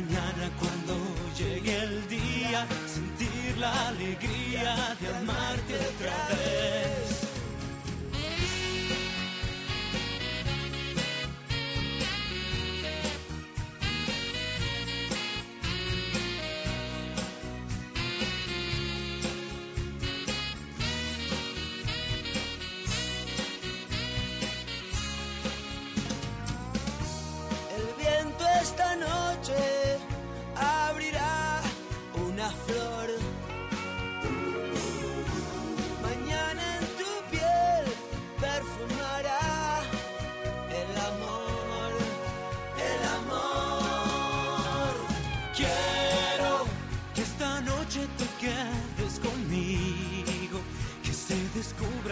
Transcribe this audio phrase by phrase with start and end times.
[0.00, 0.94] mañana cuando
[1.36, 6.87] llegue el día, sentir la alegría de amarte otra vez.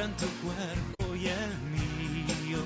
[0.06, 2.58] Descubran tu cuerpo y el mío.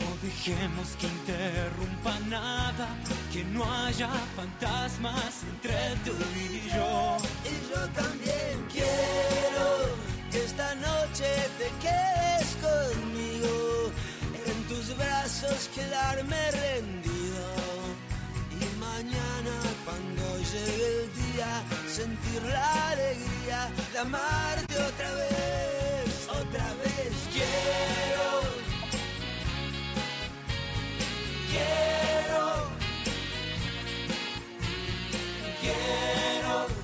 [0.00, 2.88] No dejemos que interrumpa nada,
[3.32, 7.16] que no haya fantasmas entre tú y yo.
[7.44, 9.66] Y yo también quiero
[10.30, 11.26] que esta noche
[11.58, 13.92] te quedes conmigo,
[14.46, 17.46] en tus brazos quedarme rendido.
[18.60, 25.73] Y mañana cuando llegue el día, sentir la alegría de amarte otra vez
[26.54, 28.44] otra vez quiero.
[31.50, 32.70] Quiero.
[35.60, 36.83] Quiero.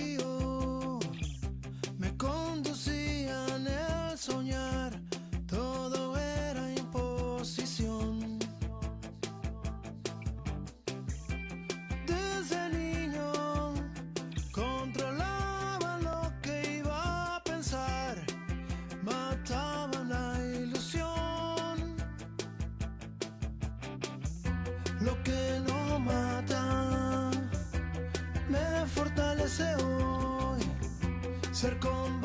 [31.61, 32.20] ser combatiente.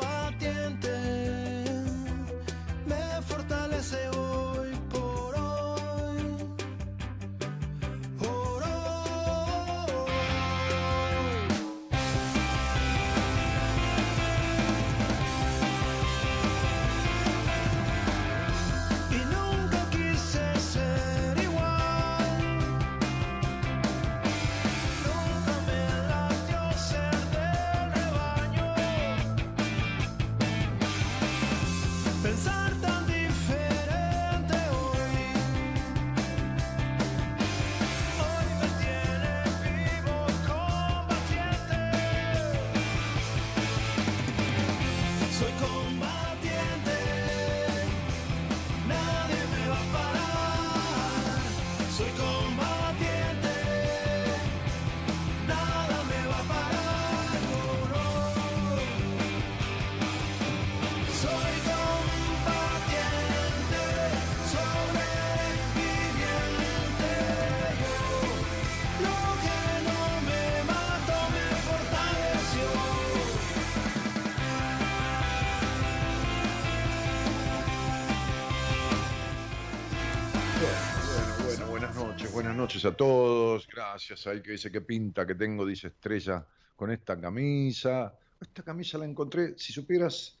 [82.77, 83.67] Noches a todos.
[83.67, 84.27] Gracias.
[84.27, 86.45] Ahí que dice que pinta que tengo, dice Estrella,
[86.75, 88.13] con esta camisa.
[88.39, 90.37] Esta camisa la encontré, si supieras,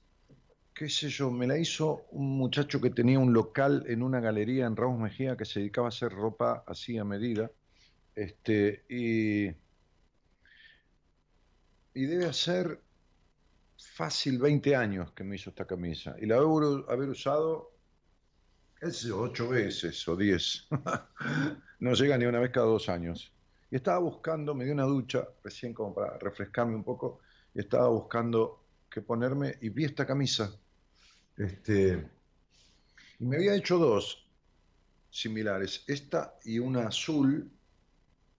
[0.73, 4.67] qué sé yo, me la hizo un muchacho que tenía un local en una galería
[4.67, 7.49] en Ramos Mejía que se dedicaba a hacer ropa así a medida.
[8.13, 9.47] Este, y
[11.93, 12.79] y debe ser
[13.75, 16.15] fácil 20 años que me hizo esta camisa.
[16.21, 17.71] Y la debo haber usado,
[18.79, 20.67] qué sé ocho veces o diez.
[21.79, 23.31] no llega ni una vez cada dos años.
[23.69, 27.19] Y estaba buscando, me dio una ducha recién como para refrescarme un poco,
[27.53, 30.57] y estaba buscando qué ponerme y vi esta camisa.
[31.35, 32.07] Este,
[33.19, 34.27] y me había hecho dos
[35.09, 37.51] similares, esta y una azul,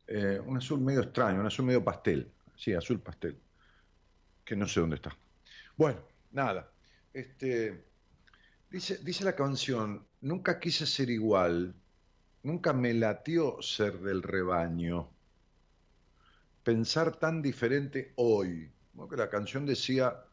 [0.06, 3.36] eh, un azul medio extraño, un azul medio pastel, sí, azul pastel,
[4.44, 5.16] que no sé dónde está.
[5.76, 6.00] Bueno,
[6.32, 6.70] nada,
[7.12, 7.84] este,
[8.70, 11.74] dice, dice la canción, nunca quise ser igual,
[12.48, 15.10] nunca me latió ser del rebaño,
[16.64, 18.72] pensar tan diferente hoy,
[19.10, 20.24] que la canción decía,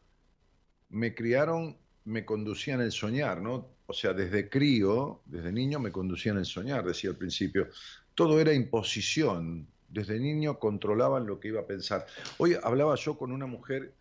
[0.88, 3.68] me criaron, me conducían el soñar, ¿no?
[3.84, 7.68] O sea, desde crío, desde niño me conducían el soñar, decía al principio.
[8.14, 9.68] Todo era imposición.
[9.88, 12.06] Desde niño controlaban lo que iba a pensar.
[12.38, 13.94] Hoy hablaba yo con una mujer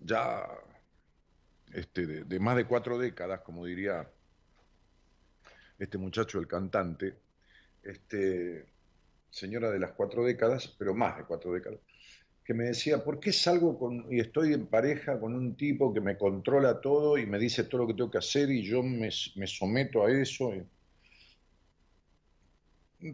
[0.00, 0.42] ya
[1.72, 4.10] este, de, más de cuatro décadas, como diría
[5.78, 7.25] este muchacho, el cantante,
[7.88, 8.66] este,
[9.30, 11.80] señora de las cuatro décadas, pero más de cuatro décadas,
[12.44, 16.00] que me decía, ¿por qué salgo con, y estoy en pareja con un tipo que
[16.00, 19.10] me controla todo y me dice todo lo que tengo que hacer y yo me,
[19.10, 20.52] someto a eso?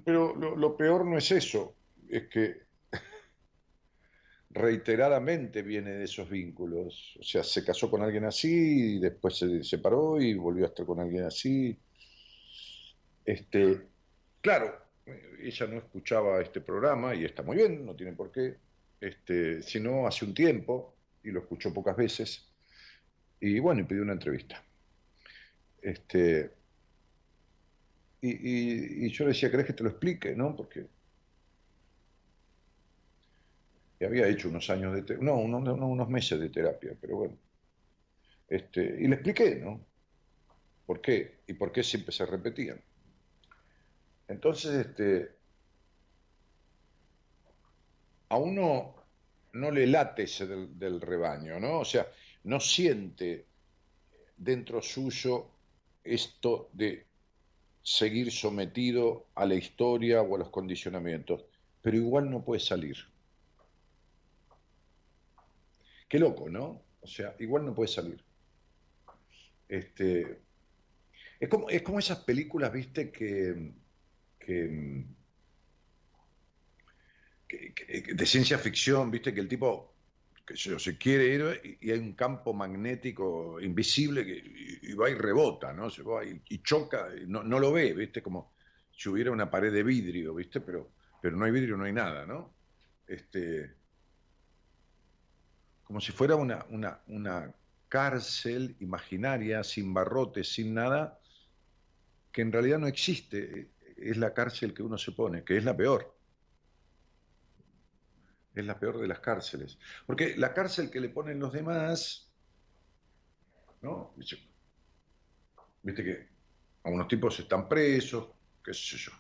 [0.05, 1.75] Pero lo, peor no es eso,
[2.09, 2.63] es que
[4.51, 7.17] reiteradamente viene de esos vínculos.
[7.19, 10.85] O sea, se casó con alguien así y después se separó y volvió a estar
[10.85, 11.77] con alguien así.
[13.25, 13.92] Este,
[14.43, 14.79] claro,
[15.41, 18.57] ella no escuchaba este programa y está muy bien, no tiene por qué,
[19.01, 20.95] este, sino hace un tiempo,
[21.25, 22.53] y lo escuchó pocas veces,
[23.41, 24.63] y bueno, y pidió una entrevista.
[25.81, 26.51] Este,
[28.21, 30.37] y, yo le decía, ¿crees que te lo explique?
[30.37, 30.55] ¿no?
[30.55, 30.87] Porque
[34.05, 37.37] había hecho unos años de no, unos, unos meses de terapia, pero bueno.
[38.49, 39.81] Este, y le expliqué, ¿no?
[40.87, 41.41] ¿Por qué?
[41.47, 42.81] Y por qué siempre se repetían.
[44.33, 45.31] Entonces, este,
[48.31, 48.95] a uno
[49.53, 51.81] no le late ese del, rebaño, ¿no?
[51.81, 52.11] O sea,
[52.45, 53.45] no siente
[54.39, 55.51] dentro suyo
[56.03, 57.07] esto de
[57.83, 61.45] seguir sometido a la historia o a los condicionamientos,
[61.83, 62.97] pero igual no puede salir.
[66.09, 66.81] Qué loco, ¿no?
[67.03, 68.25] O sea, igual no puede salir.
[69.69, 70.41] Este,
[71.39, 73.73] es, como, es como esas películas, viste, que,
[74.45, 75.07] que
[78.15, 79.93] de ciencia ficción, viste que el tipo
[80.47, 84.43] que se, quiere ir y hay un campo magnético invisible que
[84.83, 85.89] y, va y rebota, ¿no?
[85.89, 88.53] Se va y, choca, no, no, lo ve, viste, como
[88.91, 90.91] si hubiera una pared de vidrio, viste, pero,
[91.21, 92.53] pero no hay vidrio, no hay nada, ¿no?
[93.07, 93.75] Este,
[95.85, 97.55] como si fuera una, una, una
[97.89, 101.21] cárcel imaginaria, sin barrotes, sin nada,
[102.33, 103.69] que en realidad no existe,
[104.11, 106.15] es la cárcel que uno se pone, que es la peor
[108.55, 109.79] es la peor de las cárceles.
[110.07, 112.31] Porque la cárcel que le ponen los demás,
[113.81, 114.15] ¿no?
[115.83, 116.29] Viste que
[116.85, 118.29] algunos tipos están presos,
[118.63, 119.13] qué sé yo,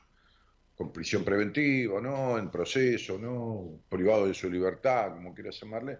[0.77, 2.39] con prisión preventiva, ¿no?
[2.39, 3.81] En proceso, ¿no?
[3.89, 5.99] Privado de su libertad, como quieras llamarle.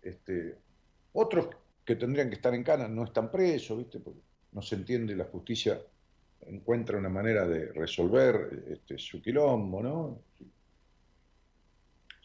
[0.00, 0.58] Este,
[1.12, 1.48] otros
[1.84, 4.00] que tendrían que estar en cana no están presos, ¿viste?
[4.00, 4.20] Porque
[4.52, 5.80] no se entiende, la justicia
[6.46, 10.22] encuentra una manera de resolver este, su quilombo, ¿no?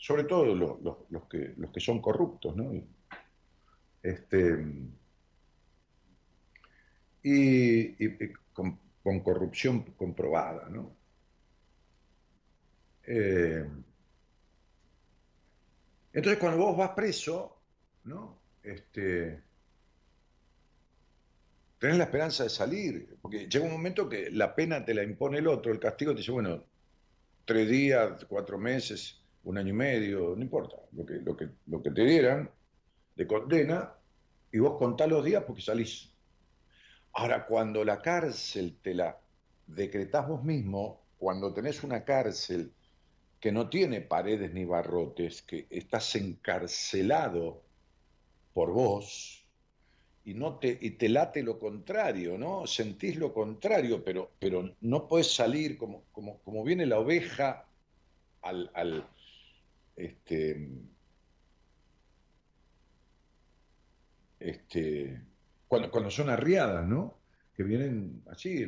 [0.06, 0.46] sobre todo
[1.10, 2.72] los, que, son corruptos, ¿no?
[4.04, 4.64] Este,
[7.24, 8.08] y,
[8.54, 8.80] con,
[9.24, 10.96] corrupción comprobada, ¿no?
[13.08, 13.68] Eh,
[16.14, 17.64] entonces cuando vos vas preso,
[18.04, 18.38] ¿no?
[18.62, 19.42] Este,
[21.86, 25.38] tenés la esperanza de salir, porque llega un momento que la pena te la impone
[25.38, 26.64] el otro, el castigo te dice, bueno,
[27.46, 31.84] tres días, cuatro meses, un año y medio, no importa, lo que, lo que, lo
[31.84, 32.50] que te dieran
[33.16, 33.94] de condena,
[34.52, 36.12] y vos contás los días porque salís.
[37.14, 39.20] Ahora, cuando la cárcel te la
[39.68, 42.74] decretás vos mismo, cuando tenés una cárcel
[43.40, 47.62] que no tiene paredes ni barrotes, que estás encarcelado
[48.56, 49.35] por vos,
[50.26, 52.66] y no te, y te late lo contrario, ¿no?
[52.66, 57.68] Sentís lo contrario, pero, pero no puedes salir como, como, como viene la oveja
[58.42, 59.08] al,
[59.96, 60.70] este,
[64.40, 65.22] este,
[65.68, 67.20] cuando, cuando son arriadas, ¿no?
[67.56, 68.68] Que vienen así,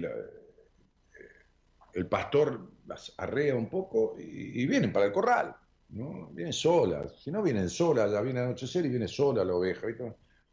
[1.94, 5.56] el pastor las arrea un poco y, vienen para el corral,
[5.90, 6.28] ¿no?
[6.28, 7.10] Viene sola.
[7.10, 9.88] Si no viene sola, ya viene a anochecer y viene sola la oveja.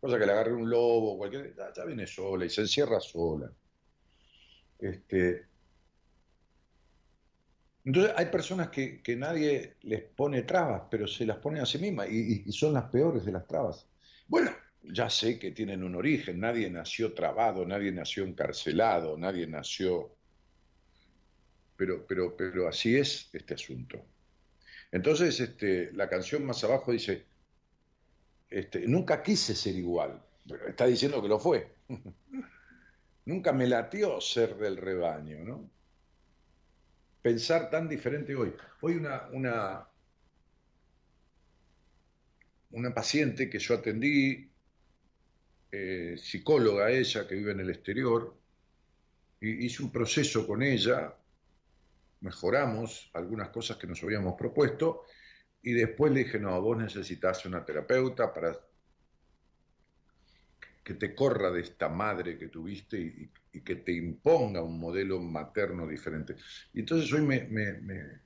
[0.04, 1.54] Cosa que le agarre un lobo, cualquier.
[1.56, 3.50] Ya, viene sola y se encierra sola.
[4.78, 5.46] Este,
[7.87, 12.11] entonces hay personas que, nadie les pone trabas, pero se las pone a sí mismas
[12.11, 13.87] y, son las peores de las trabas.
[14.28, 14.50] Bueno,
[14.82, 20.14] ya sé que tienen un origen, nadie nació trabado, nadie nació encarcelado, nadie nació...
[21.78, 24.04] Pero, pero, pero así es este asunto.
[24.92, 27.25] Entonces, este, la canción más abajo dice,
[28.54, 31.75] este, nunca quise ser igual, pero está diciendo que lo fue.
[33.26, 35.70] nunca me latió ser del rebaño, ¿no?
[37.20, 38.54] Pensar tan diferente hoy.
[38.80, 39.88] Hoy una, una,
[42.70, 44.49] una paciente que yo atendí,
[45.73, 48.37] eh, psicóloga ella, que vive en el exterior,
[49.40, 51.12] hice un proceso con ella
[52.20, 55.04] mejoramos algunas cosas que nos habíamos propuesto
[55.64, 58.54] y después le dije, no, vos necesitas una terapeuta para
[60.85, 63.30] que te corra de esta madre que tuviste y,
[63.61, 66.37] que te imponga un modelo materno diferente.
[66.75, 68.21] Y entonces hoy me, me,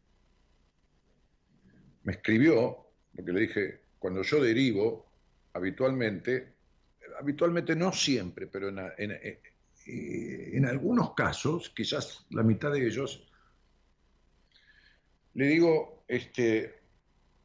[2.07, 5.13] escribió, porque le dije, cuando yo derivo,
[5.53, 6.55] habitualmente,
[7.21, 9.39] habitualmente no siempre, pero en, en,
[9.87, 13.31] en algunos casos, quizás la mitad de ellos,
[15.35, 16.78] le digo, este,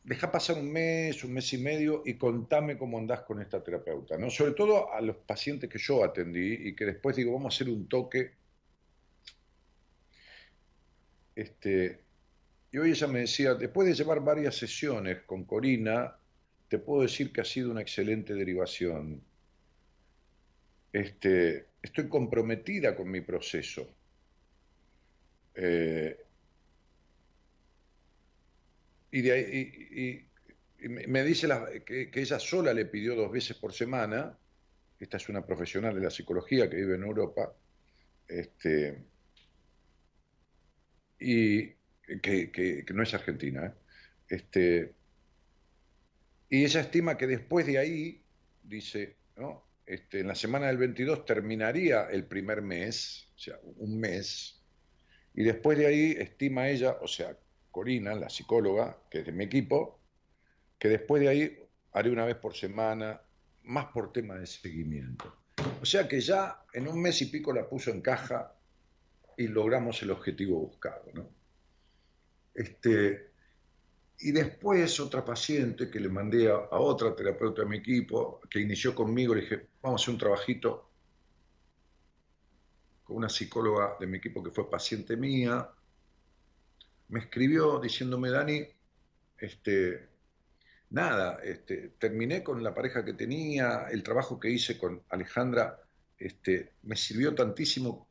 [0.04, 4.18] deja pasar un mes, un mes y medio y contame cómo andás con esta terapeuta,
[4.18, 4.30] ¿no?
[4.30, 7.70] Sobre todo a los pacientes que yo atendí y que después digo, vamos a hacer
[7.70, 8.34] un toque.
[11.36, 12.02] Este,
[12.72, 16.18] y hoy ella me decía, después de llevar varias sesiones con Corina,
[16.68, 19.22] te puedo decir que ha sido una excelente derivación.
[20.92, 23.88] Este, estoy comprometida con mi proceso.
[25.56, 26.18] Eh,
[29.14, 30.26] y, de ahí,
[30.82, 31.48] y, me dice
[31.86, 34.36] que, ella sola le pidió dos veces por semana,
[35.00, 37.54] esta es una profesional de la psicología que vive en Europa,
[38.28, 39.04] este,
[41.20, 41.68] y
[42.24, 43.74] que, no es argentina, ¿eh?
[44.30, 44.94] este,
[46.50, 48.20] y ella estima que después de ahí,
[48.64, 49.64] dice, ¿no?
[49.86, 54.60] Este, en la semana del 22 terminaría el primer mes, o sea, un mes,
[55.36, 57.38] y después de ahí estima ella, o sea,
[57.74, 60.00] Corina, la psicóloga, que es de mi equipo,
[60.78, 61.60] que después de ahí
[61.92, 63.20] haré una vez por semana,
[63.64, 65.36] más por tema de seguimiento.
[65.82, 68.54] O sea que ya en un mes y pico la puso en caja
[69.36, 71.06] y logramos el objetivo buscado.
[71.16, 71.28] ¿no?
[72.54, 73.32] Este,
[74.20, 78.60] y después otra paciente que le mandé a, a, otra terapeuta de mi equipo, que
[78.60, 80.92] inició conmigo, le dije, vamos a hacer un trabajito
[83.04, 85.68] con una psicóloga de mi equipo que fue paciente mía,
[87.14, 88.68] me escribió diciéndome, Dani,
[89.38, 90.10] este,
[90.90, 95.80] nada, este, terminé con la pareja que tenía, el trabajo que hice con Alejandra
[96.18, 98.08] este, me sirvió tantísimo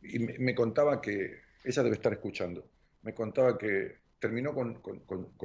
[0.00, 2.70] y me, contaba que, ella debe estar escuchando,
[3.02, 4.80] me contaba que terminó con,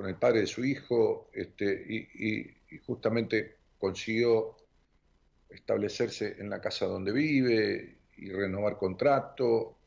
[0.08, 4.58] el padre de su hijo este, y, justamente consiguió
[5.50, 9.77] establecerse en la casa donde vive y renovar contrato.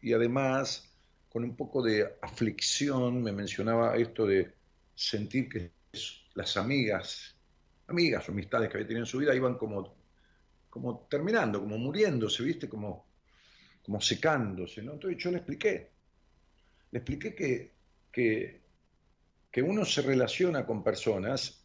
[0.00, 0.87] Y además
[1.28, 4.54] con un poco de aflicción, me mencionaba esto de
[4.94, 5.72] sentir que
[6.34, 7.36] las amigas,
[7.86, 9.94] amigas o amistades que había tenido en su vida iban como,
[10.70, 12.68] como terminando, como muriéndose, ¿viste?
[12.68, 13.06] Como,
[13.82, 14.92] como secándose, ¿no?
[14.92, 15.90] Entonces yo le expliqué,
[16.90, 17.72] le expliqué que,
[18.10, 18.60] que,
[19.50, 21.64] que uno se relaciona con personas,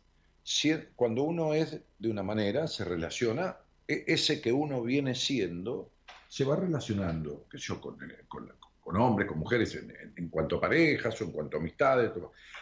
[0.95, 5.91] cuando uno es de una manera, se relaciona, e, ese que uno viene siendo,
[6.27, 8.51] se va relacionando, que yo con, con,
[8.83, 9.75] con hombres, con mujeres,
[10.15, 12.11] en, cuanto a parejas o en cuanto a amistades.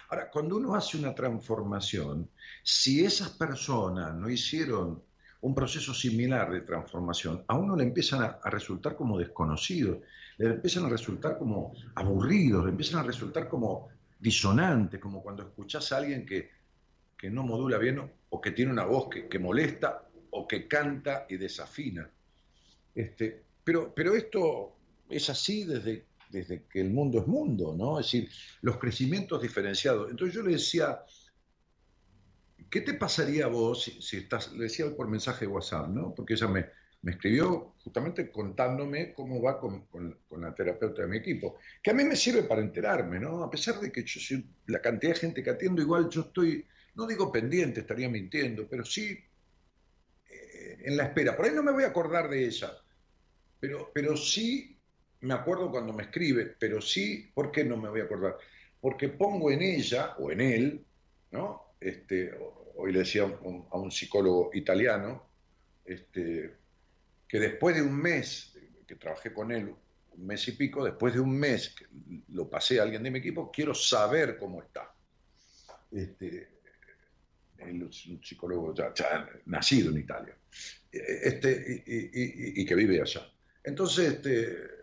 [0.09, 2.29] Ahora, cuando uno hace una transformación,
[2.63, 5.01] si esas personas no hicieron
[5.41, 9.97] un proceso similar de transformación, a uno le empiezan a, resultar como desconocidos,
[10.37, 15.91] le empiezan a resultar como aburridos, le empiezan a resultar como disonantes, como cuando escuchás
[15.91, 16.51] a alguien que,
[17.17, 17.99] que no modula bien
[18.29, 22.07] o que tiene una voz que, que molesta o que canta y desafina.
[22.93, 24.75] Este, pero, pero esto
[25.09, 27.99] es así desde desde que el mundo es mundo, ¿no?
[27.99, 28.29] Es decir,
[28.61, 30.09] los crecimientos diferenciados.
[30.09, 31.03] Entonces yo le decía,
[32.69, 36.15] ¿qué te pasaría a vos si, estás, le decía por mensaje de WhatsApp, ¿no?
[36.15, 36.65] Porque ella me,
[37.01, 41.93] me escribió justamente contándome cómo va con, con, la terapeuta de mi equipo, que a
[41.93, 43.43] mí me sirve para enterarme, ¿no?
[43.43, 46.65] A pesar de que yo soy la cantidad de gente que atiendo, igual yo estoy,
[46.95, 49.17] no digo pendiente, estaría mintiendo, pero sí
[50.29, 51.35] eh, en la espera.
[51.35, 52.71] Por ahí no me voy a acordar de ella,
[53.59, 54.80] pero, pero sí
[55.21, 58.37] me acuerdo cuando me escribe, pero sí, ¿por qué no me voy a acordar?
[58.81, 60.85] porque pongo en ella o en él,
[61.31, 61.75] ¿no?
[61.79, 62.33] Este,
[62.75, 65.29] hoy le decía a un, psicólogo italiano,
[65.85, 66.55] este,
[67.27, 69.73] que después de un mes que trabajé con él,
[70.11, 71.85] un mes y pico, después de un mes que
[72.29, 74.93] lo pasé a alguien de mi equipo, quiero saber cómo está.
[75.91, 76.49] Este,
[77.59, 80.35] él es un psicólogo ya, nacido en Italia,
[80.91, 83.31] este, y, que vive allá.
[83.63, 84.80] Entonces, este,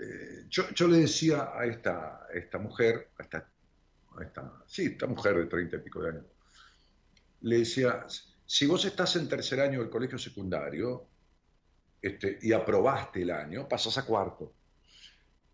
[0.00, 3.48] eh, yo, le decía a esta, esta mujer, a esta,
[4.20, 6.24] esta, sí, esta mujer de treinta y pico de años,
[7.42, 8.06] le decía,
[8.46, 11.06] si vos estás en tercer año del colegio secundario
[12.00, 14.54] este, y aprobaste el año, pasas a cuarto.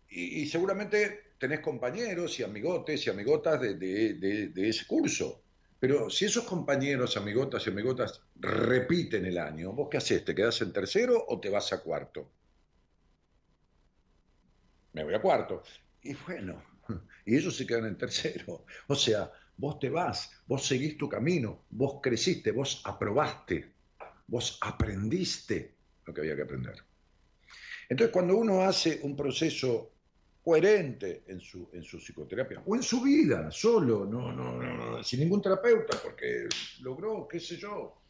[0.09, 5.43] Y, seguramente tenés compañeros y amigotes y amigotas de, de, ese curso.
[5.79, 10.23] Pero si esos compañeros, amigotas y amigotas repiten el año, ¿vos qué haces?
[10.23, 12.31] ¿Te quedás en tercero o te vas a cuarto?
[14.97, 15.61] Me voy a cuarto.
[16.01, 16.59] Y bueno,
[17.23, 18.65] y ellos se quedan en tercero.
[18.87, 23.73] O sea, vos te vas, vos seguís tu camino, vos creciste, vos aprobaste,
[24.25, 26.75] vos aprendiste lo que había que aprender.
[27.87, 29.93] Entonces, cuando uno hace un proceso
[30.43, 35.19] coherente en su, en su psicoterapia, o en su vida, solo, no, no, no, sin
[35.19, 36.47] ningún terapeuta, porque
[36.81, 38.01] logró, qué sé yo,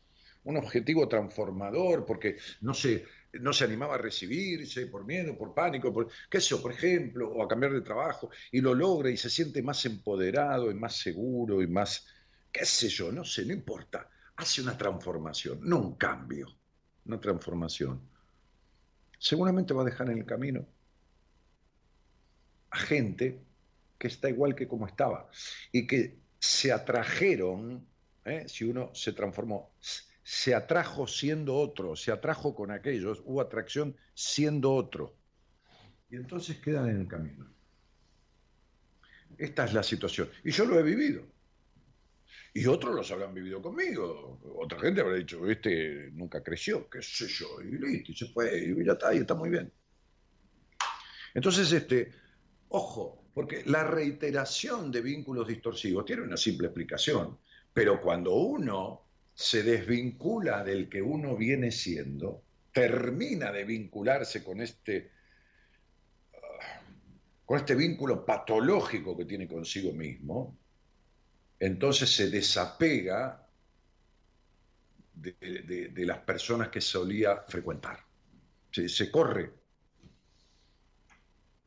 [0.46, 3.04] un objetivo transformador, porque no se,
[3.40, 7.30] no se animaba a recibirse por miedo, por pánico, por, qué sé yo, por ejemplo,
[7.30, 10.96] o a cambiar de trabajo, y lo logra y se siente más empoderado y más
[10.96, 12.06] seguro y más,
[12.52, 16.48] qué sé yo, no sé, no importa, hace una transformación, no un cambio,
[17.06, 18.02] una transformación.
[19.20, 20.66] Seguramente va a dejar en el camino
[22.70, 23.40] a gente
[23.98, 25.30] que está igual que como estaba
[25.72, 27.86] y que se atrajeron,
[28.26, 28.46] ¿eh?
[28.48, 29.72] si uno se transformó,
[30.30, 35.16] se atrajo siendo otro, se atrajo con aquellos, hubo atracción siendo otro.
[36.10, 37.50] Y entonces quedan en el camino.
[39.38, 40.30] Esta es la situación.
[40.44, 41.24] Y yo lo he vivido.
[42.54, 44.42] Y otros los habrán vivido conmigo.
[44.60, 48.54] Otra gente habrá dicho, este nunca creció, qué sé yo, y listo, y se fue,
[48.58, 49.72] y ya está, y está muy bien.
[51.34, 52.12] Entonces, este,
[52.68, 57.40] ojo, porque la reiteración de vínculos distorsivos tiene una simple explicación,
[57.74, 59.07] pero cuando uno
[59.38, 62.42] se desvincula del que uno viene siendo,
[62.74, 65.12] termina de vincularse con este,
[67.46, 70.58] con este vínculo patológico que tiene consigo mismo,
[71.60, 73.48] entonces se desapega
[75.14, 78.04] de, las personas que solía frecuentar.
[78.72, 79.54] Se, corre.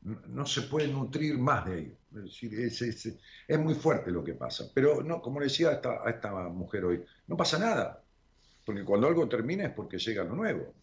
[0.01, 1.97] No, se puede nutrir más de ahí.
[2.13, 4.69] Es, muy fuerte lo que pasa.
[4.73, 8.03] Pero no, como le decía a esta, mujer hoy, no pasa nada.
[8.65, 10.73] Porque cuando algo termina es porque llega lo nuevo.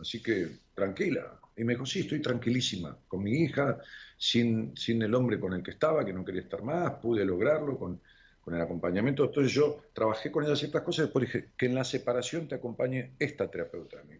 [0.00, 1.40] Así que tranquila.
[1.56, 3.78] Y me dijo, sí, estoy tranquilísima con mi hija,
[4.16, 7.78] sin, sin el hombre con el que estaba, que no quería estar más, pude lograrlo
[7.78, 8.00] con,
[8.46, 9.24] con el acompañamiento.
[9.24, 13.14] Entonces yo trabajé con ella ciertas cosas después dije que en la separación te acompañe
[13.18, 14.18] esta terapeuta de mi.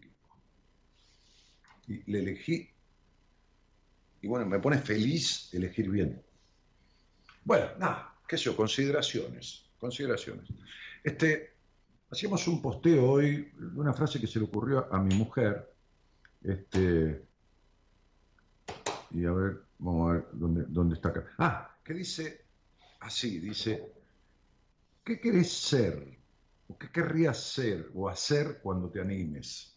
[1.87, 2.69] Y le elegí,
[4.21, 6.21] y bueno, me pone feliz elegir bien.
[7.47, 10.49] Bueno, nada, qué sé yo, consideraciones, consideraciones.
[11.01, 11.53] Este,
[12.11, 15.73] hacíamos un posteo hoy una frase que se le ocurrió a mi mujer,
[16.43, 17.23] este,
[19.11, 21.25] y a ver, vamos a ver dónde, dónde está acá.
[21.37, 22.41] Ah, que dice
[22.99, 23.93] así, dice,
[25.05, 26.17] ¿Qué querés ser?
[26.67, 29.76] ¿O qué querrías ser o hacer cuando te animes?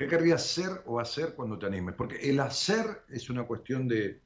[0.00, 1.94] ¿Qué querrías ser o hacer cuando te animes?
[1.94, 4.18] Porque el hacer es una cuestión de,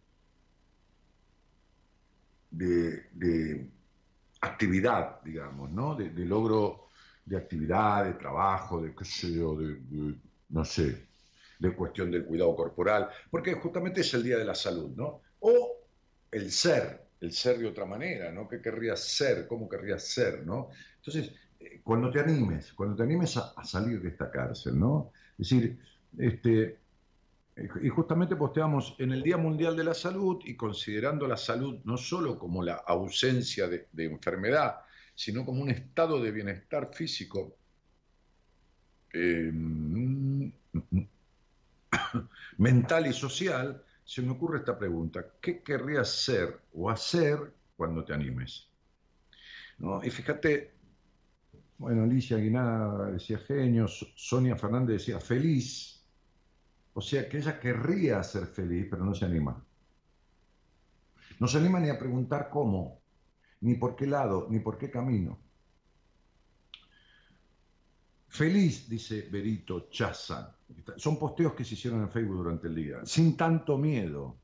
[2.52, 3.66] de,
[4.40, 5.96] actividad, digamos, ¿no?
[5.96, 6.90] De, logro
[7.26, 10.14] de actividad, de trabajo, de qué sé yo, de,
[10.50, 11.08] no sé,
[11.58, 15.22] de cuestión del cuidado corporal, porque justamente es el día de la salud, ¿no?
[15.40, 15.72] O
[16.30, 18.46] el ser, el ser de otra manera, ¿no?
[18.46, 19.48] ¿Qué querrías ser?
[19.48, 20.46] ¿Cómo querrías ser?
[20.46, 20.68] ¿no?
[20.98, 25.10] Entonces, eh, cuando te animes, cuando te animes a, salir de esta cárcel, ¿no?
[25.38, 25.78] Es decir,
[26.18, 26.78] este,
[27.82, 31.96] y justamente posteamos en el Día Mundial de la Salud y considerando la salud no
[31.96, 34.80] solo como la ausencia de, enfermedad,
[35.14, 37.56] sino como un estado de bienestar físico
[39.12, 39.52] eh,
[42.58, 47.38] mental y social, se me ocurre esta pregunta, ¿qué querrías ser o hacer
[47.76, 48.68] cuando te animes?
[49.78, 50.04] ¿No?
[50.04, 50.73] Y fíjate,
[51.78, 56.02] bueno, Alicia Aguinada decía genio, Sonia Fernández decía feliz,
[56.94, 59.64] o sea que ella querría ser feliz, pero no se anima.
[61.40, 63.00] No se anima ni a preguntar cómo,
[63.60, 65.38] ni por qué lado, ni por qué camino.
[68.28, 70.48] Feliz, dice Berito Chazan.
[70.96, 72.96] Son posteos que se hicieron en Facebook durante el día.
[73.04, 74.38] Sin tanto miedo.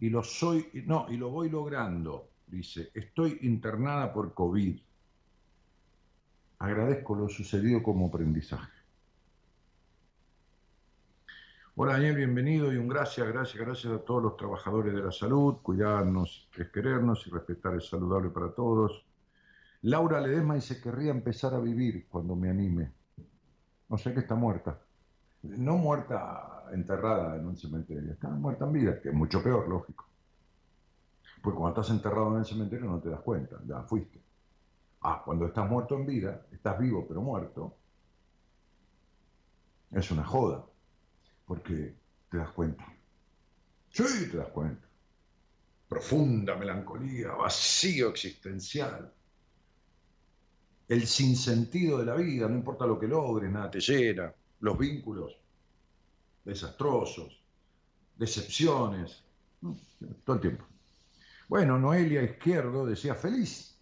[0.00, 2.30] Y lo soy, no, y lo voy logrando.
[2.46, 4.80] Dice, estoy internada por COVID.
[6.58, 8.72] Agradezco lo sucedido como aprendizaje.
[11.74, 15.56] Hola Daniel, bienvenido y un gracias, gracias, gracias a todos los trabajadores de la salud.
[15.62, 19.04] Cuidarnos es querernos y respetar es saludable para todos.
[19.82, 22.92] Laura Ledesma dice, querría empezar a vivir cuando me anime.
[23.90, 24.80] No sé que está muerta.
[25.42, 30.08] No muerta enterrada en un cementerio, está muerta en vida, que es mucho peor, lógico.
[31.42, 34.25] Porque cuando estás enterrado en el cementerio no te das cuenta, ya fuiste.
[35.02, 37.76] Ah, cuando estás muerto en vida, estás vivo pero muerto,
[39.92, 40.64] es una joda,
[41.46, 41.94] porque
[42.30, 42.84] te das cuenta.
[43.90, 44.86] Sí, te das cuenta.
[45.88, 49.12] Profunda melancolía, vacío existencial
[50.88, 55.36] el sinsentido de la vida, no importa lo que logres, nada te llena, los vínculos
[56.44, 57.42] desastrosos,
[58.16, 59.24] decepciones,
[60.24, 60.64] todo el tiempo.
[61.48, 63.75] Bueno, Noelia Izquierdo decía feliz,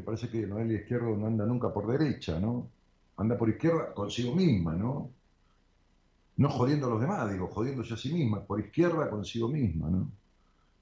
[0.00, 2.70] que parece que Noelia Izquierdo no anda nunca por derecha, ¿no?
[3.18, 5.10] Anda por izquierda consigo misma, ¿no?
[6.38, 10.10] No jodiendo a los demás, digo, jodiéndose a sí misma, por izquierda consigo misma, ¿no?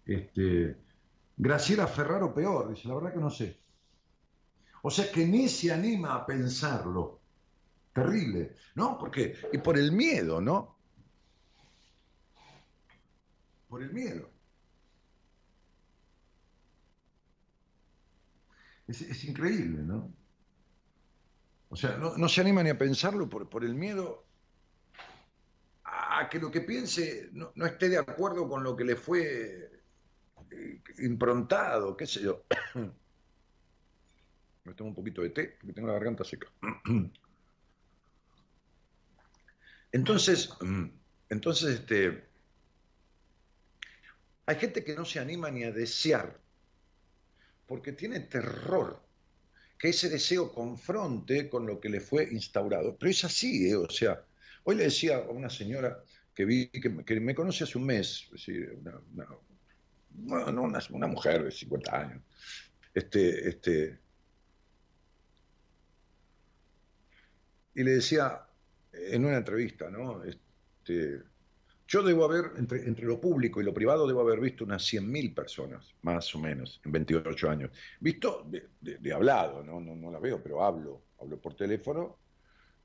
[0.06, 0.76] Este,
[1.36, 3.58] Graciela Ferraro peor, dice, la verdad que no sé.
[4.82, 7.18] O sea que ni se anima a pensarlo.
[7.92, 8.96] Terrible, ¿no?
[8.98, 10.76] Porque, y por el miedo, ¿no?
[13.68, 14.30] Por el miedo.
[18.88, 20.12] Es, increíble, ¿no?
[21.68, 24.24] O sea, no, se anima ni a pensarlo por, por, el miedo
[25.84, 29.70] a que lo que piense no, no esté de acuerdo con lo que le fue
[30.50, 32.44] eh, improntado, qué sé yo.
[34.64, 36.48] Me tomo un poquito de té porque tengo la garganta seca.
[39.92, 40.50] Entonces,
[41.30, 42.28] entonces este,
[44.44, 46.38] hay gente que no se anima ni a desear
[47.68, 49.00] porque tiene terror
[49.78, 52.96] que ese deseo confronte con lo que le fue instaurado.
[52.98, 53.76] Pero es así, ¿eh?
[53.76, 54.24] o sea,
[54.64, 56.02] hoy le decía a una señora
[56.34, 58.28] que vi, que, me conoce hace un mes,
[58.82, 59.28] una,
[60.46, 62.22] una, una, mujer de 50 años,
[62.94, 63.98] este, este,
[67.74, 68.46] y le decía
[68.92, 70.24] en una entrevista, ¿no?
[70.24, 71.22] Este,
[71.88, 75.94] yo debo haber, entre, lo público y lo privado, debo haber visto unas 100.000 personas,
[76.02, 77.70] más o menos, en 28 años.
[77.98, 79.80] Visto de, hablado, ¿no?
[79.80, 79.96] ¿no?
[79.96, 82.18] No, la veo, pero hablo, hablo por teléfono.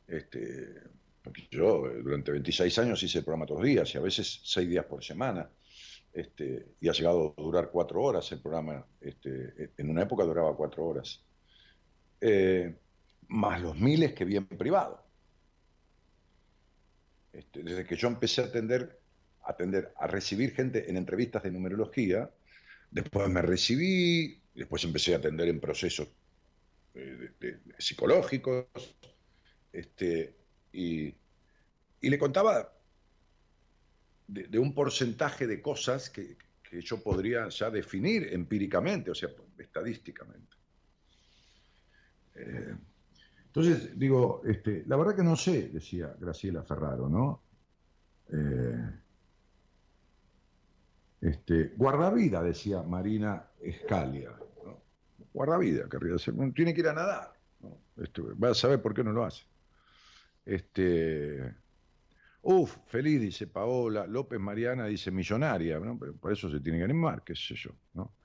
[0.08, 0.74] Este,
[1.22, 4.40] porque yo eh, durante 26 años hice el programa todos los días y a veces
[4.46, 5.50] 6 días por semana.
[6.14, 8.86] Este, y ha llegado a durar 4 horas el programa.
[9.02, 11.22] Este, en una época duraba 4 horas.
[12.22, 12.74] Eh,
[13.28, 15.03] más los miles que vi en privado.
[17.34, 19.00] Este, desde que yo empecé a atender,
[19.42, 22.30] a atender, a recibir gente en entrevistas de numerología,
[22.92, 26.08] después me recibí, después empecé a atender en procesos
[26.94, 27.32] eh,
[27.80, 28.68] psicológicos,
[29.72, 30.36] este,
[30.72, 31.16] y,
[32.02, 32.72] le contaba
[34.28, 40.56] de, un porcentaje de cosas que, que yo podría ya definir empíricamente, o sea, estadísticamente.
[42.36, 42.76] Eh,
[43.56, 47.44] entonces, digo, este, la verdad que no sé, decía Graciela Ferraro, ¿no?
[48.32, 48.90] Eh,
[51.22, 54.32] este, guardavida, decía Marina Escalia.
[54.66, 54.82] ¿no?
[55.32, 56.34] Guardavida, querría decir.
[56.56, 57.40] Tiene que ir a nadar.
[57.60, 57.78] ¿no?
[57.96, 59.44] Este, va a saber por qué no lo hace.
[60.44, 61.54] Este,
[62.42, 64.08] uf, feliz, dice Paola.
[64.08, 66.00] López Mariana dice millonaria, ¿no?
[66.00, 68.16] Pero por eso se tiene que animar, qué sé yo, ¿no?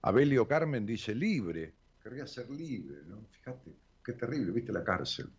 [0.00, 1.74] Abelio Carmen dice libre.
[2.02, 3.26] Querría ser libre, ¿no?
[3.28, 5.30] Fíjate qué terrible, viste la cárcel.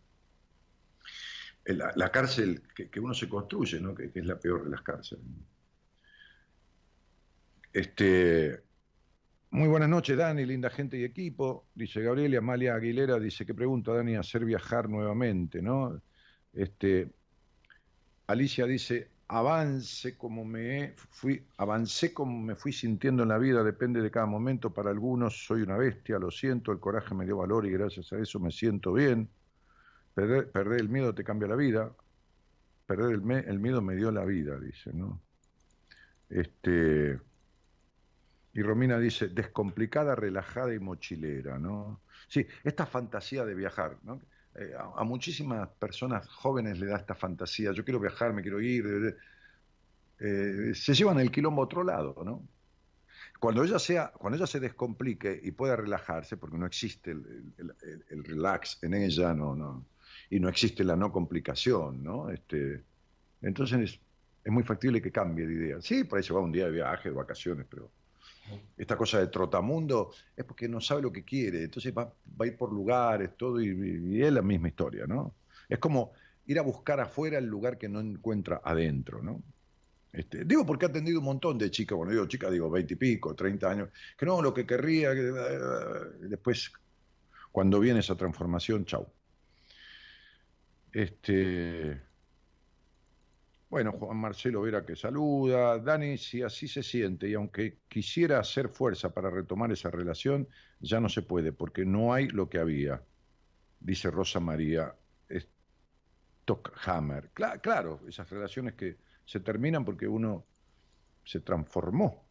[1.66, 3.96] La, cárcel que, uno se construye, ¿no?
[3.96, 5.26] que, es la peor de las cárceles.
[7.74, 8.62] Este,
[9.50, 11.68] muy buenas noches, Dani, linda gente y equipo.
[11.74, 15.62] Dice Gabriela Amalia Aguilera, dice, ¿qué pregunta, Dani, hacer viajar nuevamente?
[15.62, 16.02] ¿no?
[16.54, 17.12] Este,
[18.28, 24.02] Alicia dice, avance como me fui, avancé como me fui sintiendo en la vida, depende
[24.02, 24.74] de cada momento.
[24.74, 28.20] Para algunos soy una bestia, lo siento, el coraje me dio valor y gracias a
[28.20, 29.30] eso me siento bien.
[30.14, 31.92] Perder, el miedo te cambia la vida.
[32.86, 35.20] Perder el, el, miedo me dio la vida, dice, ¿no?
[36.30, 37.20] Este,
[38.54, 42.00] y Romina dice, descomplicada, relajada y mochilera, ¿no?
[42.28, 44.22] Sí, esta fantasía de viajar, ¿no?
[44.58, 49.18] Eh, a, muchísimas personas jóvenes le da esta fantasía, yo quiero viajar, me quiero ir,
[50.20, 52.42] eh, se llevan el quilombo a otro lado, ¿no?
[53.40, 58.82] Cuando ella, sea, cuando ella se descomplique y pueda relajarse, porque no existe el, relax
[58.82, 59.86] en ella, no, no,
[60.30, 62.30] y no existe la no complicación, ¿no?
[62.30, 62.82] Este,
[63.42, 64.00] entonces
[64.44, 65.82] es, muy factible que cambie de idea.
[65.82, 67.92] Sí, por ahí se va un día de viaje, de vacaciones, pero
[68.78, 72.58] esta cosa de trotamundo es porque no sabe lo que quiere, entonces va, a ir
[72.58, 75.36] por lugares, todo, y, es la misma historia, ¿no?
[75.68, 76.12] Es como
[76.46, 79.42] ir a buscar afuera el lugar que no encuentra adentro, ¿no?
[80.12, 82.98] Este, digo porque ha atendido un montón de chicas, bueno, digo chicas, digo veinte y
[82.98, 85.22] pico, treinta años, que no, lo que querría, que,
[86.28, 86.72] después,
[87.52, 89.08] cuando viene esa transformación, chau.
[90.94, 92.02] Este,
[93.76, 95.78] bueno, Juan Marcelo Vera que saluda.
[95.80, 100.48] Dani, si así se siente y aunque quisiera hacer fuerza para retomar esa relación,
[100.80, 103.04] ya no se puede porque no hay lo que había,
[103.82, 104.96] dice Rosa María
[106.46, 107.32] Stockhammer.
[107.34, 110.46] claro, esas relaciones que se terminan porque uno
[111.26, 112.26] se transformó.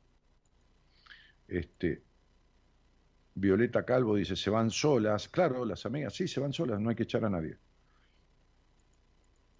[1.47, 2.05] Este,
[3.35, 5.29] Violeta Calvo dice, se van solas.
[5.29, 7.59] Claro, las amigas, sí, se van solas, no hay que echar a nadie.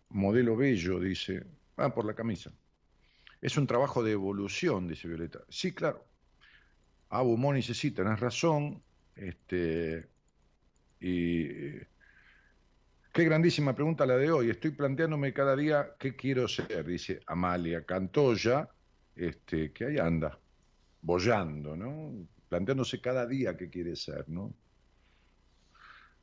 [0.09, 1.45] Modelo Bello dice,
[1.77, 2.53] ah, por la camisa.
[3.41, 5.41] Es un trabajo de evolución, dice Violeta.
[5.49, 6.07] Sí, claro.
[7.11, 8.83] Abu Moni dice, sí, tenés razón.
[9.17, 10.09] Este,
[11.01, 11.49] y
[13.15, 14.51] Qué grandísima pregunta la de hoy.
[14.51, 18.69] Estoy planteándome cada día qué quiero ser, dice Amalia Cantoya,
[19.15, 20.37] este, que ahí anda,
[21.01, 22.27] bollando, ¿no?
[22.49, 24.53] Planteándose cada día qué quiere ser, ¿no?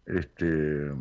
[0.06, 0.92] Este.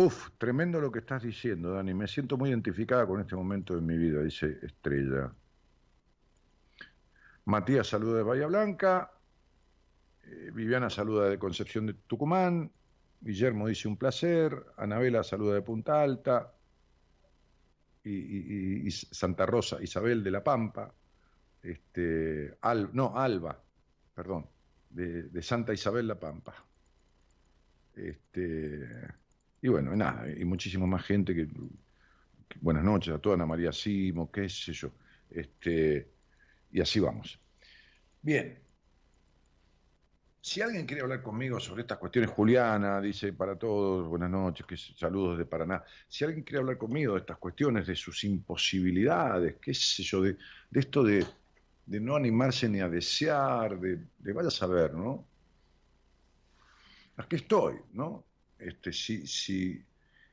[0.00, 1.92] Uf, tremendo lo que estás diciendo, Dani.
[1.92, 5.32] Me siento muy identificada con este momento de mi vida, dice Estrella.
[7.46, 9.10] Matías saluda de Bahía Blanca.
[10.22, 12.70] Eh, Viviana saluda de Concepción de Tucumán.
[13.20, 16.54] Guillermo dice un placer, Anabela saluda de Punta Alta,
[18.04, 20.94] y, Santa Rosa, Isabel de la Pampa,
[21.60, 22.56] este,
[22.92, 23.60] no, Alba,
[24.14, 24.46] perdón,
[24.90, 26.54] de, Santa Isabel la Pampa.
[27.96, 28.86] Este,
[29.60, 31.48] y bueno, nada, y muchísima más gente que,
[32.60, 34.90] buenas noches a toda Ana María Simo, qué sé yo,
[35.30, 36.08] este,
[36.72, 37.40] y así vamos.
[38.22, 38.58] Bien,
[40.40, 44.76] si alguien quiere hablar conmigo sobre estas cuestiones, Juliana dice para todos, buenas noches, que
[44.76, 45.84] saludos de Paraná.
[46.08, 50.38] Si alguien quiere hablar conmigo de estas cuestiones, de sus imposibilidades, qué sé yo, de,
[50.72, 51.26] esto de,
[51.86, 53.98] no animarse ni a desear, de,
[54.32, 55.26] vaya a saber, ¿no?
[57.16, 58.24] Aquí estoy, ¿no?
[58.58, 59.84] Este, si, si,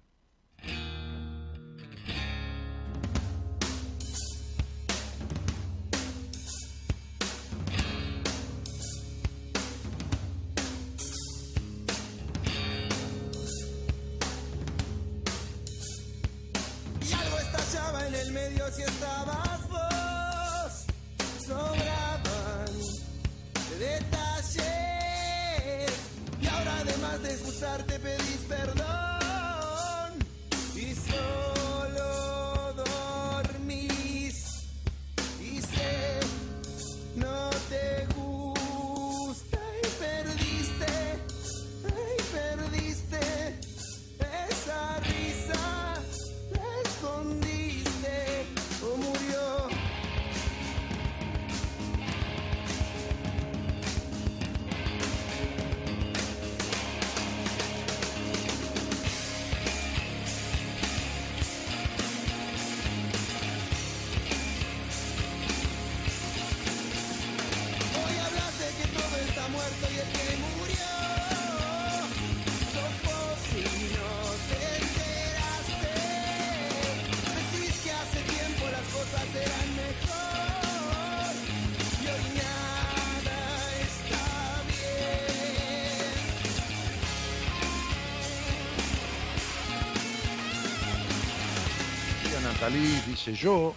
[93.26, 93.76] Yo,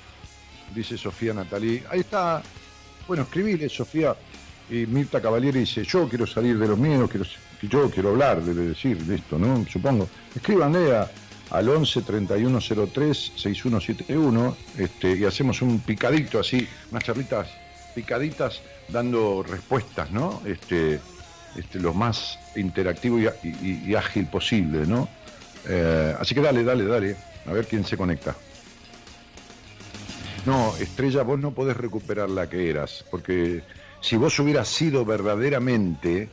[0.75, 1.83] dice Sofía Natalí.
[1.91, 2.43] Ahí está.
[3.07, 4.17] Bueno, escribile, Sofía.
[4.71, 7.27] Y Mirta Cavalieri dice, yo quiero salir de los miedos, quiero,
[7.63, 9.67] yo quiero hablar, debe decir de esto, ¿no?
[9.71, 10.09] Supongo.
[10.35, 11.11] Escríbanle a,
[11.51, 17.49] al 11 3103 6171 este, y hacemos un picadito así, unas charlitas
[17.95, 20.41] picaditas dando respuestas, ¿no?
[20.47, 20.99] Este,
[21.57, 25.09] este, lo más interactivo y, ágil posible, ¿no?
[25.69, 28.35] Eh, así que dale, dale, dale, a ver quién se conecta.
[30.47, 33.63] No, Estrella, vos no podés recuperar la que eras, porque
[34.01, 36.29] si vos hubieras sido verdaderamente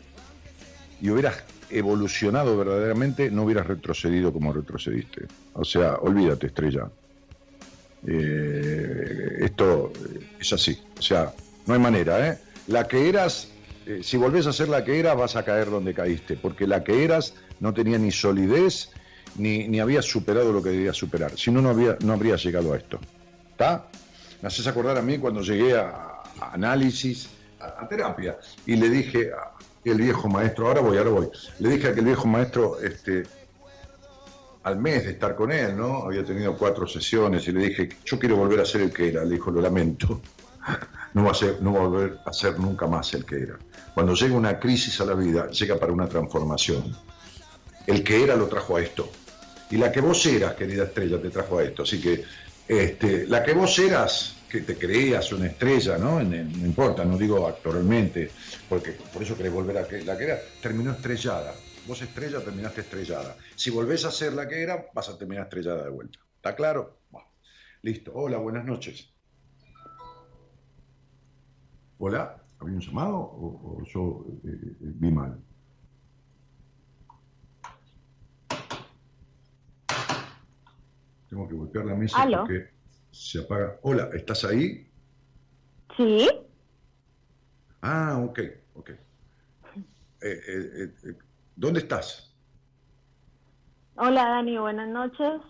[1.00, 5.28] y hubieras evolucionado verdaderamente, no hubieras retrocedido como retrocediste.
[5.54, 6.90] O sea, olvídate, Estrella.
[8.06, 9.94] Eh, esto
[10.40, 10.78] es así.
[11.00, 11.34] O sea,
[11.66, 12.38] no hay manera, ¿eh?
[12.68, 13.48] La que eras,
[13.86, 16.84] eh, si volvés a ser la que eras, vas a caer donde caíste, porque la
[16.84, 18.90] que eras no tenía ni solidez,
[19.38, 21.38] ni, ni había superado lo que debía superar.
[21.38, 23.00] Si no, no, había, no habría llegado a esto.
[23.52, 23.88] ¿Está?
[24.42, 26.24] Me haces acordar a mí cuando llegué a,
[26.54, 29.52] análisis, a, terapia, y le dije a
[29.84, 33.24] el viejo maestro, ahora voy, ahora voy, le dije a aquel viejo maestro, este,
[34.64, 36.04] al mes de estar con él, ¿no?
[36.04, 39.24] Había tenido cuatro sesiones y le dije, yo quiero volver a ser el que era.
[39.24, 40.22] Le dijo, lo lamento
[41.14, 43.58] no va, a ser, no va a volver a ser nunca más el que era.
[43.94, 46.96] Cuando llega una crisis a la vida, llega para una transformación.
[47.88, 49.10] El que era lo trajo a esto.
[49.72, 51.84] Y la que vos eras, querida estrella, te trajo a esto.
[51.84, 52.24] Así que
[52.72, 56.24] este, la que vos eras, que te creías una estrella, ¿no?
[56.24, 58.32] no importa, no digo actualmente,
[58.70, 61.54] porque por eso querés volver a que la que era, terminó estrellada.
[61.86, 63.36] Vos estrella, terminaste estrellada.
[63.56, 66.20] Si volvés a ser la que era, vas a terminar estrellada de vuelta.
[66.38, 67.02] ¿Está claro?
[67.82, 68.14] Listo.
[68.14, 69.12] Hola, buenas noches.
[71.98, 75.38] Hola, ¿había un llamado o, yo eh, eh, vi mal?
[81.32, 82.72] Tengo que golpear la mesa porque
[83.10, 83.80] se apaga.
[83.84, 84.86] Hola, ¿estás ahí?
[85.96, 86.30] Sí.
[87.82, 88.40] Ah, ok,
[88.76, 88.90] ok.
[90.24, 90.94] Eh,
[91.56, 92.36] ¿Dónde estás?
[93.96, 95.42] Hola Dani, buenas noches.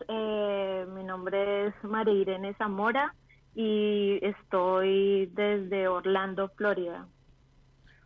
[0.94, 3.16] mi nombre es María Irene Zamora
[3.56, 7.08] y estoy desde Orlando, Florida.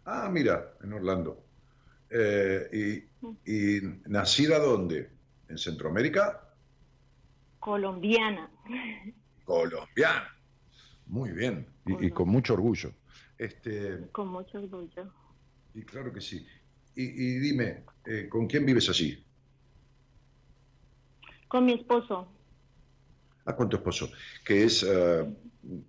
[0.05, 1.43] Ah, mira, en Orlando.
[2.09, 3.05] Eh,
[3.45, 5.09] y, nacida dónde?
[5.49, 6.44] ¿En Centroamérica?
[7.65, 8.47] Colombiana.
[9.43, 10.29] Colombiana.
[11.07, 11.65] Muy bien.
[11.87, 12.91] Y, con mucho orgullo.
[13.39, 15.11] Este, con mucho orgullo.
[15.73, 16.45] Y claro que sí.
[16.95, 19.25] Y, dime, eh, ¿con quién vives allí?
[21.47, 22.27] Con mi esposo.
[23.45, 24.11] Ah, con tu esposo,
[24.45, 25.25] que es eh,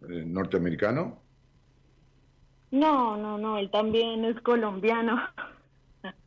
[0.01, 1.21] norteamericano.
[2.71, 5.21] No, no, no, él también es colombiano.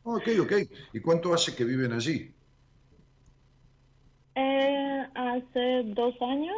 [0.04, 0.52] Ok, ok.
[0.92, 2.34] ¿Y cuánto hace que viven allí?
[4.40, 6.56] Eh, hace dos años.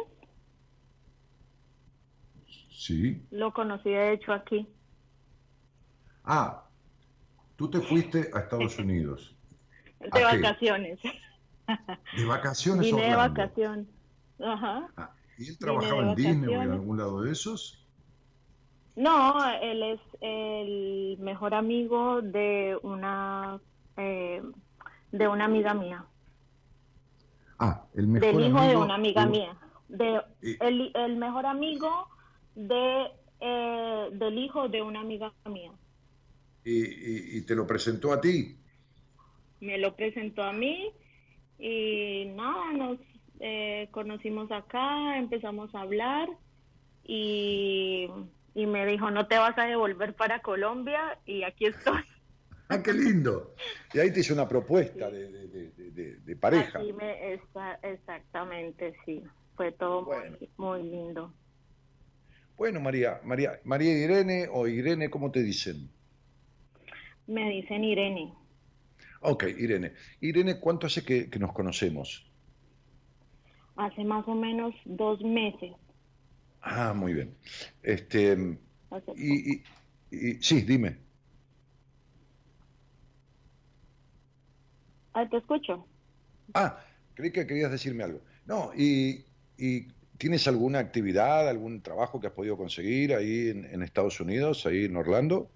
[2.71, 3.21] Sí.
[3.31, 4.67] Lo conocí, de hecho, aquí.
[6.23, 6.63] Ah,
[7.57, 9.35] tú te fuiste a Estados Unidos.
[9.99, 10.99] De vacaciones.
[12.15, 12.85] De vacaciones.
[12.85, 13.87] Vine de vacaciones.
[14.39, 14.87] Ajá.
[14.95, 17.85] Ah, ¿Y él trabajaba en Disney o en algún lado de esos?
[18.95, 23.59] No, él es el mejor amigo de una
[23.97, 24.41] eh,
[25.11, 26.05] de una amiga mía.
[27.59, 29.57] Ah, el mejor del hijo de una amiga mía.
[29.87, 32.07] De, el, el, mejor amigo
[32.55, 35.71] de eh, del hijo de una amiga mía.
[36.63, 38.57] ¿Y, y te lo presentó a ti?
[39.59, 40.91] Me lo presentó a mí
[41.59, 42.99] y nada, nos
[43.39, 46.29] eh, conocimos acá, empezamos a hablar
[47.03, 48.07] y,
[48.55, 52.01] me dijo, no te vas a devolver para Colombia y aquí estoy.
[52.73, 53.55] ¡Ah, qué lindo!
[53.93, 56.81] Y ahí te hice una propuesta de, pareja.
[57.81, 59.23] exactamente, sí.
[59.55, 60.09] Fue todo
[60.57, 61.33] muy, lindo.
[62.57, 65.89] Bueno, María, María, María Irene o Irene, ¿cómo te dicen?
[67.27, 68.33] Me dicen Irene.
[69.21, 69.93] Ok, Irene.
[70.21, 72.33] Irene, ¿cuánto hace que nos conocemos?
[73.75, 75.71] hace más o menos dos meses.
[76.61, 77.35] Ah, muy bien.
[77.81, 78.57] Este,
[79.15, 79.63] y,
[80.39, 80.97] sí, dime.
[85.13, 85.85] Ah, te escucho.
[86.53, 86.77] Ah,
[87.13, 88.21] creí que querías decirme algo.
[88.45, 89.25] No, y,
[89.57, 89.87] y
[90.17, 94.85] ¿tienes alguna actividad, algún trabajo que has podido conseguir ahí en, en Estados Unidos, ahí
[94.85, 95.49] en Orlando?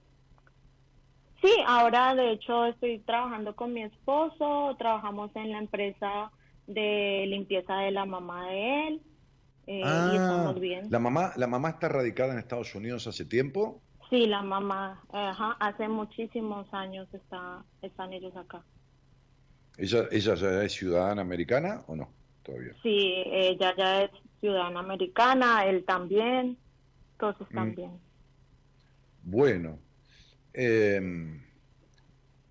[1.41, 6.31] Sí, ahora de hecho estoy trabajando con mi esposo, trabajamos en la empresa
[6.65, 9.01] de limpieza de la mamá de él.
[9.67, 10.87] Eh, y ah, estamos bien.
[10.89, 13.81] ¿la mamá, ¿La mamá está radicada en Estados Unidos hace tiempo?
[14.09, 15.03] Sí, la mamá,
[15.59, 18.63] hace muchísimos años está, están ellos acá.
[19.77, 22.11] ¿Ella, ¿Ella ya es ciudadana americana o no?
[22.43, 22.73] Todavía.
[22.81, 26.57] Sí, ella ya es ciudadana americana, él también,
[27.19, 27.75] todos están Mm.
[27.75, 27.91] bien.
[29.23, 29.79] Bueno,
[30.53, 31.43] em,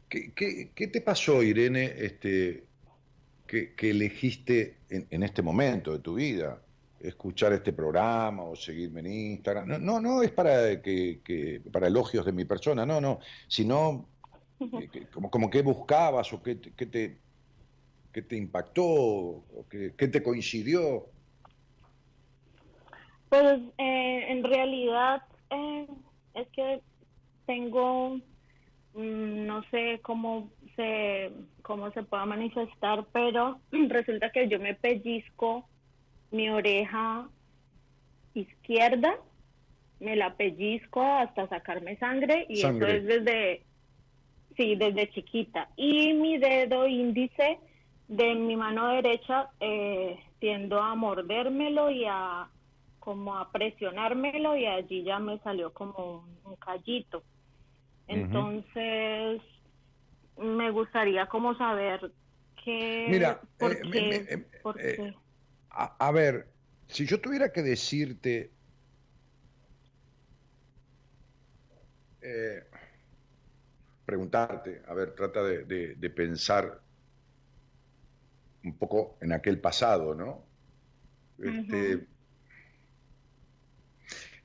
[0.09, 2.65] ¿qué, qué- qué te pasó, Irene, este,
[3.47, 6.63] que, que elegiste en, en este momento de tu vida
[7.01, 9.67] escuchar este programa o seguirme en Instagram?
[9.69, 14.11] No, no, no es para que, que- para elogios de mi persona, no, no, sino
[15.13, 17.19] como, como qué buscabas o qué, qué te
[18.17, 21.05] qué te impactó o qué, qué te coincidió.
[23.29, 25.87] Pues eh, en realidad eh,
[26.33, 26.81] es que
[27.45, 28.17] tengo,
[28.95, 31.31] mm, no sé cómo se,
[31.61, 35.69] cómo se pueda manifestar, pero resulta que yo me pellizco
[36.31, 37.29] mi oreja
[38.33, 39.15] izquierda,
[40.01, 42.97] me la pellizco hasta sacarme sangre y Sangre.
[42.97, 43.63] eso es desde,
[44.57, 45.73] sí, desde chiquita.
[45.77, 47.61] Y mi dedo índice
[48.09, 52.53] de mi mano derecha eh, tiendo a mordérmelo y a
[52.99, 57.25] como a presionármelo y allí ya me salió como un, un callito.
[58.07, 59.43] Entonces,
[60.37, 62.15] me gustaría como saber
[62.65, 65.15] qué, Mira, por eh, me- qué, me- por eh, qué.
[65.71, 66.57] A, a ver,
[66.89, 68.59] si yo tuviera que decirte,
[72.21, 72.63] eh,
[74.07, 76.81] preguntarte, a ver, trata de, de- de pensar
[78.65, 80.45] un poco en aquel pasado, ¿no?
[81.39, 82.07] Este.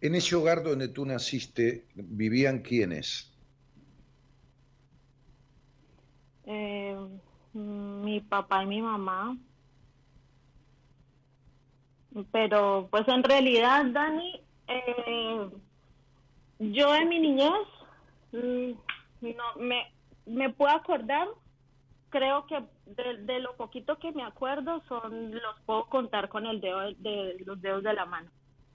[0.01, 3.32] En ese hogar donde tú naciste, ¿vivían quiénes?
[6.43, 6.97] Eh,
[7.53, 9.38] mi papá y mi mamá.
[12.32, 15.49] Pero pues en realidad, Dani, eh,
[16.59, 17.51] yo en mi niñez,
[18.32, 18.72] mm,
[19.22, 19.91] no, me,
[20.26, 21.28] me puedo acordar,
[22.09, 26.59] creo que de, de lo poquito que me acuerdo son, los puedo contar con el
[26.61, 28.30] dedo de, de los dedos de la mano.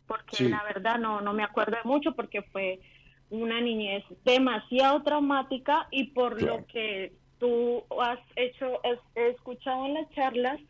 [0.07, 0.49] Porque Sí.
[0.49, 2.81] la verdad no, no me acuerdo de mucho porque fue
[3.29, 6.59] una niñez demasiado traumática y por Claro.
[6.59, 10.61] lo que tú has hecho, has he escuchado en las charlas,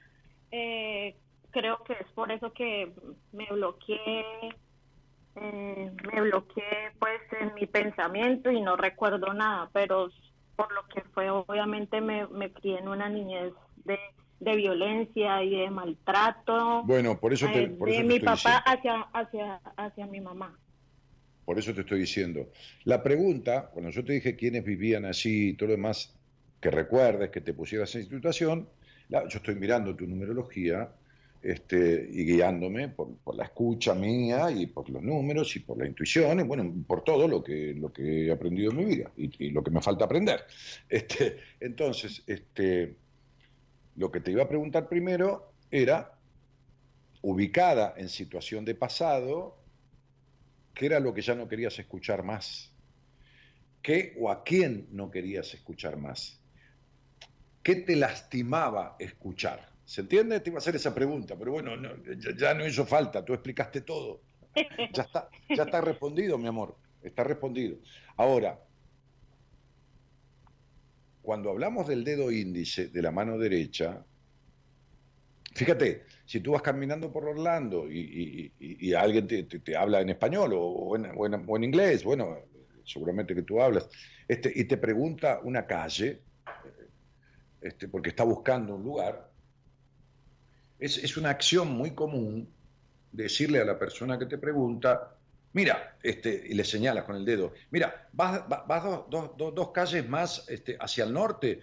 [0.51, 1.15] eh,
[1.51, 2.93] creo que es por eso que
[3.33, 4.25] me bloqueé,
[5.37, 10.09] eh, me bloqueé pues en mi pensamiento y no recuerdo nada, pero
[10.57, 13.99] por lo que fue, obviamente me, me crié en una niñez de,
[14.41, 18.13] de violencia y de maltrato Bueno, por eso te, eh, por de eso te mi
[18.13, 18.65] estoy papá diciendo.
[18.65, 20.59] hacia, hacia, hacia mi mamá.
[21.45, 22.51] Por eso te estoy diciendo.
[22.85, 26.19] La pregunta, cuando yo te dije quiénes vivían allí y todo lo demás,
[26.61, 28.69] que recuerdes, que te pusieras en situación,
[29.09, 30.97] la- yo estoy mirando tu numerología
[31.43, 36.41] este, y guiándome por, la escucha mía y por los números y por la intuición
[36.41, 39.51] y bueno, por todo lo que, lo que he aprendido en mi vida y, y
[39.51, 40.41] lo que me falta aprender.
[40.89, 42.97] Este, entonces, este,
[43.97, 46.19] lo que te iba a preguntar primero era,
[47.23, 49.59] ubicada en situación de pasado,
[50.75, 52.73] ¿qué era lo que ya no querías escuchar más?
[53.83, 56.41] ¿Qué o a quién no querías escuchar más?
[57.63, 59.76] ¿Qué te lastimaba escuchar?
[59.87, 60.41] ¿Se entiende?
[60.41, 61.91] Te iba a hacer esa pregunta, pero bueno, no,
[62.37, 64.21] ya, no hizo falta, tú explicaste todo.
[64.93, 67.79] Ya está, ya está respondido, mi amor, está respondido.
[68.17, 68.59] Ahora,
[71.23, 74.05] cuando hablamos del dedo índice de la mano derecha,
[75.55, 81.65] fíjate, si tú vas caminando por Orlando y, alguien te, habla en español o en
[81.65, 82.39] inglés, bueno,
[82.87, 83.89] seguramente que tú hablas,
[84.29, 86.21] este, y te pregunta una calle,
[87.61, 89.31] este, porque está buscando un lugar,
[90.79, 92.49] es, una acción muy común
[93.13, 95.17] decirle a la persona que te pregunta,
[95.53, 100.47] mira, este, y le señalas con el dedo, mira, vas, va- vas dos, calles más
[100.81, 101.61] hacia el norte,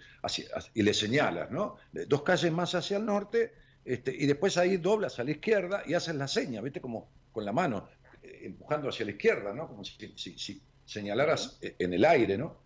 [0.74, 1.76] y le señalas, ¿no?
[1.92, 3.52] Dos calles más hacia el norte,
[3.84, 6.80] y después ahí doblas a la izquierda y haces la seña, ¿viste?
[6.80, 7.88] Como con la mano,
[8.22, 9.68] eh, empujando hacia la izquierda, ¿no?
[9.68, 12.64] Como si, señalaras eh, en el aire, ¿no?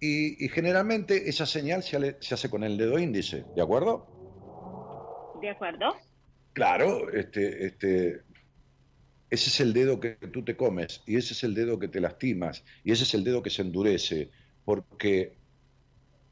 [0.00, 4.13] Y, generalmente esa señal se hace con el dedo índice, ¿de acuerdo?
[5.44, 5.94] ¿De acuerdo?
[6.54, 8.22] Claro, este, este,
[9.28, 12.00] ese es el dedo que tú te comes y ese es el dedo que te
[12.00, 14.30] lastimas y ese es el dedo que se endurece
[14.64, 15.36] porque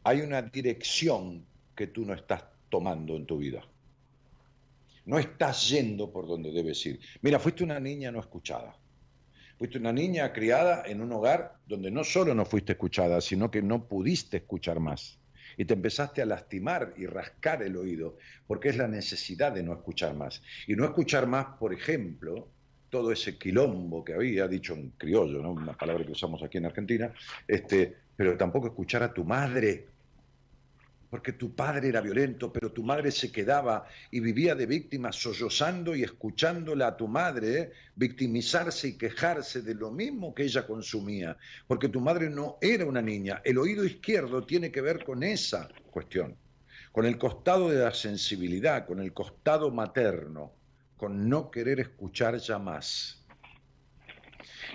[0.02, 1.44] hay una dirección
[1.76, 3.62] que tú no estás tomando en tu vida.
[5.04, 6.98] No estás yendo por donde debes ir.
[7.20, 8.74] Mira, fuiste una niña no escuchada.
[9.58, 13.60] Fuiste una niña criada en un hogar donde no solo no fuiste escuchada, sino que
[13.60, 15.18] no pudiste escuchar más.
[15.56, 19.72] Y te empezaste a lastimar y rascar el oído, porque es la necesidad de no
[19.72, 20.42] escuchar más.
[20.66, 22.48] Y no escuchar más, por ejemplo,
[22.90, 25.52] todo ese quilombo que había, dicho en criollo, ¿no?
[25.52, 27.12] una palabra que usamos aquí en Argentina,
[27.48, 29.86] este, pero tampoco escuchar a tu madre.
[31.12, 35.94] Porque tu padre era violento, pero tu madre se quedaba y vivía de víctima sollozando
[35.94, 37.72] y escuchándola a tu madre ¿eh?
[37.96, 41.36] victimizarse y quejarse de lo mismo que ella consumía,
[41.66, 43.42] porque tu madre no era una niña.
[43.44, 46.34] El oído izquierdo tiene que ver con esa cuestión,
[46.92, 50.54] con el costado de la sensibilidad, con el costado materno,
[50.96, 53.22] con no querer escuchar ya más.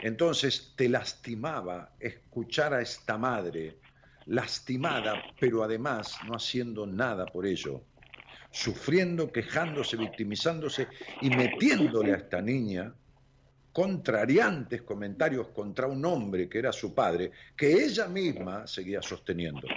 [0.04, 3.80] Entonces te lastimaba escuchar a esta madre
[4.28, 7.82] lastimada, pero además no haciendo nada por ello,
[8.52, 10.88] sufriendo, quejándose, victimizándose
[11.22, 12.94] y metiéndole a esta niña
[13.72, 19.68] contrariantes comentarios contra un hombre que era su padre, que ella misma seguía sosteniendo.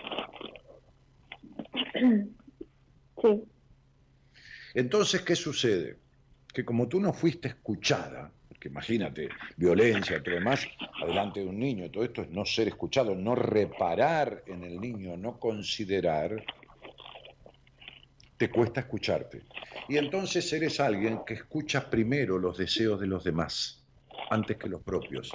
[3.20, 3.44] Sí.
[4.72, 5.98] Entonces, ¿qué sucede?
[6.53, 10.68] Que como tú no fuiste escuchada, que imagínate, violencia todo demás,
[11.02, 15.16] adelante de un niño, todo esto es no ser escuchado, no reparar en el niño,
[15.16, 16.44] no considerar,
[18.36, 19.42] te cuesta escucharte.
[19.88, 23.82] Y entonces eres alguien que escucha primero los deseos de los demás,
[24.30, 25.32] antes que los propios,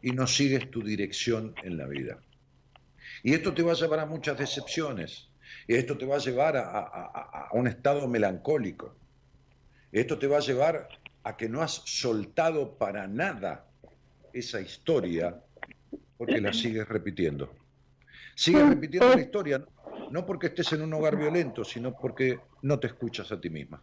[0.00, 2.20] y no sigues tu dirección en la vida.
[3.24, 5.28] Y esto te va a llevar a muchas decepciones,
[5.66, 8.94] y esto te va a llevar a, a un estado melancólico,
[9.90, 10.88] esto te va a llevar
[11.28, 13.66] a que no has soltado para nada
[14.32, 15.38] esa historia
[16.16, 17.50] porque la sigues repitiendo.
[18.34, 19.62] Sigues repitiendo la historia,
[20.10, 23.82] no porque estés en un hogar violento, sino porque no te escuchas a ti misma.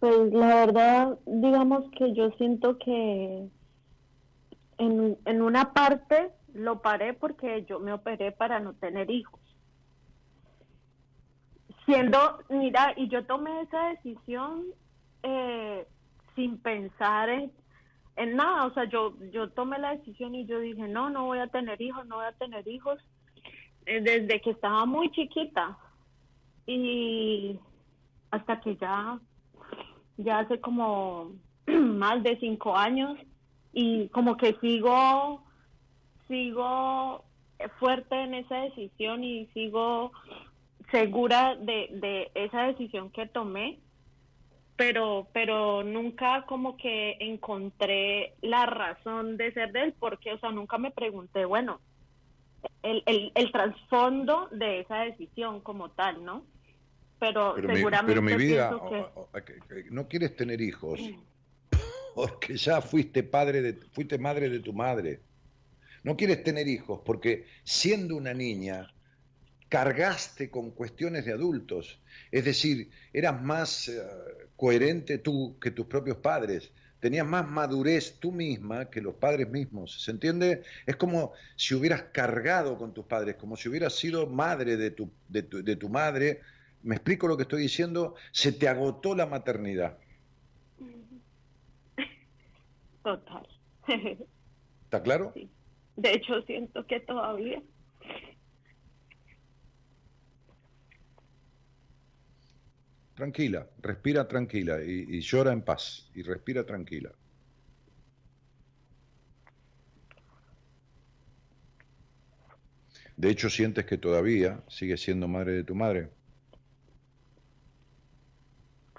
[0.00, 3.48] Pues la verdad, digamos que yo siento que
[4.76, 9.40] en, en una parte lo paré porque yo me operé para no tener hijos
[11.86, 14.64] siendo, mira, y yo tomé esa decisión
[15.22, 15.86] eh,
[16.34, 21.10] sin pensar en, nada, o sea, yo, yo tomé la decisión y yo dije, no,
[21.10, 22.98] no voy a tener hijos, no voy a tener hijos,
[23.86, 25.76] eh, desde que estaba muy chiquita
[26.66, 27.58] y
[28.30, 29.18] hasta que ya,
[30.16, 31.32] ya hace como
[31.66, 33.18] más de cinco años
[33.72, 35.42] y como que sigo,
[36.28, 37.24] sigo
[37.78, 40.12] fuerte en esa decisión y sigo
[40.90, 43.78] segura de, de esa decisión que tomé,
[44.76, 50.50] pero, pero nunca como que encontré la razón de ser de él, porque, o sea,
[50.50, 51.80] nunca me pregunté, bueno,
[52.82, 56.44] el, el, el trasfondo de esa decisión como tal, ¿no?
[57.18, 58.06] Pero, seguramente.
[58.06, 58.70] pero mi vida,
[59.90, 61.00] no quieres tener hijos,
[62.14, 65.20] porque ya fuiste padre de, fuiste madre de tu madre.
[66.02, 68.93] No quieres tener hijos porque siendo una niña
[69.74, 71.98] cargaste con cuestiones de adultos.
[72.30, 74.00] Es decir, eras más eh,
[74.54, 76.70] coherente tú que tus propios padres.
[77.00, 80.00] Tenías más madurez tú misma que los padres mismos.
[80.00, 80.62] ¿Se entiende?
[80.86, 85.10] Es como si hubieras cargado con tus padres, como si hubieras sido madre de tu,
[85.28, 86.42] de tu, madre.
[86.84, 88.14] ¿Me explico lo que estoy diciendo?
[88.30, 89.98] Se te agotó la maternidad.
[93.02, 93.48] Total.
[94.84, 95.34] ¿Está claro?
[95.96, 97.60] De hecho, siento que todavía.
[103.14, 107.12] Tranquila, respira tranquila y, llora en paz y respira tranquila.
[113.16, 116.10] De hecho, sientes que todavía sigues siendo madre de tu madre.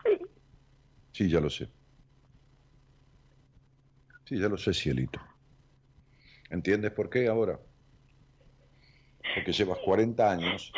[0.03, 0.17] Sí.
[1.11, 1.69] Sí, ya lo sé.
[4.23, 5.19] Sí, ya lo sé, cielito.
[6.49, 7.59] ¿Entiendes por qué ahora?
[9.35, 10.71] Porque llevas 40 años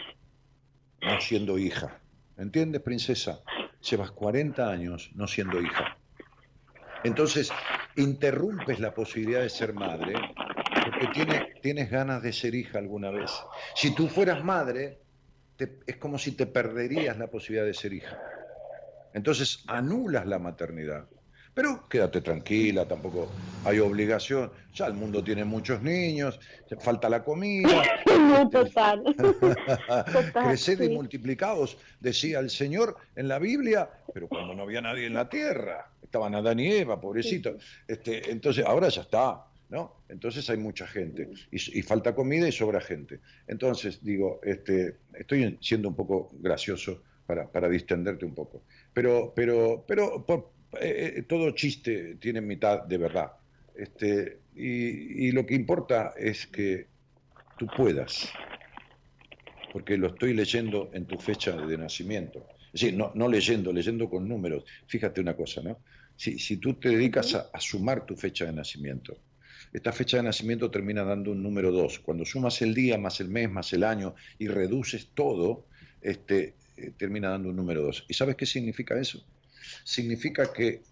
[1.02, 2.02] no siendo hija.
[2.38, 3.42] ¿Entiendes, princesa?
[3.90, 5.98] Llevas 40 años no siendo hija.
[7.04, 7.52] Entonces,
[7.96, 10.14] interrumpes la posibilidad de ser madre
[10.84, 11.08] porque
[11.62, 13.32] tienes, ganas de ser hija alguna vez.
[13.76, 15.00] Si tú fueras madre,
[15.58, 18.22] es como si te perderías la posibilidad de ser hija.
[19.14, 21.08] Entonces, anulas la maternidad.
[21.58, 23.32] Pero quédate tranquila, tampoco
[23.66, 24.52] hay obligación.
[24.76, 26.40] Ya el mundo tiene muchos niños,
[26.80, 27.82] falta la comida.
[28.52, 29.04] Total.
[30.34, 35.16] Creced y multiplicados, decía el Señor en la Biblia, pero cuando no había nadie en
[35.16, 37.56] la tierra, estaban Adán y Eva, pobrecitos.
[37.88, 39.44] Este, entonces, ahora ya está.
[39.70, 40.04] ¿No?
[40.08, 43.20] Entonces hay mucha gente y, falta comida y sobra gente.
[43.48, 48.62] Entonces, digo, este, estoy siendo un poco gracioso para, para distenderte un poco.
[48.94, 50.52] Pero, pero, pero por,
[50.82, 53.32] eh, eh, todo chiste tiene mitad de verdad.
[53.76, 56.88] Este, y, lo que importa es que
[57.58, 58.32] tú puedas,
[59.72, 62.48] porque lo estoy leyendo en tu fecha de nacimiento.
[62.74, 64.66] Es decir, no, no leyendo, leyendo con números.
[64.88, 65.80] Fíjate una cosa, ¿no?
[66.16, 69.20] Si, si tú te dedicas a, sumar tu fecha de nacimiento,
[69.72, 72.00] esta fecha de nacimiento termina dando un número 2.
[72.00, 75.66] Cuando sumas el día, más el mes, más el año y reduces todo,
[76.02, 78.06] este, eh, termina dando un número 2.
[78.08, 79.24] ¿Y sabes qué significa eso?
[79.84, 80.84] Significa que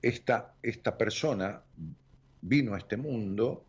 [0.00, 1.62] esta, esta persona
[2.40, 3.66] vino a este mundo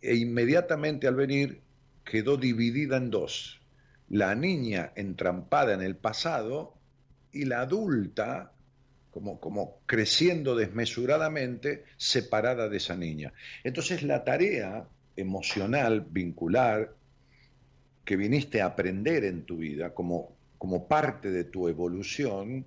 [0.00, 1.60] e inmediatamente al venir
[2.04, 3.60] quedó dividida en dos.
[4.08, 6.74] La niña entrampada en el pasado
[7.32, 8.52] y la adulta
[9.10, 13.32] como, como creciendo desmesuradamente separada de esa niña.
[13.64, 16.94] Entonces la tarea emocional, vincular,
[18.04, 22.66] que viniste a aprender en tu vida como, como parte de tu evolución,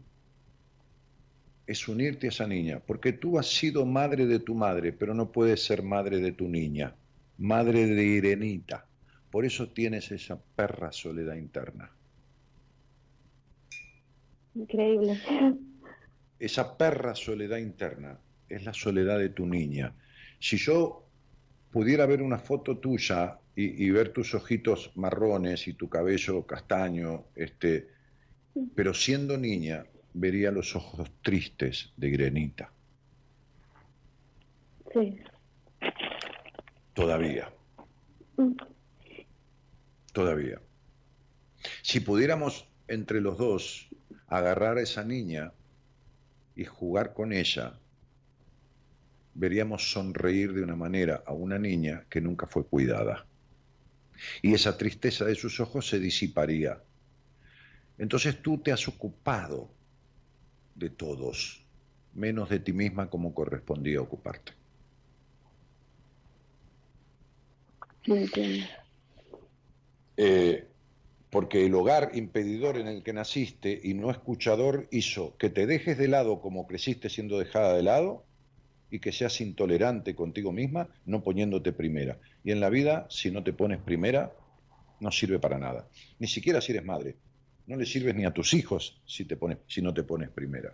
[1.67, 5.31] es unirte a esa niña, porque tú has sido madre de tu madre, pero no
[5.31, 6.95] puedes ser madre de tu niña,
[7.37, 8.87] madre de Irenita.
[9.29, 11.91] Por eso tienes esa perra soledad interna.
[14.55, 15.21] Increíble.
[16.39, 18.17] Esa perra soledad interna
[18.49, 19.93] es la soledad de tu niña.
[20.39, 21.05] Si yo
[21.71, 27.87] pudiera ver una foto tuya y, ver tus ojitos marrones y tu cabello castaño, este,
[28.75, 32.71] pero siendo niña, vería los ojos tristes de Grenita.
[34.91, 35.19] Sí.
[36.93, 37.51] Todavía.
[38.37, 38.53] Mm.
[40.13, 40.59] Todavía.
[41.81, 43.89] Si pudiéramos entre los dos
[44.27, 45.53] agarrar a esa niña
[46.55, 47.79] y jugar con ella,
[49.33, 53.25] veríamos sonreír de una manera a una niña que nunca fue cuidada.
[54.41, 56.81] Y esa tristeza de sus ojos se disiparía.
[57.97, 59.69] Entonces tú te has ocupado
[60.75, 61.65] de todos,
[62.13, 64.53] menos de ti misma como correspondía ocuparte.
[70.17, 70.67] Eh,
[71.29, 75.97] porque el hogar impedidor en el que naciste y no escuchador hizo que te dejes
[75.97, 78.23] de lado como creciste siendo dejada de lado
[78.91, 82.19] y que seas intolerante contigo misma no poniéndote primera.
[82.43, 84.31] Y en la vida, si no te pones primera,
[84.99, 85.87] no sirve para nada.
[86.19, 87.15] Ni siquiera si eres madre.
[87.67, 90.73] No le sirves ni a tus hijos si, te pones, si no te pones primera.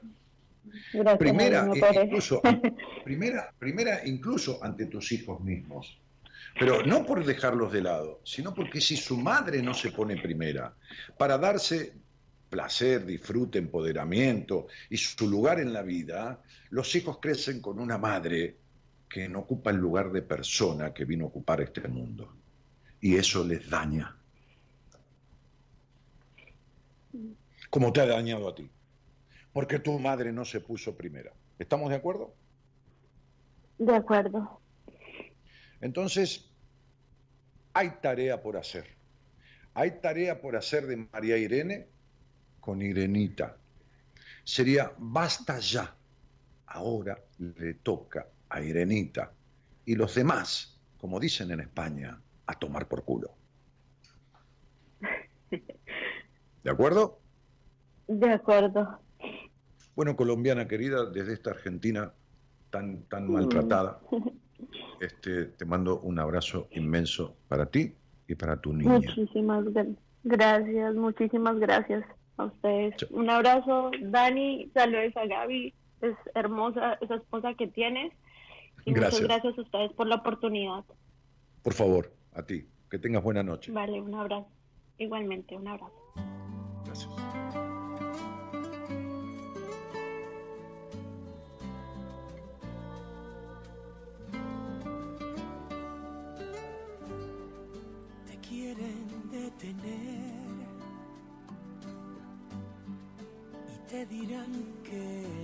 [1.18, 1.70] primera,
[2.04, 2.42] incluso,
[3.04, 6.00] primera, primera incluso ante tus hijos mismos.
[6.60, 10.74] Pero no por dejarlos de lado, sino porque si su madre no se pone primera,
[11.18, 11.94] para darse
[12.50, 16.42] placer, disfrute, empoderamiento y su lugar en la vida,
[16.72, 18.58] los hijos crecen con una madre
[19.10, 22.32] que no ocupa el lugar de persona que vino a ocupar este mundo.
[23.02, 24.16] Y eso les daña.
[27.72, 28.70] Como te ha dañado a ti.
[29.52, 31.34] Porque tu madre no se puso primera.
[31.58, 32.36] ¿Estamos de acuerdo?
[33.80, 34.62] De acuerdo.
[35.82, 36.48] Entonces,
[37.74, 38.86] hay tarea por hacer.
[39.74, 41.88] Hay tarea por hacer de María Irene
[42.60, 43.58] con Irenita.
[44.44, 45.96] Sería, basta ya.
[46.68, 49.32] Ahora le toca a Irenita.
[49.86, 53.32] Y los demás, como dicen en España, a tomar por culo.
[56.64, 57.20] ¿De acuerdo?
[58.08, 59.00] De acuerdo.
[59.96, 62.14] Bueno, colombiana querida, desde esta Argentina
[62.70, 64.00] tan, tan maltratada,
[65.02, 67.94] este, te mando un abrazo inmenso para ti
[68.28, 68.94] y para tu niña.
[68.94, 69.66] Muchísimas
[70.24, 72.06] gracias, muchísimas gracias
[72.38, 72.96] a ustedes.
[73.12, 78.14] Un abrazo, Dani, saludos a Gaby, es hermosa esa esposa que tienes.
[78.86, 80.84] Y muchas gracias a ustedes por la oportunidad.
[81.62, 82.66] Por favor, a ti.
[82.90, 83.72] Que tengas buena noche.
[83.72, 84.48] Vale, un abrazo.
[84.98, 85.94] Igualmente, un abrazo.
[86.86, 87.10] Gracias.
[103.68, 104.52] y te dirán
[104.84, 105.39] que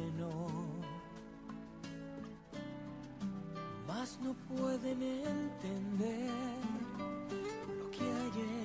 [4.21, 6.29] no pueden entender
[7.79, 8.64] lo que hay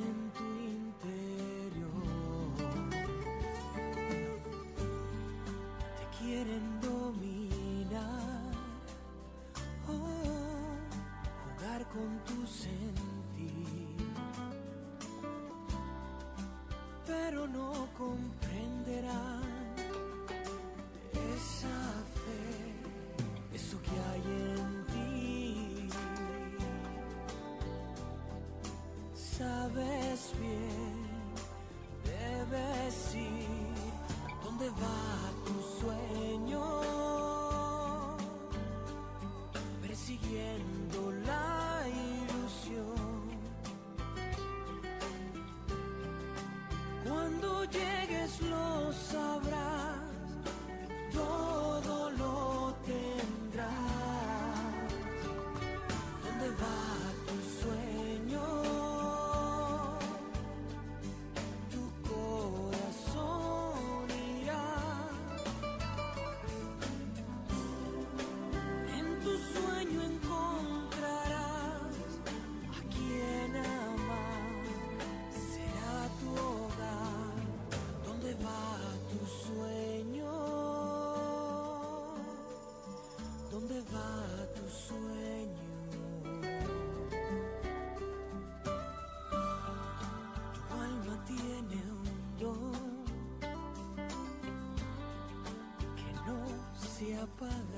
[97.41, 97.70] se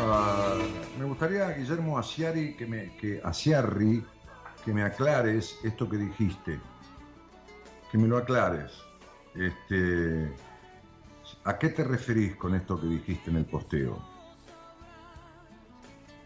[0.00, 0.54] Ah,
[0.96, 4.04] me gustaría, Guillermo Asiari, que me, que, Asiarri,
[4.64, 6.60] que me aclares esto que dijiste.
[7.90, 8.72] Que me lo aclares.
[9.34, 10.32] Este,
[11.44, 14.00] ¿A qué te referís con esto que dijiste en el posteo?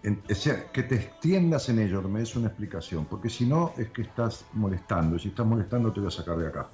[0.03, 4.45] Que te extiendas en ello, me des una explicación, porque si no es que estás
[4.53, 6.69] molestando, y si estás molestando te voy a sacar de acá.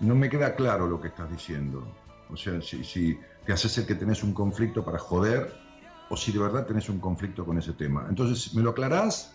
[0.00, 1.92] No me queda claro lo que estás diciendo.
[2.30, 5.67] O sea, si, si te haces el que tenés un conflicto para joder,
[6.10, 8.06] o si de verdad tenés un conflicto con ese tema.
[8.08, 9.34] Entonces, me lo aclarás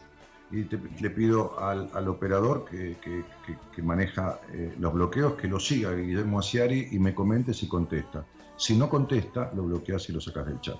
[0.51, 0.63] y
[1.01, 6.39] le pido al, al operador que, que- maneja eh, los bloqueos que lo siga, Guillermo
[6.39, 8.25] Asiari, y me comente si contesta.
[8.55, 10.77] Si no contesta, lo bloqueas y lo sacas del chat.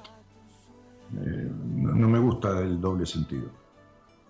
[1.15, 3.49] Eh, no, me gusta el doble sentido.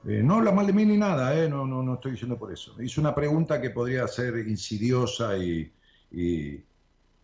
[0.06, 2.82] Eh, no habla mal de mí ni nada, no, no, no estoy diciendo por eso.
[2.82, 5.72] Hizo una pregunta que podría ser insidiosa y,
[6.12, 6.64] y-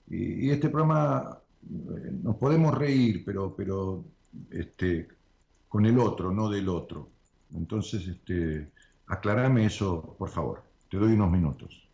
[0.10, 1.40] y- este programa
[2.24, 4.06] nos podemos reír, pero, pero
[4.52, 5.08] este,
[5.68, 7.10] con el otro, no del otro.
[7.54, 8.72] Entonces, este,
[9.08, 10.64] aclarame eso, por favor.
[10.90, 11.88] Te doy unos minutos.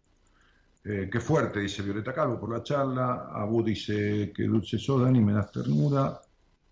[0.83, 3.29] Eh, qué fuerte, dice Violeta Calvo, por la charla.
[3.33, 6.21] Abu dice que dulce sos, Dani, me das ternura.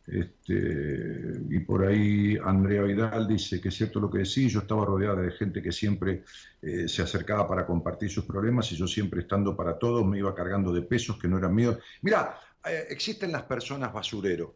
[0.06, 4.84] Este, y por ahí Andrea Vidal dice que es cierto lo que decís, yo estaba
[4.84, 6.24] rodeada de gente que siempre
[6.62, 10.36] eh, se acercaba para compartir sus problemas y yo siempre estando para todos me iba
[10.36, 11.78] cargando de pesos que no eran míos.
[12.02, 14.56] Mira, eh, existen las personas basurero,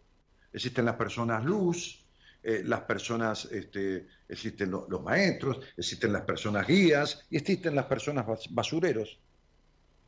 [0.57, 2.03] existen las personas luz,
[2.43, 7.85] eh, las personas, este, existen lo- los maestros, existen las personas guías y existen las
[7.85, 9.19] personas bas- basureros,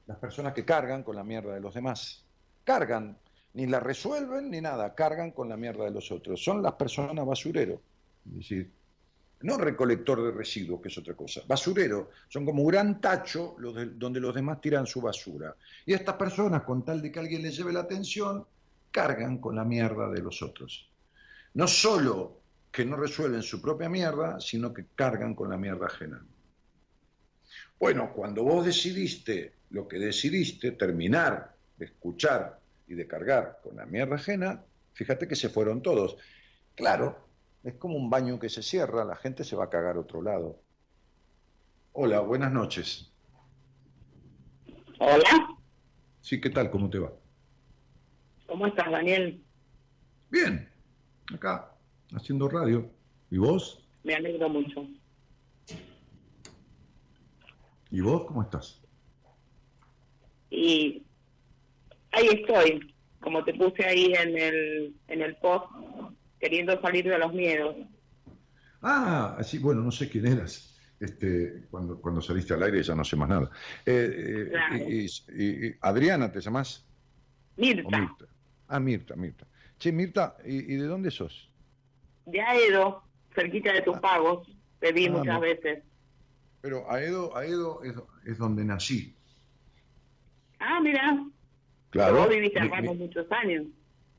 [0.07, 2.23] las personas que cargan con la mierda de los demás.
[2.63, 3.17] Cargan,
[3.53, 6.43] ni la resuelven ni nada, cargan con la mierda de los otros.
[6.43, 7.81] Son las personas basurero.
[8.29, 8.71] Es decir,
[9.41, 11.41] no recolector de residuos, que es otra cosa.
[11.47, 15.55] Basurero, son como un gran tacho donde los demás tiran su basura.
[15.85, 18.45] Y estas personas, con tal de que alguien les lleve la atención,
[18.91, 20.89] cargan con la mierda de los otros.
[21.53, 26.23] No solo que no resuelven su propia mierda, sino que cargan con la mierda ajena.
[27.79, 33.85] Bueno, cuando vos decidiste lo que decidiste, terminar de escuchar y de cargar con la
[33.85, 34.63] mierda ajena,
[34.93, 36.17] fíjate que se fueron todos.
[36.75, 37.27] Claro,
[37.63, 40.21] es como un baño que se cierra, la gente se va a cagar a otro
[40.21, 40.61] lado.
[41.93, 43.11] Hola, buenas noches.
[44.99, 45.59] Hola,
[46.21, 46.69] Sí, ¿qué tal?
[46.69, 47.11] ¿Cómo te va?
[48.49, 49.43] ¿Cómo estás, Daniel?
[50.29, 50.67] Bien,
[51.33, 51.71] acá,
[52.13, 52.89] haciendo radio.
[53.29, 53.87] ¿Y vos?
[54.03, 54.87] Me alegro mucho.
[57.91, 58.81] ¿Y vos cómo estás?
[60.49, 61.05] Y
[62.11, 65.65] ahí estoy, como te puse ahí en el, en el post,
[66.39, 67.75] queriendo salir de los miedos.
[68.81, 70.75] Ah, así, bueno, no sé quién eras.
[70.99, 73.49] Este, cuando, cuando saliste al aire ya no sé más nada.
[73.85, 74.75] Eh, eh, Claro.
[74.77, 76.85] y- y- y- Adriana, ¿te llamás?
[77.57, 78.25] ¿O Mirta, Mirta?
[78.69, 79.45] Ah, Mirta, Mirta.
[79.77, 81.47] Che, Mirta, ¿y, y de dónde sos?
[82.25, 83.03] de Aedo,
[83.33, 84.47] cerquita de tus pagos,
[84.79, 85.83] te vi Ah, muchas veces.
[86.61, 87.95] Pero Aedo, Aedo es,
[88.25, 89.15] es donde nací.
[90.59, 91.25] Ah, mira,
[91.89, 92.17] Claro.
[92.17, 93.65] vos viviste acá por muchos años.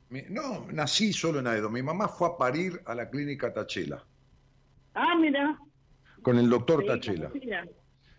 [0.09, 1.70] mi- no, nací solo en Aedo.
[1.70, 4.05] Mi mamá fue a parir a la clínica Tachela,
[4.94, 5.57] Ah, mira.
[6.22, 7.30] con el doctor sí, Tachela.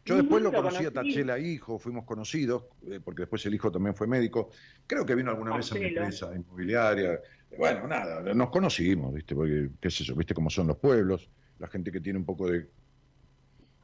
[0.04, 0.92] Yo después lo conocí a.
[0.92, 4.50] Tachela hijo, fuimos conocidos, eh, porque después el hijo también fue médico.
[4.88, 7.20] Creo que vino alguna vez a mi empresa inmobiliaria.
[7.58, 9.36] Bueno, nada, nos conocimos, ¿viste?
[9.36, 11.30] Porque, qué sé yo, ¿viste cómo son los pueblos?
[11.60, 12.70] La gente que tiene un poco de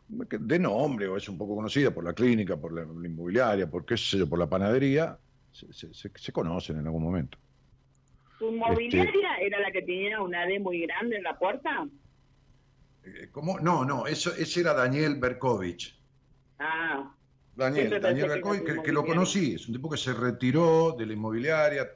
[0.09, 3.85] de nombre o es un poco conocida por la clínica, por la, la inmobiliaria, por
[3.85, 5.19] qué sé yo, por la panadería,
[5.51, 7.37] se, se- se- se conocen en algún momento.
[8.39, 11.87] ¿Tu inmobiliaria era la que tenía una D muy grande en la puerta?
[13.03, 13.59] Eh, ¿Cómo?
[13.59, 15.93] No, no, eso, ese era Daniel Berkovich.
[16.59, 17.13] Ah,
[17.55, 21.87] Daniel, Daniel Bercoy, que, lo conocí, es un tipo que se retiró de la inmobiliaria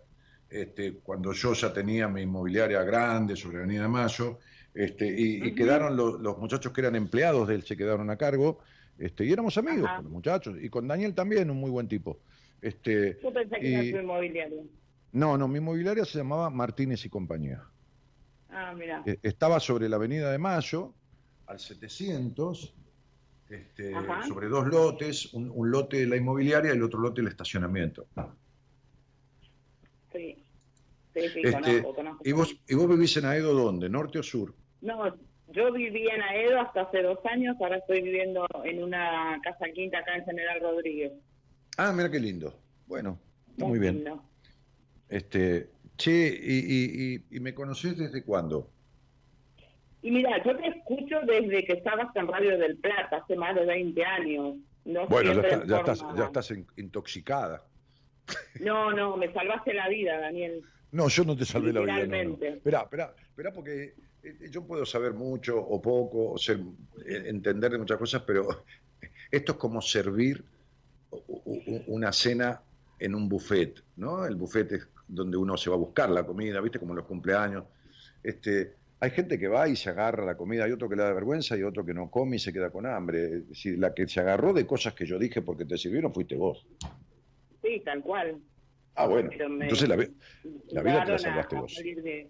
[0.49, 4.39] este, cuando yo ya tenía mi inmobiliaria grande sobre Avenida de Mayo,
[4.73, 8.17] este, y, y quedaron los, los muchachos que eran empleados de él, se quedaron a
[8.17, 8.59] cargo,
[8.97, 9.95] este, y éramos amigos Ajá.
[9.97, 12.19] con los muchachos, y con Daniel también, un muy buen tipo.
[12.61, 14.63] Este, Yo pensé que y- era tu inmobiliaria.
[15.13, 17.63] no, no, mi inmobiliaria se llamaba Martínez y Compañía.
[18.49, 19.03] Ah, mira.
[19.05, 20.93] Eh, Estaba sobre la Avenida de Mayo,
[21.47, 22.73] al 700,
[23.51, 23.93] este,
[24.27, 28.07] sobre dos lotes, un, un lote de la inmobiliaria y el otro lote el estacionamiento.
[30.11, 30.43] Sí.
[31.13, 32.21] Sí, sí, Este, conozco, conozco.
[32.23, 33.89] ¿y, vos, ¿Y vos vivís en Aedo dónde?
[33.89, 34.53] ¿Norte o sur?
[34.81, 35.13] No,
[35.49, 39.99] yo vivía en Aedo hasta hace dos años, ahora estoy viviendo en una casa quinta
[39.99, 41.11] acá en General Rodríguez.
[41.77, 42.53] Ah, mira qué lindo.
[42.87, 43.95] Bueno, está muy bien.
[43.95, 44.23] lindo.
[45.09, 48.69] Este, che, y, y, y, y me conocés desde cuándo?
[50.01, 53.65] Y mira, yo te escucho desde que estabas en Radio del Plata, hace más de
[53.65, 54.55] 20 años.
[54.85, 57.63] No Bueno, ya, está- estás, ya estás in- intoxicada.
[58.61, 60.63] No, no, me salvaste la vida, Daniel.
[60.91, 62.05] No, yo no te salvé la vida.
[62.07, 62.45] No, no.
[62.45, 62.87] Espera,
[63.29, 63.93] espera, porque
[64.23, 66.59] eh, yo puedo saber mucho o poco, o ser,
[67.05, 68.47] eh, entender de muchas cosas, pero
[69.31, 70.43] esto es como servir
[71.87, 72.61] una cena
[72.99, 74.25] en un buffet, ¿no?
[74.25, 76.79] El buffet es donde uno se va a buscar la comida, ¿viste?
[76.79, 77.65] Como en los cumpleaños.
[78.23, 81.11] Este, hay gente que va y se agarra la comida, hay otro que le da
[81.11, 83.37] vergüenza y otro que no come y se queda con hambre.
[83.37, 86.35] Es decir, la que se agarró de cosas que yo dije porque te sirvieron fuiste
[86.35, 86.65] vos.
[87.63, 88.37] Sí, tal cual.
[88.93, 89.29] Ah, bueno.
[89.33, 90.09] Entonces la, vida
[90.69, 90.75] te
[91.09, 91.73] la a- salvaste a vos.
[91.73, 92.29] salir de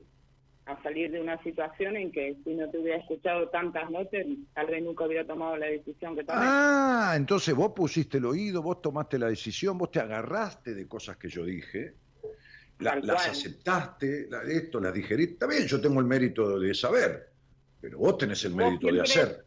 [0.68, 4.68] a salir de una situación en que si no te hubiera escuchado tantas noches, tal
[4.68, 6.40] vez nunca hubiera tomado la decisión que tomé.
[6.42, 11.18] Ah, entonces vos pusiste el oído, vos tomaste la decisión, vos te agarraste de cosas
[11.18, 11.96] que yo dije,
[12.82, 15.34] la- las aceptaste, la- esto, las digeriste.
[15.34, 17.28] Está bien, yo tengo el mérito de saber,
[17.80, 19.46] pero vos tenés el mérito de hacer.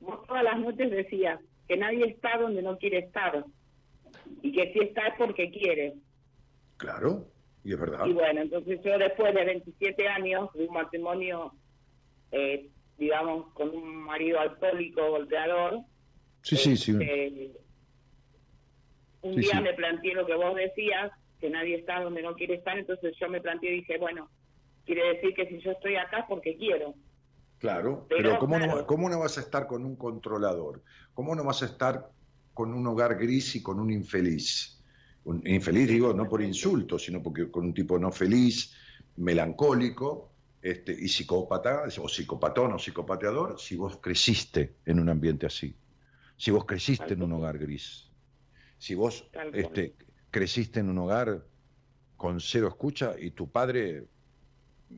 [0.00, 1.38] Vos todas las noches decías
[1.68, 3.44] que nadie está donde no quiere estar
[4.42, 5.94] y que si está es porque quiere.
[6.76, 7.28] Claro,
[7.64, 8.04] y es verdad.
[8.06, 11.54] Y bueno, entonces yo después de 27 años de un matrimonio,
[12.32, 12.68] eh,
[12.98, 15.80] digamos, con un marido alcohólico, golpeador,
[16.42, 16.92] Sí, sí, sí.
[16.92, 17.52] este,
[19.22, 19.60] un Sí, día sí.
[19.62, 21.12] me planteé lo que vos decías,
[21.42, 24.30] que nadie está donde no quiere estar, entonces yo me planteé y dije, bueno,
[24.86, 26.94] quiere decir que si yo estoy acá porque quiero.
[27.58, 28.86] Claro, Pero, pero, ¿cómo, No.
[28.86, 30.82] ¿cómo no vas a estar con un controlador?
[31.14, 32.08] ¿Cómo no vas a estar
[32.54, 34.80] con un hogar gris y con un infeliz?
[35.24, 38.72] Un infeliz digo no por insulto, sino porque con un tipo no feliz,
[39.16, 40.30] melancólico
[40.62, 45.74] este, y psicópata, o psicopatón o psicopateador, si vos creciste en un ambiente así,
[46.36, 48.08] si vos creciste en un hogar gris,
[48.78, 49.94] si vos este,
[50.32, 51.44] creciste en un hogar
[52.16, 54.06] con cero escucha y tu padre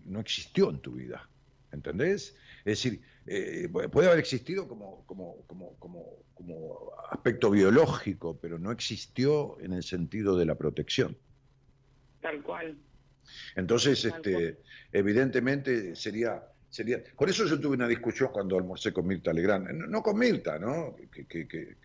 [0.07, 1.29] no existió en tu vida,
[1.73, 2.37] ¿entendés?
[2.65, 8.71] Es decir, eh, puede haber existido como, como, como, como, como aspecto biológico, pero no
[8.71, 11.17] existió en el sentido de la protección.
[12.23, 12.79] Tal cual.
[13.57, 14.59] Entonces, Tal este, cual.
[14.93, 17.03] evidentemente sería, sería.
[17.17, 20.59] Por eso yo tuve una discusión cuando almorcé con Mirta Legrand, no, no con Mirta,
[20.59, 20.95] ¿no?
[21.13, 21.77] Que, que- que-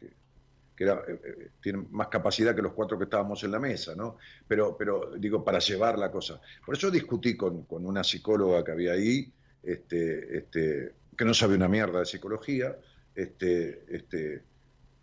[0.79, 3.95] que- era, eh, eh, tiene más capacidad que los cuatro que estábamos en la mesa,
[3.95, 4.15] ¿no?
[4.47, 6.39] Pero, pero digo, para llevar la cosa.
[6.65, 9.29] Por eso discutí con, con una psicóloga que había ahí,
[9.61, 12.77] este, este, que no sabe una mierda de psicología,
[13.13, 14.41] este, este,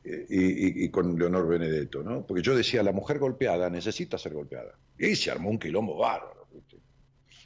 [0.04, 0.42] eh, y,
[0.82, 2.24] y- y con Leonor Benedetto, ¿no?
[2.26, 4.72] Porque yo decía, la mujer golpeada necesita ser golpeada.
[4.98, 6.46] Y se armó un quilombo bárbaro.
[6.54, 6.78] ¿viste?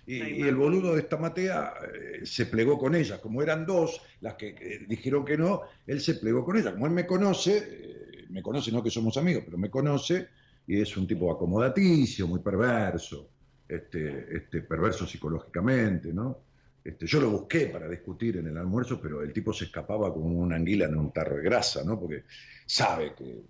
[0.07, 3.21] Y, el boludo de esta Matea eh, se plegó con ella.
[3.21, 6.73] Como eran dos las que eh, dijeron que no, él se plegó con ella.
[6.73, 10.29] Como él me conoce, eh, me conoce, no que somos amigos, pero me conoce,
[10.67, 13.29] y es un tipo acomodaticio, muy perverso,
[13.69, 16.39] este, este, perverso psicológicamente, ¿no?
[16.83, 20.39] Este, yo lo busqué para discutir en el almuerzo, pero el tipo se escapaba como
[20.39, 21.99] una anguila en un tarro de grasa, ¿no?
[21.99, 22.25] Porque
[22.67, 23.43] sabe que.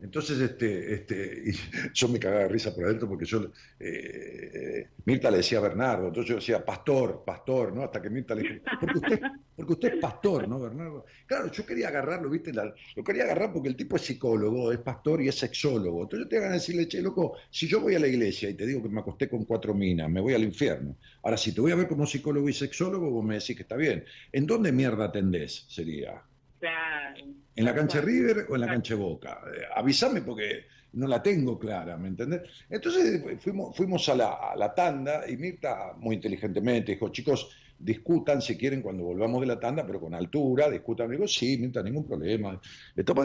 [0.00, 1.52] Entonces, este, este, y
[1.92, 3.44] yo me cagaba de risa por adentro porque yo,
[3.78, 7.82] eh, eh, Mirta le decía a Bernardo, entonces yo decía, pastor, pastor, ¿no?
[7.82, 9.20] Hasta que Mirta le dijo, porque usted,
[9.56, 11.04] porque usted es pastor, ¿no, Bernardo?
[11.26, 12.52] Claro, yo quería agarrarlo, ¿viste?
[12.52, 16.02] Lo quería agarrar porque el tipo es psicólogo, es pastor y es sexólogo.
[16.02, 18.66] Entonces yo te hagan decirle, che, loco, si yo voy a la iglesia y te
[18.66, 20.96] digo que me acosté con cuatro minas, me voy al infierno.
[21.22, 23.76] Ahora, si te voy a ver como psicólogo y sexólogo, vos me decís que está
[23.76, 24.04] bien.
[24.32, 25.66] ¿En dónde mierda atendés?
[25.68, 26.22] Sería.
[26.64, 27.16] Claro.
[27.56, 28.00] ¿En la cancha.
[28.00, 29.38] River o en la cancha Boca?
[29.54, 32.40] Eh, avísame porque no la tengo clara, ¿me entendés?
[32.70, 38.40] Entonces fuimos, fuimos a, la, a la tanda y Mirta muy inteligentemente dijo, chicos, discutan
[38.40, 41.10] si quieren cuando volvamos de la tanda, pero con altura, discutan.
[41.10, 42.58] Digo, sí, Mirta, ningún problema.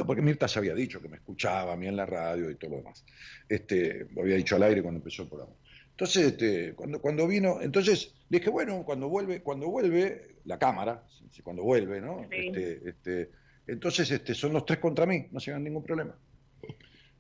[0.05, 2.71] Porque Mirta se había dicho que me escuchaba a mí en la radio y todo
[2.71, 3.05] lo demás.
[3.47, 5.53] Este, lo había dicho al aire cuando empezó el programa.
[5.99, 11.03] Entonces, este, cuando, cuando vino, entonces le dije, bueno, cuando vuelve, cuando vuelve la cámara,
[11.43, 12.25] cuando vuelve, ¿no?
[12.31, 12.47] Sí.
[12.47, 13.31] Este, este,
[13.67, 16.15] Entonces, este, son los tres contra mí, no se hagan ningún problema.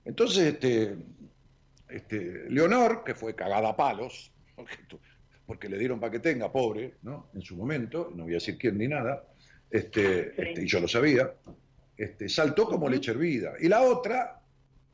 [0.05, 0.95] Entonces, este,
[1.89, 4.77] este, Leonor, que fue cagada a palos, porque,
[5.45, 7.31] porque le dieron para que tenga, pobre, ¿no?
[7.33, 9.25] En su momento, no voy a decir quién ni nada,
[9.69, 11.33] este, este, y yo lo sabía,
[11.97, 13.55] este, saltó como leche hervida.
[13.59, 14.38] Y la otra,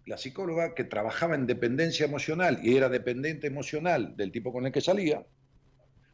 [0.06, 4.72] la psicóloga que trabajaba en dependencia emocional y era dependiente emocional del tipo con el
[4.72, 5.26] que salía,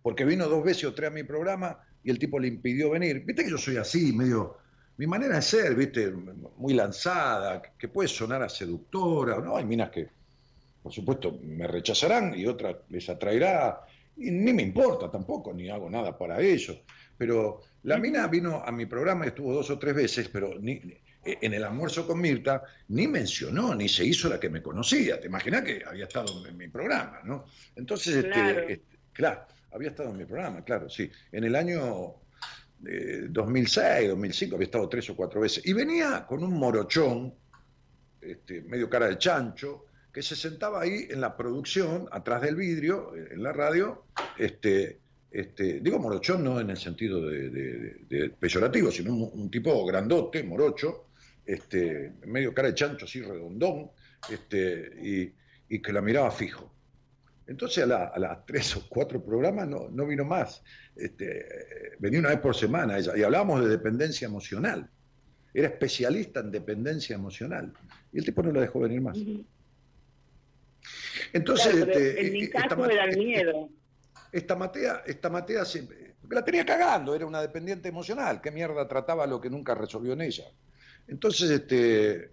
[0.02, 3.24] porque vino dos veces o tres a mi programa y el tipo le impidió venir.
[3.26, 4.58] Viste que yo soy así, medio...
[4.98, 6.12] Mi manera de ser, viste,
[6.58, 9.58] muy lanzada, que puede sonar a seductora, ¿no?
[9.58, 10.08] Hay minas que,
[10.84, 13.82] por supuesto, me rechazarán y otras les atraerá,
[14.18, 16.84] y ni me importa tampoco, ni hago nada para eso.
[17.18, 20.80] Pero la mina vino a mi programa, estuvo dos o tres veces, pero ni,
[21.24, 25.20] en el almuerzo con Mirta ni mencionó, ni se hizo la que me conocía.
[25.20, 27.46] Te imaginas que había estado en mi programa, ¿no?
[27.76, 28.82] Entonces, este,
[29.14, 31.10] claro había estado en mi programa, claro, sí.
[31.32, 32.16] En el año
[32.80, 35.66] 2006, 2005 había estado tres o cuatro veces.
[35.66, 37.34] Y venía con un morochón,
[38.20, 43.14] este, medio cara de chancho, que se sentaba ahí en la producción, atrás del vidrio,
[43.16, 44.06] en la radio,
[44.38, 45.00] este,
[45.32, 51.06] este, digo morochón no en el sentido de, peyorativo, sino un, tipo grandote, morocho,
[51.46, 53.92] este, medio cara de chancho, así redondón,
[54.30, 55.34] este, y,
[55.76, 56.72] y que la miraba fijo.
[57.52, 60.64] Entonces a, las tres o cuatro programas no, no vino más.
[60.96, 61.46] Este,
[62.00, 64.90] venía una vez por semana ella y hablábamos de dependencia emocional.
[65.54, 67.74] Era especialista en dependencia emocional.
[68.14, 69.18] Y el tipo no la dejó venir más.
[71.34, 73.70] Entonces, este, en mi caso era el miedo.
[74.32, 78.40] Esta Matea, esta Matea siempre, la tenía cagando, era una dependiente emocional.
[78.40, 80.46] ¿Qué mierda trataba lo que nunca resolvió en ella?
[81.12, 82.32] Entonces, este,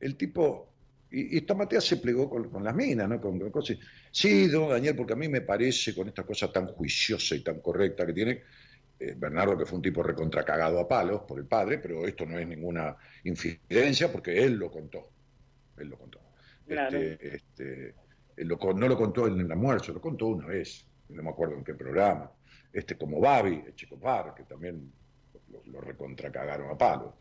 [0.00, 0.72] el tipo
[1.12, 3.20] y, esta Matea se plegó con, las minas, ¿no?
[3.20, 3.76] Con, cosas.
[4.10, 7.60] Sí, don Daniel, porque a mí me parece con esta cosa tan juiciosa y tan
[7.60, 8.42] correcta que tiene,
[8.98, 12.38] eh, Bernardo, que fue un tipo recontracagado a palos por el padre, pero esto no
[12.38, 15.10] es ninguna infidencia porque él lo contó.
[15.76, 16.20] Él lo contó.
[16.66, 17.94] Este, este,
[18.38, 21.74] no lo contó en el almuerzo, lo contó una vez, no me acuerdo en qué
[21.74, 22.30] programa.
[22.72, 24.90] Este, como Babi, el chico Par, que también
[25.66, 27.12] lo, recontracagaron a palos.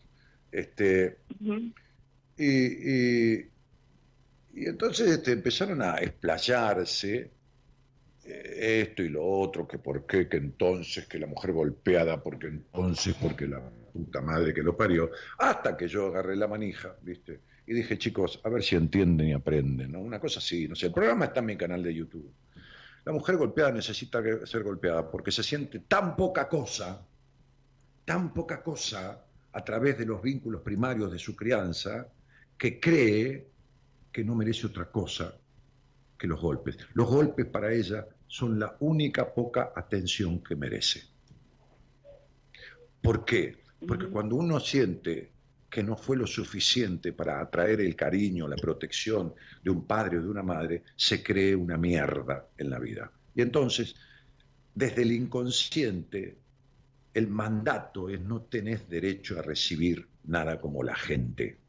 [0.51, 1.19] Este,
[2.37, 3.51] y,
[4.53, 7.31] y entonces este, empezaron a explayarse
[8.23, 12.47] eh, esto y lo otro, que por qué, que entonces, que la mujer golpeada, porque
[12.47, 13.61] entonces, porque la
[13.93, 17.41] puta madre que lo parió, hasta que yo agarré la manija, ¿viste?
[17.65, 20.01] Y dije, chicos, a ver si entienden y aprenden, ¿no?
[20.01, 22.33] Una cosa así, no sé, el programa está en mi canal de YouTube.
[23.05, 27.03] La mujer golpeada necesita ser golpeada porque se siente tan poca cosa,
[28.05, 32.07] tan poca cosa a través de los vínculos primarios de su crianza,
[32.57, 33.47] que cree
[34.11, 35.33] que no merece otra cosa
[36.17, 36.77] que los golpes.
[36.93, 41.03] Los golpes para ella son la única poca atención que merece.
[43.01, 43.63] ¿Por qué?
[43.87, 45.31] Porque cuando uno siente
[45.69, 49.33] que no fue lo suficiente para atraer el cariño, la protección
[49.63, 53.11] de un padre o de una madre, se cree una mierda en la vida.
[53.33, 53.95] Y entonces,
[54.75, 56.37] desde el inconsciente,
[57.14, 61.62] el mandato es no tenés derecho a recibir nada como la gente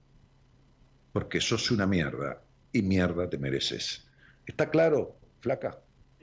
[1.13, 4.09] porque sos una mierda y mierda te mereces.
[4.47, 5.79] ¿Está claro, flaca?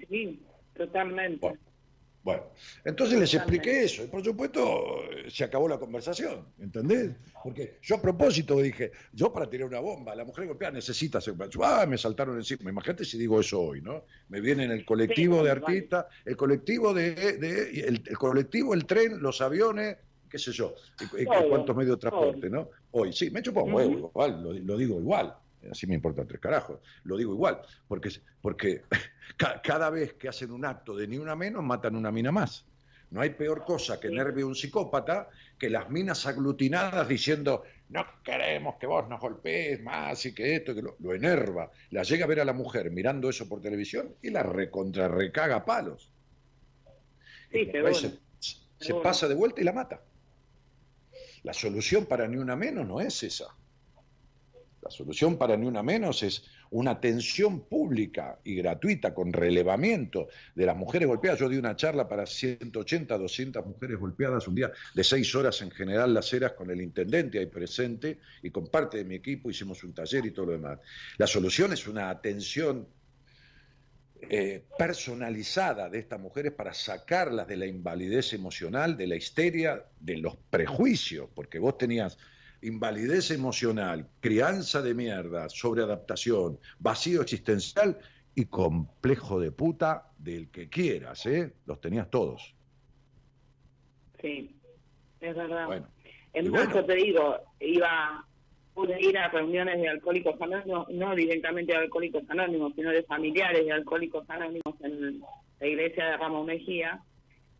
[0.09, 0.41] Sí,
[0.75, 1.39] totalmente.
[1.39, 1.59] Bueno,
[2.85, 7.11] entonces les expliqué eso y por supuesto se acabó la conversación, ¿entendés?
[7.43, 11.35] Porque yo a propósito dije, yo para tirar una bomba, la mujer golpeada necesita hacer...
[11.63, 14.03] Ah, me saltaron encima, imagínate si digo eso hoy, ¿no?
[14.29, 19.41] Me viene en el colectivo de artistas, el colectivo de, el, colectivo, el tren, los
[19.41, 19.97] aviones,
[20.29, 20.75] qué sé yo,
[21.17, 22.69] y, cuántos medios de transporte, ¿no?
[22.91, 25.35] Hoy, sí, me chupo un huevo, igual, lo, digo igual,
[25.71, 28.09] así me importa tres carajos, lo digo igual, porque,
[28.41, 28.83] porque
[29.63, 32.65] cada vez que hacen un acto de ni una menos, matan una mina más.
[33.11, 38.75] No hay peor cosa que nervio un psicópata que las minas aglutinadas diciendo no queremos
[38.75, 41.71] que vos nos golpees más y que esto, que lo, enerva.
[41.89, 45.65] La llega a ver a la mujer mirando eso por televisión y la recontra recaga
[45.65, 46.13] palos.
[47.51, 48.19] Sí, se,
[48.79, 50.03] se pasa de vuelta y la mata.
[51.41, 53.45] La solución para ni una menos no es esa.
[54.81, 60.65] La solución para ni una menos es una atención pública y gratuita con relevamiento de
[60.65, 61.39] las mujeres golpeadas.
[61.39, 65.71] Yo di una charla para 180, 200 mujeres golpeadas un día de seis horas en
[65.71, 69.83] general las eras con el intendente ahí presente y con parte de mi equipo hicimos
[69.83, 70.79] un taller y todo lo demás.
[71.17, 72.87] La solución es una atención
[74.21, 80.17] eh, personalizada de estas mujeres para sacarlas de la invalidez emocional, de la histeria, de
[80.17, 82.17] los prejuicios, porque vos tenías
[82.61, 87.97] invalidez emocional, crianza de mierda, sobreadaptación, vacío existencial
[88.35, 91.53] y complejo de puta del que quieras, ¿eh?
[91.65, 92.53] Los tenías todos.
[94.21, 94.55] Sí,
[95.21, 95.65] es verdad.
[95.67, 95.87] Bueno.
[96.73, 98.25] yo te digo, iba,
[98.73, 103.65] pude ir a reuniones de alcohólicos anónimos, no directamente de alcohólicos anónimos, sino de familiares
[103.65, 105.21] de alcohólicos anónimos en
[105.59, 107.01] la iglesia de Ramos Mejía.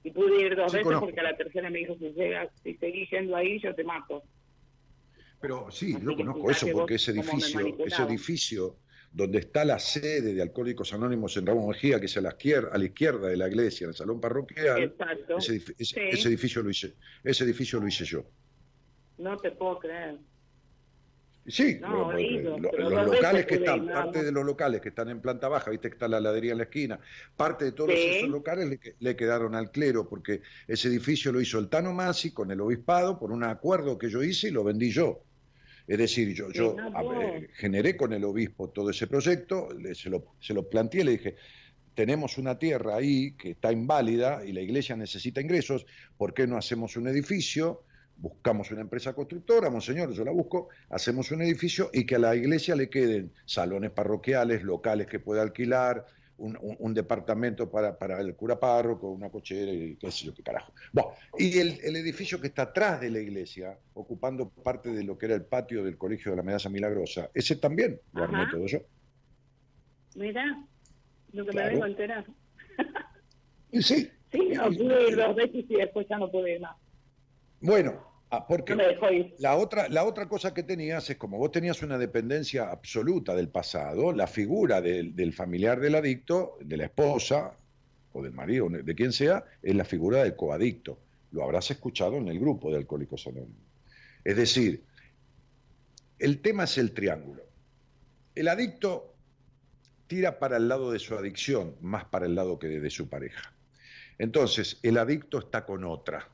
[0.04, 1.08] Y pude ir dos Sí, veces conozco.
[1.08, 4.24] porque a la tercera me dijo, si, llega, si seguís yendo ahí, yo te mato.
[5.42, 8.76] Pero sí, yo conozco eso porque ese edificio, ese edificio
[9.12, 12.70] donde está la sede de Alcohólicos Anónimos en Ramón Mejía, que es a la izquierda,
[12.74, 14.94] a la izquierda de la iglesia, en el salón parroquial,
[15.38, 16.02] ese, edifi- ese- Sí.
[16.12, 18.24] ese edificio lo hice, ese edificio lo hice yo.
[19.18, 20.18] No te puedo creer.
[21.48, 24.46] Sí, No, lo- he ido, lo- pero los locales que están, ir, parte de los
[24.46, 27.00] locales que están en planta baja, viste que está la heladería en la esquina,
[27.36, 27.98] parte de todos Sí.
[28.18, 32.32] esos locales le, le quedaron al clero, porque ese edificio lo hizo el Tano Masi
[32.32, 35.24] con el obispado por un acuerdo que yo hice y lo vendí yo.
[35.90, 36.50] Es decir, yo,
[37.04, 41.12] ver, generé con el obispo todo ese proyecto, le- se, lo, se lo planteé, le
[41.14, 41.36] dije,
[41.96, 45.86] tenemos una tierra ahí que está inválida y la iglesia necesita ingresos,
[46.16, 47.84] ¿por qué no hacemos un edificio?
[48.18, 52.36] Buscamos una empresa constructora, monseñor, yo la busco, hacemos un edificio y que a la
[52.36, 56.06] iglesia le queden salones parroquiales, locales que pueda alquilar,
[56.40, 60.34] un, un- un departamento para, para el cura párroco, una cochera y qué sé yo,
[60.34, 60.74] qué carajo.
[60.92, 65.18] Bueno, y el, el edificio que está atrás de la iglesia, ocupando parte de lo
[65.18, 68.66] que era el patio del Colegio de la Medalla Milagrosa, ese también lo armé todo
[68.66, 68.80] yo.
[70.16, 70.44] Mirá,
[71.34, 71.68] lo que Claro.
[71.68, 72.26] me vengo a enterar.
[73.72, 74.10] Y sí.
[74.32, 76.76] Sí, no, pude ir dos veces y después ya no pude ir más.
[77.62, 78.76] Bueno, ah, porque
[79.40, 83.50] la otra, la otra cosa que tenías es como vos tenías una dependencia absoluta del
[83.50, 87.58] pasado, la figura del, del familiar del adicto, de la esposa
[88.14, 91.00] o del marido, de quien sea, es la figura del coadicto.
[91.32, 93.70] Lo habrás escuchado en el grupo de Alcohólicos Anónimos.
[94.24, 94.84] Es decir,
[96.18, 97.44] el tema es el triángulo.
[98.36, 99.16] El adicto
[100.08, 103.54] tira para el lado de su adicción, más para el lado que de su pareja.
[104.18, 106.28] Entonces, el adicto está con otra.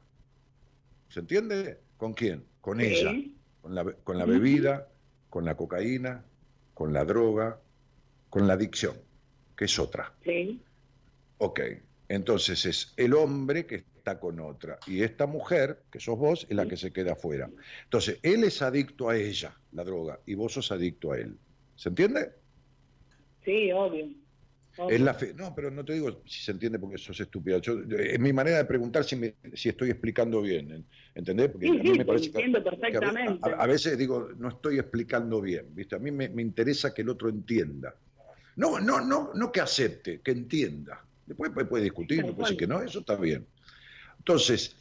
[1.09, 1.79] ¿Se entiende?
[1.97, 2.43] ¿Con quién?
[2.61, 2.85] Con Sí.
[2.85, 3.13] ella,
[3.61, 4.87] con la, con la bebida,
[5.29, 6.23] con la cocaína,
[6.73, 7.59] con la droga,
[8.29, 8.95] con la adicción,
[9.55, 10.13] que es otra.
[10.23, 10.61] Sí,
[11.37, 11.59] Ok,
[12.07, 16.55] entonces es el hombre que está con otra y esta mujer, que sos vos, es
[16.55, 17.49] la que se queda afuera.
[17.83, 21.37] Entonces, él es adicto a ella, la droga, y vos sos adicto a él.
[21.75, 22.31] ¿Se entiende?
[23.43, 24.07] sí, obvio.
[24.89, 25.33] Es la fe.
[25.33, 27.59] No, pero no te digo si se entiende porque sos estúpida.
[27.59, 30.71] Yo- es mi manera de preguntar si, me- si estoy explicando bien.
[30.71, 31.49] ¿en- ¿Entendés?
[31.49, 33.49] Porque Sí, a mí sí, me parece que, a perfectamente.
[33.51, 35.67] a, a veces digo, no estoy explicando bien.
[35.73, 35.95] ¿viste?
[35.95, 37.95] A mí me, me interesa que el otro entienda.
[38.57, 41.05] No, no, no, no que acepte, que entienda.
[41.25, 43.45] Después puede, puede discutir, me puede decir que no, eso está bien.
[44.19, 44.75] Entonces,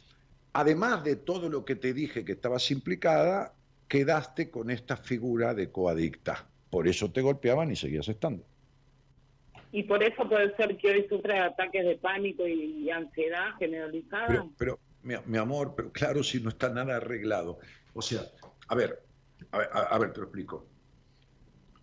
[0.53, 3.53] además de todo lo que te dije que estabas implicada,
[3.87, 6.47] quedaste con esta figura de coadicta.
[6.69, 8.45] Por eso te golpeaban y seguías estando.
[9.75, 14.47] Y por eso puede ser que hoy sufra ataques de pánico y, ansiedad generalizada.
[14.57, 17.59] Pero, mi, amor, pero claro, si no está nada arreglado.
[17.93, 18.21] O sea,
[18.69, 18.97] a ver,
[19.51, 20.65] a ver, a, ver, te lo explico.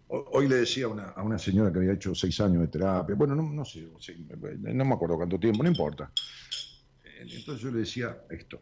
[0.08, 2.68] Ho- Hoy le decía a una, a una señora que había hecho seis años de
[2.68, 6.10] terapia, bueno, no, no sé, no me acuerdo cuánto tiempo, no importa.
[7.04, 8.58] Eh, Entonces yo le decía esto.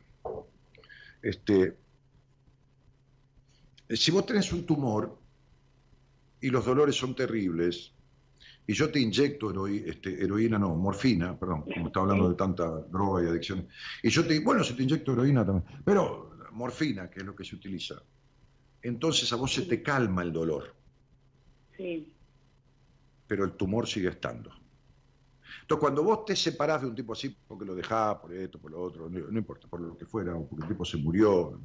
[1.23, 1.77] Este,
[3.91, 5.17] si vos tenés un tumor
[6.41, 7.95] y los dolores son terribles,
[8.71, 12.67] y yo te inyecto heroi- este, heroína, no, morfina, perdón, como está hablando de tanta
[12.95, 13.67] droga y adicción,
[14.03, 17.45] y yo te bueno, si te inyecto heroína también, pero morfina, que es lo que
[17.45, 17.97] se utiliza,
[18.83, 20.77] entonces a vos se te calma el dolor,
[21.77, 22.15] Sí,
[23.27, 24.51] pero el tumor sigue estando.
[25.63, 28.71] Entonces, cuando vos te separás de un tipo así, porque lo dejás por esto, por
[28.73, 31.61] lo otro, no, no importa, por lo que fuera, o porque el tipo se murió,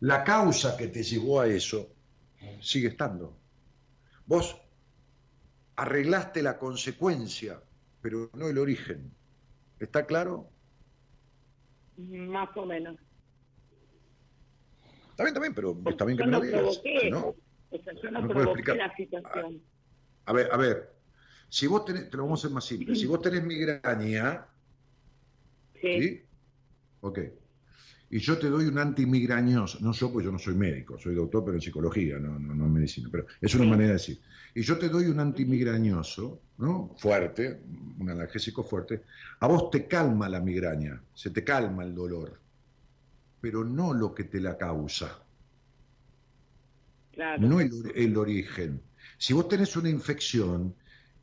[0.00, 1.88] la causa que te llevó a eso
[2.60, 3.38] sigue estando.
[4.26, 4.56] Vos
[5.76, 7.60] arreglaste la consecuencia,
[8.00, 9.10] pero no el origen.
[9.78, 10.50] ¿Está claro?
[11.98, 12.96] más o menos.
[15.10, 16.60] Está bien, está bien, pero está bien que yo me lo no digas.
[16.60, 17.34] provoqué ¿no?
[17.70, 18.76] O sea, yo no ¿Me puede provoqué explicar?
[18.76, 19.62] la situación.
[20.26, 20.94] A ver, a ver,
[21.48, 24.46] si vos tenés, te lo vamos a hacer más simple, si vos tenés migraña,
[25.80, 26.22] Sí, ¿sí?
[27.00, 27.18] Ok.
[28.08, 31.44] Y yo te doy un antimigrañoso, no yo, pues yo no soy médico, soy doctor,
[31.44, 33.66] pero en psicología, no, no, no en medicina, pero es una Sí.
[33.66, 34.20] manera de decir.
[34.54, 36.94] Y yo te doy un antimigrañoso, ¿no?
[36.96, 37.60] Fuerte,
[37.98, 39.02] un analgésico fuerte,
[39.40, 42.40] a vos te calma la migraña, se te calma el dolor,
[43.40, 45.26] pero no lo que te la causa.
[47.12, 47.42] claro.
[47.44, 48.82] no el, el origen.
[49.18, 50.76] Si vos tenés una infección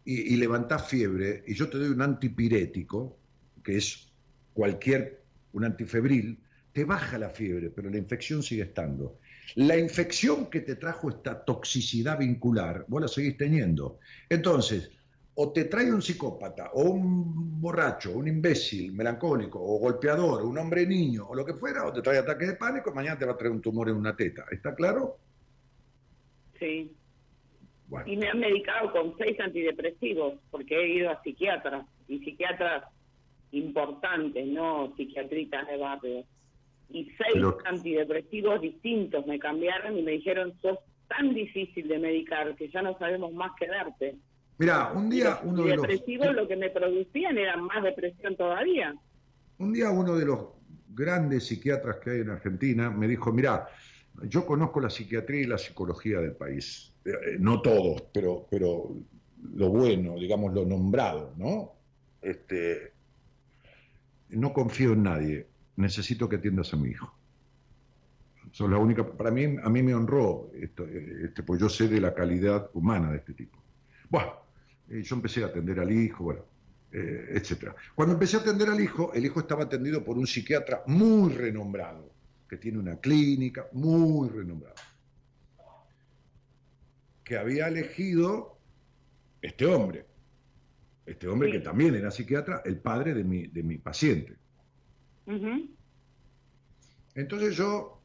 [0.04, 3.20] y, y levantás fiebre y yo te doy un antipirético,
[3.64, 4.14] que es
[4.54, 6.44] cualquier, un antifebril,
[6.74, 9.20] te baja la fiebre, pero la infección sigue estando.
[9.56, 14.00] La infección que te trajo esta toxicidad vincular, vos la seguís teniendo.
[14.28, 14.92] Entonces,
[15.36, 20.86] o te trae un psicópata, o un borracho, un imbécil, melancólico, o golpeador, un hombre
[20.86, 23.34] niño, o lo que fuera, o te trae ataque de pánico, y mañana te va
[23.34, 24.46] a traer un tumor en una teta.
[24.52, 25.18] ¿Está claro?
[26.60, 26.92] Sí.
[27.88, 28.12] Bueno.
[28.12, 32.86] Y me han medicado con seis antidepresivos, porque he ido a psiquiatras, y psiquiatras
[33.52, 36.26] importantes, no psiquiatritas de barrio.
[36.94, 40.78] Y seis Pero- antidepresivos distintos me cambiaron y me dijeron, sos
[41.10, 44.16] tan difícil de medicar que ya no sabemos más que darte.
[44.60, 48.36] Mira, un día los uno de los antidepresivos lo que me producían era más depresión
[48.38, 48.96] todavía.
[49.58, 50.40] un día uno de los
[50.96, 53.68] grandes psiquiatras que hay en Argentina me dijo, mira,
[54.24, 58.96] yo conozco la psiquiatría y la psicología del país, Eh, eh, no todos, pero, pero
[59.56, 61.74] lo bueno, digamos, lo nombrado, ¿no?
[62.22, 62.94] Este,
[64.30, 67.14] no confío en nadie, necesito que atiendas a mi hijo.
[68.52, 72.00] Son la única, para mí, a mí me honró esto, este, pues yo sé de
[72.00, 73.58] la calidad humana de este tipo.
[74.10, 74.34] Bueno,
[74.90, 76.42] eh, yo empecé a atender al hijo, bueno,
[76.92, 77.76] eh, etcétera.
[77.96, 82.14] Cuando empecé a atender al hijo, el hijo estaba atendido por un psiquiatra muy renombrado,
[82.48, 84.76] que tiene una clínica muy renombrada,
[87.24, 88.60] que había elegido
[89.42, 90.06] este hombre,
[91.06, 91.58] este hombre Sí.
[91.58, 94.36] que también era psiquiatra, el padre de mi, de mi paciente.
[97.16, 98.02] Entonces yo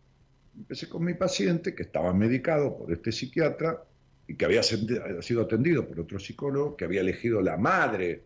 [0.56, 3.84] empecé con mi paciente, que estaba medicado por este psiquiatra
[4.26, 8.24] y que había sido atendido por otro psicólogo, que había elegido la madre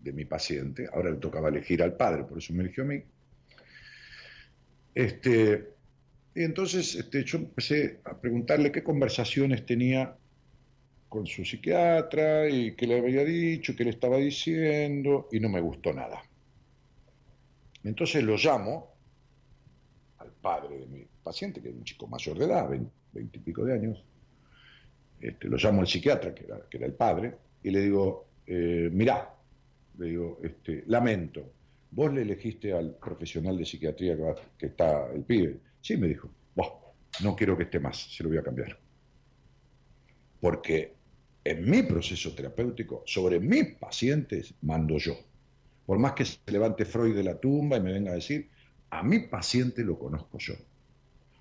[0.00, 3.02] de mi paciente, ahora le tocaba elegir al padre, por eso me eligió a mí.
[4.94, 5.70] Este,
[6.34, 10.16] y entonces este, yo empecé a preguntarle qué conversaciones tenía
[11.08, 15.60] con su psiquiatra y qué le había dicho, qué le estaba diciendo, y no me
[15.60, 16.22] gustó nada.
[17.84, 18.94] Entonces lo llamo
[20.18, 23.64] al padre de mi paciente, que era un chico mayor de edad, veinte y pico
[23.64, 24.04] de años,
[25.20, 29.34] este, lo llamo al psiquiatra, que era, el padre, y le digo, eh, mirá,
[29.98, 31.52] le digo, este, lamento,
[31.90, 34.16] vos le elegiste al profesional de psiquiatría
[34.58, 35.60] que, está el pibe.
[35.80, 36.68] Sí, me dijo, "Buah,
[37.22, 38.78] no quiero que esté más, se lo voy a cambiar.
[40.40, 40.94] Porque
[41.44, 45.14] en mi proceso terapéutico, sobre mis pacientes, mando yo.
[45.86, 48.48] Por más que se levante Freud de la tumba y me venga a decir,
[48.90, 50.54] a mi paciente lo conozco yo.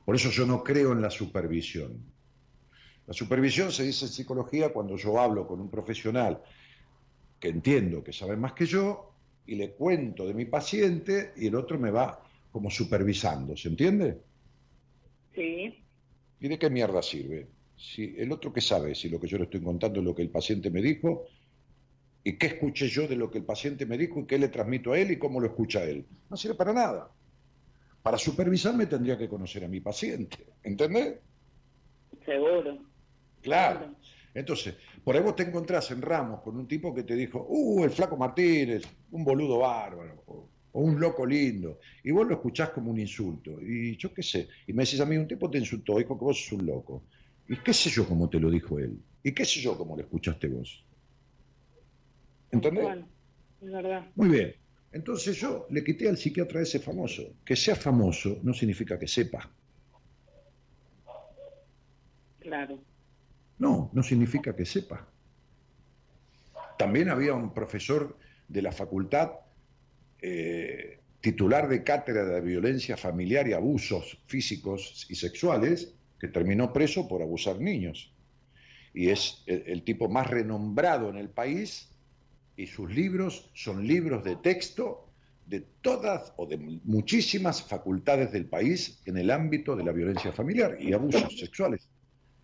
[0.06, 1.98] Por eso yo no creo en la supervisión.
[3.08, 6.42] La supervisión se dice en psicología cuando yo hablo con un profesional
[7.40, 9.14] que entiendo que sabe más que yo
[9.46, 12.22] y le cuento de mi paciente y el otro me va
[12.52, 14.22] como supervisando, ¿se entiende?
[15.36, 15.84] Sí,
[16.44, 17.48] ¿Y de qué mierda sirve?
[17.78, 20.22] Si el otro que sabe si lo que yo le estoy contando es lo que
[20.22, 21.26] el paciente me dijo
[22.24, 24.94] y qué escuché yo de lo que el paciente me dijo y qué le transmito
[24.94, 26.06] a él y cómo lo escucha él.
[26.30, 27.10] No sirve para nada.
[28.02, 31.16] Para supervisarme tendría que conocer a mi paciente, ¿entendés?
[32.26, 32.78] seguro.
[33.42, 33.96] Claro.
[34.34, 37.84] Entonces, por ahí vos te encontrás en Ramos con un tipo que te dijo, uh,
[37.84, 42.70] el flaco Martínez, un boludo bárbaro, o, o un loco lindo, y vos lo escuchás
[42.70, 45.60] como un insulto, y yo qué sé, y me decís a mí, un tipo te
[45.60, 47.04] insultó, dijo que vos sos un loco,
[47.48, 50.02] y qué sé yo cómo te lo dijo él, y qué sé yo cómo lo
[50.02, 50.84] escuchaste vos.
[52.54, 53.06] ¿Entendés?
[53.62, 54.06] Es verdad.
[54.16, 54.56] Muy bien.
[54.92, 57.24] Entonces yo le quité al psiquiatra ese famoso.
[57.44, 59.50] Que sea famoso no significa que sepa.
[62.40, 62.80] Claro.
[63.58, 65.10] No, no significa que sepa.
[66.78, 68.18] También había un profesor
[68.48, 69.32] de la facultad
[70.22, 77.08] eh, titular de cátedra de violencia familiar y abusos físicos y sexuales que terminó preso
[77.08, 78.14] por abusar niños.
[78.94, 81.93] Y es el, el tipo más renombrado en el país
[82.56, 85.10] y sus libros son libros de texto
[85.46, 90.78] de todas o de muchísimas facultades del país en el ámbito de la violencia familiar
[90.80, 91.90] y abusos sexuales.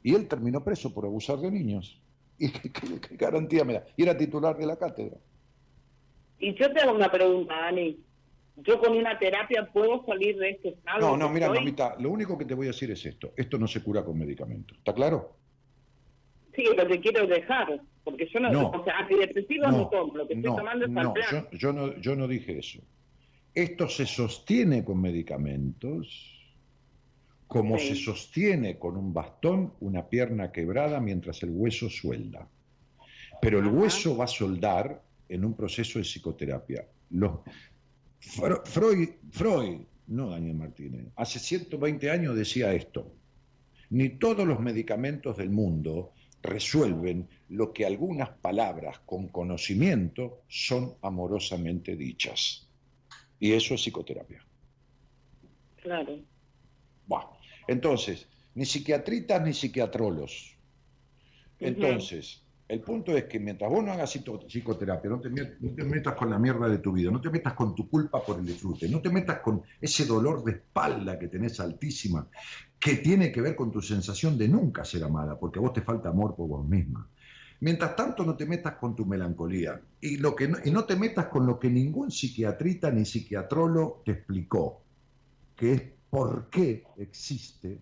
[0.03, 2.01] Y él terminó preso por abusar de niños.
[2.39, 3.85] ¿Y qué, qué- qué garantía me da?
[3.97, 5.17] Y era titular de la cátedra.
[6.39, 7.99] Y yo te hago una pregunta, Dani.
[8.57, 10.99] ¿Yo con una terapia puedo salir de este estado?
[10.99, 11.59] No, no, mira, estoy?
[11.59, 13.31] mamita, lo único que te voy a decir es esto.
[13.37, 14.77] Esto no se cura con medicamentos.
[14.77, 15.35] ¿Está claro?
[16.77, 17.81] Lo que quiero dejar.
[18.03, 18.69] Porque yo no, No.
[18.69, 20.15] o sea, antidepresivos no, tomo.
[20.17, 21.47] Lo que estoy no, tomando es no, Alplan.
[21.51, 22.79] yo, yo no, yo no dije eso.
[23.53, 26.35] Esto se sostiene con medicamentos
[27.47, 27.89] como Sí.
[27.89, 32.47] se sostiene con un bastón una pierna quebrada mientras el hueso suelda.
[33.41, 33.73] Pero el Ajá.
[33.73, 36.85] hueso va a soldar en un proceso de psicoterapia.
[37.11, 37.39] Los,
[38.21, 43.11] Fro- Freud, Freud, no Daniel Martínez, hace 120 años decía esto.
[43.91, 51.95] Ni todos los medicamentos del mundo resuelven lo que algunas palabras con conocimiento son amorosamente
[51.95, 52.67] dichas.
[53.39, 54.45] Y eso es psicoterapia.
[55.77, 56.19] Claro.
[57.07, 57.37] Bueno,
[57.67, 60.55] entonces, ni psiquiatritas ni psiquiatrolos.
[61.59, 65.83] Entonces, El punto es que mientras vos no hagas psico- psicoterapia, no te, no te
[65.83, 68.45] metas con la mierda de tu vida, no te metas con tu culpa por el
[68.45, 72.27] disfrute, no te metas con ese dolor de espalda que tenés altísima,
[72.79, 75.81] que tiene que ver con tu sensación de nunca ser amada, porque a vos te
[75.81, 77.09] falta amor por vos misma.
[77.61, 80.95] Mientras tanto, no te metas con tu melancolía y, lo que no, y no te
[80.95, 84.83] metas con lo que ningún psiquiatrita ni psiquiatrólogo te explicó,
[85.55, 87.81] que es por qué existe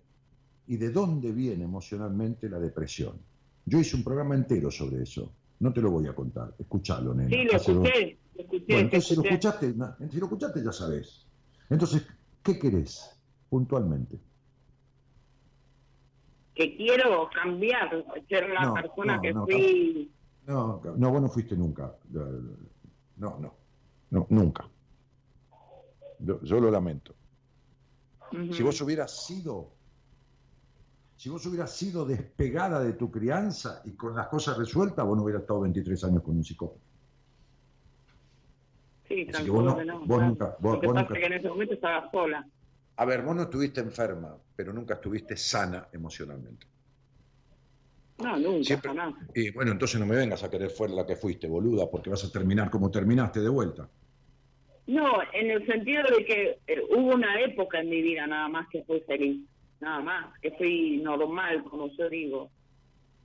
[0.66, 3.27] y de dónde viene emocionalmente la depresión.
[3.68, 5.34] Yo hice un programa entero sobre eso.
[5.60, 6.56] No te lo voy a contar.
[6.58, 7.30] Escuchalo, nena.
[7.30, 9.74] Sí, lo escuché, lo escuché, Bueno, entonces si lo escuchaste,
[10.10, 11.28] si lo escuchaste ya sabes.
[11.70, 12.08] Entonces,
[12.42, 13.20] ¿qué querés
[13.50, 14.22] puntualmente?
[16.56, 20.12] Que quiero cambiar, ser la No, persona no, que no, fui.
[20.46, 21.94] No, no, vos no fuiste nunca.
[23.18, 23.54] No, no,
[24.12, 24.66] no, nunca.
[26.20, 27.16] Yo, yo lo lamento.
[28.54, 29.77] Si vos hubieras sido,
[31.18, 35.24] si vos hubieras sido despegada de tu crianza y con las cosas resueltas, vos no
[35.24, 36.80] hubieras estado 23 años con un psicópata.
[39.08, 41.26] Sí, Así que vos no- vos nunca- vos- Lo que vos pasa nunca- es que
[41.26, 42.48] en ese momento estaba sola.
[42.98, 46.66] A ver, vos no estuviste enferma, pero nunca estuviste sana emocionalmente.
[48.20, 49.14] No, nunca, Siempre- jamás.
[49.36, 52.24] Y bueno, entonces no me vengas a querer fuera la que fuiste, boluda, porque vas
[52.26, 53.88] a terminar como terminaste de vuelta.
[54.88, 58.68] No, en el sentido de que eh, hubo una época en mi vida nada más
[58.70, 59.46] que fui feliz.
[59.80, 62.50] Nada más, que fui normal, como yo digo.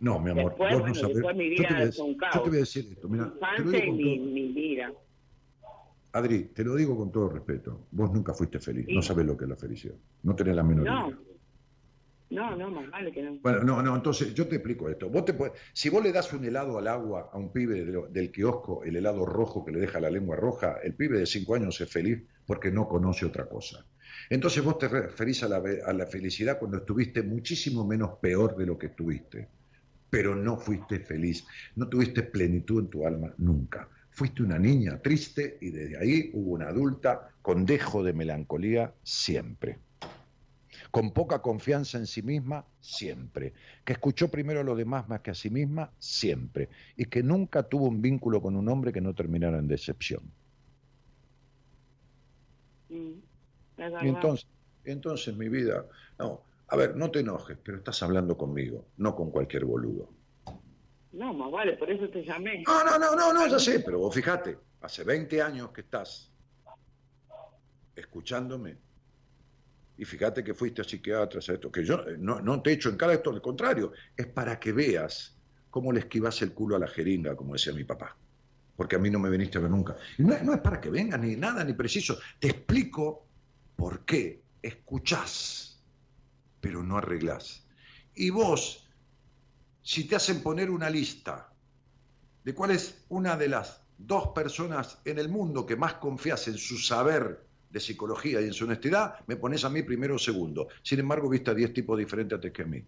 [0.00, 1.16] No, mi amor, Después, vos no sabés.
[1.16, 2.34] después mi yo, vida te voy a, es un decir- caos.
[2.34, 4.92] yo te voy a decir esto, mira, Mi te lo mi, todo- mi vida.
[6.14, 7.86] Adri, te lo digo con todo respeto.
[7.90, 8.94] Vos nunca fuiste feliz, Sí.
[8.94, 9.94] no sabés lo que es la felicidad.
[10.24, 11.18] No tenés la menor No, idea.
[12.30, 13.38] no, no, más vale que no.
[13.42, 15.08] Bueno, no, no, entonces yo te explico esto.
[15.08, 18.08] Vos te podés- si vos le das un helado al agua a un pibe de
[18.10, 21.54] del kiosco, el helado rojo que le deja la lengua roja, el pibe de cinco
[21.54, 23.86] años es feliz porque no conoce otra cosa.
[24.32, 28.86] Entonces vos te referís a la, felicidad cuando estuviste muchísimo menos peor de lo que
[28.86, 29.46] estuviste,
[30.08, 31.44] pero no fuiste feliz,
[31.76, 33.86] no tuviste plenitud en tu alma nunca.
[34.10, 39.78] Fuiste una niña triste y desde ahí hubo una adulta con dejo de melancolía siempre
[40.90, 43.52] con poca confianza en sí misma, siempre,
[43.84, 47.62] que escuchó primero a los demás más que a sí misma, siempre, y que nunca
[47.62, 50.22] tuvo un vínculo con un hombre que no terminara en decepción.
[54.02, 54.46] Y entonces,
[54.84, 55.86] entonces mi vida,
[56.18, 60.08] no, a ver, no te enojes, pero estás hablando conmigo, no con cualquier boludo.
[61.12, 62.62] No, más vale, por eso te llamé.
[62.66, 66.32] No, no, no, no, no, ya sé, pero vos fíjate, hace 20 años que estás
[67.94, 68.78] escuchándome
[69.98, 72.88] y fíjate que fuiste a psiquiatra, a esto, que yo eh, no, no te echo
[72.88, 75.36] en cara esto, al contrario, es para que veas
[75.68, 78.16] cómo le esquivas el culo a la jeringa, como decía mi papá,
[78.74, 79.96] porque a mí no me viniste a ver nunca.
[80.16, 83.26] Y no, no es para que vengas ni nada, ni preciso, te explico
[83.82, 85.82] por qué escuchás,
[86.60, 87.66] pero no arreglás.
[88.14, 88.88] Y vos,
[89.82, 91.52] si te hacen poner una lista
[92.44, 96.58] de cuál es una de las dos personas en el mundo que más confías en
[96.58, 100.68] su saber de psicología y en su honestidad, me pones a mí primero o segundo.
[100.84, 102.84] Sin embargo, viste a 10 tipos diferentes antes que a mí.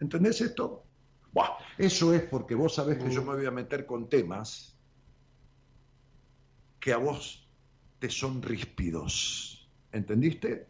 [0.00, 0.82] ¿Entendés esto?
[1.30, 4.74] Buah, eso es porque vos sabés que yo me voy a meter con temas
[6.80, 7.46] que a vos
[7.98, 9.57] te son ríspidos.
[9.92, 10.66] ¿Entendiste?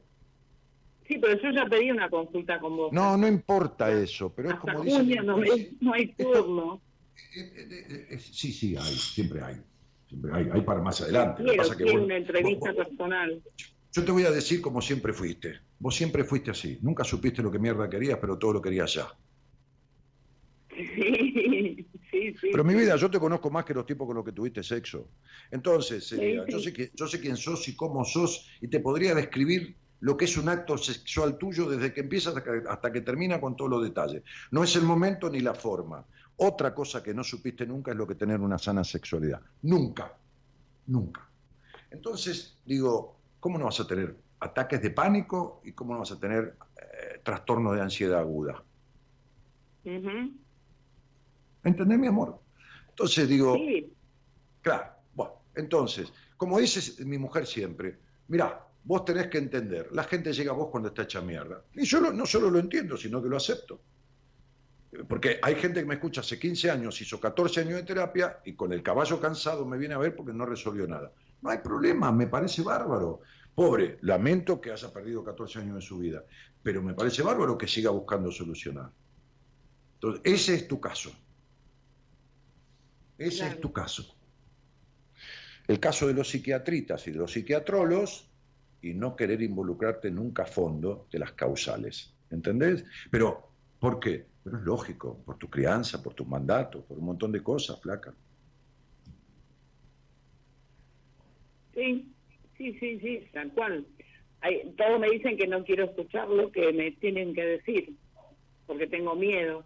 [1.06, 2.92] Sí, pero yo ya pedí una consulta con vos.
[2.92, 5.02] No, no importa eso, pero es como dice...
[5.22, 6.80] no, me- no hay turno.
[7.34, 9.56] Eh, eh, eh, Sí, sí, hay, siempre hay.
[10.06, 11.42] Siempre hay, hay para más adelante.
[11.42, 13.42] Quiero, pasa que vos- una entrevista vos- personal.
[13.92, 15.60] Yo te voy a decir como siempre fuiste.
[15.78, 16.78] Vos siempre fuiste así.
[16.82, 19.08] Nunca supiste lo que mierda querías, pero todo lo querías ya.
[20.76, 21.27] Sí,
[22.18, 22.48] sí, sí.
[22.50, 25.08] Pero mi vida, yo te conozco más que los tipos con los que tuviste sexo.
[25.50, 26.16] Entonces, eh,
[26.46, 29.76] Sí, yo, sé que, yo sé quién sos y cómo sos y te podría describir
[30.00, 33.40] lo que es un acto sexual tuyo desde que empiezas hasta que, hasta que termina
[33.40, 34.22] con todos los detalles.
[34.50, 36.04] No es el momento ni la forma.
[36.36, 39.40] Otra cosa que no supiste nunca es lo que tener una sana sexualidad.
[39.62, 40.16] Nunca.
[40.86, 41.28] Nunca.
[41.90, 46.20] Entonces, digo, ¿cómo no vas a tener ataques de pánico y cómo no vas a
[46.20, 48.62] tener eh, trastorno de ansiedad aguda?
[51.64, 52.40] ¿Entendés, mi amor?
[52.88, 53.92] Entonces digo, Sí,
[54.60, 57.98] claro, bueno, entonces, como dice mi mujer siempre,
[58.28, 61.64] mirá, vos tenés que entender, la gente llega a vos cuando está hecha mierda.
[61.74, 63.80] Y yo lo- no solo lo entiendo, sino que lo acepto.
[65.06, 68.54] Porque hay gente que me escucha hace 15 años, hizo 14 años de terapia y
[68.54, 71.12] con el caballo cansado me viene a ver porque no resolvió nada.
[71.42, 73.20] No hay problema, me parece bárbaro.
[73.54, 76.24] Pobre, lamento que haya perdido 14 años de su vida,
[76.62, 78.90] pero me parece bárbaro que siga buscando solucionar.
[80.00, 81.10] Entonces, ese es tu caso.
[83.18, 83.54] Ese Claro.
[83.54, 84.14] es tu caso.
[85.66, 88.30] El caso de los psiquiatritas y de los psiquiatrolos
[88.80, 92.14] y no querer involucrarte nunca a fondo de las causales.
[92.30, 92.84] ¿Entendés?
[93.10, 94.26] Pero, ¿por qué?
[94.44, 98.14] Pero es lógico, por tu crianza, por tus mandatos, por un montón de cosas, flaca.
[101.74, 102.14] Sí,
[102.56, 103.86] sí, sí, sí, tal cual.
[104.40, 107.94] Hay, todos me dicen que no quiero escuchar lo que me tienen que decir,
[108.66, 109.64] porque tengo miedo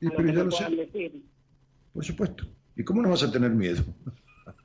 [0.00, 1.22] Y, a lo pero que ya me lo puedan sé, decir.
[1.92, 2.44] por supuesto.
[2.78, 3.82] ¿Y cómo no vas a tener miedo?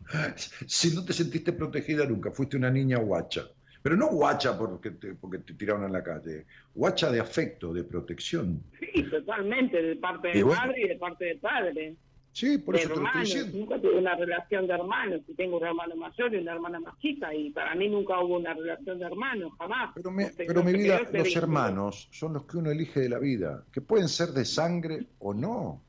[0.68, 3.44] si no te sentiste protegida nunca, fuiste una niña guacha.
[3.82, 7.84] Pero no guacha porque te, porque te tiraron en la calle, guacha de afecto, de
[7.84, 8.64] protección.
[8.80, 10.62] Sí, totalmente, de parte de bueno.
[10.62, 11.96] madre y de parte de padre.
[12.32, 13.58] Sí, por de eso te lo estoy hermanos, diciendo.
[13.60, 17.36] nunca tuve una relación de hermanos, tengo un hermano mayor y una hermana más chica,
[17.36, 19.92] y para mí nunca hubo una relación de hermanos, jamás.
[19.96, 23.66] Pero, me- pero mi vida, los hermanos son los que uno elige de la vida,
[23.72, 25.84] que pueden ser de sangre o no.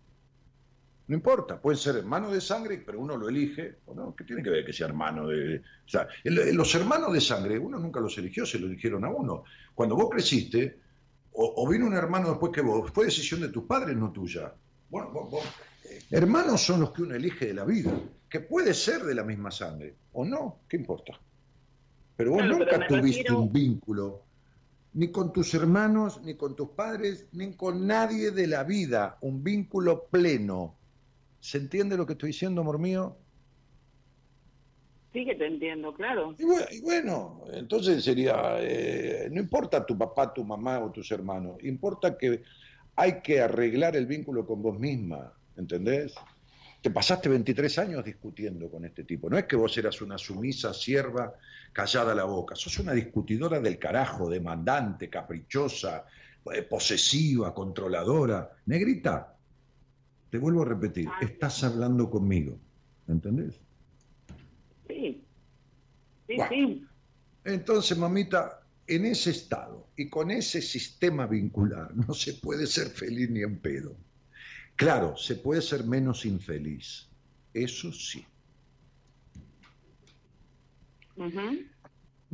[1.06, 4.14] No importa, pueden ser hermanos de sangre, pero uno lo elige o no.
[4.16, 5.58] ¿Qué tiene que ver que sea hermano de.?
[5.58, 9.10] O sea, el- los hermanos de sangre, uno nunca los eligió, se lo eligieron a
[9.10, 9.44] uno.
[9.74, 10.78] Cuando vos creciste,
[11.32, 14.54] o, o vino un hermano después que vos, fue decisión de tus padres, no tuya.
[14.88, 15.44] Bueno, vos- vos-
[15.90, 17.92] eh, hermanos son los que uno elige de la vida,
[18.30, 21.12] que puede ser de la misma sangre o no, ¿qué importa?
[22.16, 24.22] Pero vos Claro, nunca tuviste refiero- un vínculo,
[24.94, 29.42] ni con tus hermanos, ni con tus padres, ni con nadie de la vida, un
[29.44, 30.76] vínculo pleno.
[31.44, 33.18] ¿Se entiende lo que estoy diciendo, amor mío?
[35.12, 36.34] Sí que te entiendo, claro.
[36.38, 41.10] Y bueno, y bueno, entonces sería, eh, no importa tu papá, tu mamá o tus
[41.12, 42.42] hermanos, importa que
[42.96, 46.14] hay que arreglar el vínculo con vos misma, ¿entendés?
[46.80, 50.72] Te pasaste 23 años discutiendo con este tipo, no es que vos eras una sumisa
[50.72, 51.34] sierva
[51.74, 56.06] callada la boca, sos una discutidora del carajo, demandante, caprichosa,
[56.54, 58.50] eh, posesiva, controladora.
[58.64, 59.33] Negrita,
[60.34, 61.18] te vuelvo a repetir, Ah.
[61.20, 62.58] estás hablando conmigo,
[63.06, 63.54] ¿entendés?
[64.88, 65.22] Sí.
[66.26, 66.48] Sí, Bueno.
[66.50, 66.86] sí.
[67.44, 73.30] Entonces, mamita, en ese estado y con ese sistema vincular no se puede ser feliz
[73.30, 73.96] ni en pedo.
[74.74, 77.08] Claro, se puede ser menos infeliz.
[77.52, 78.26] Eso sí.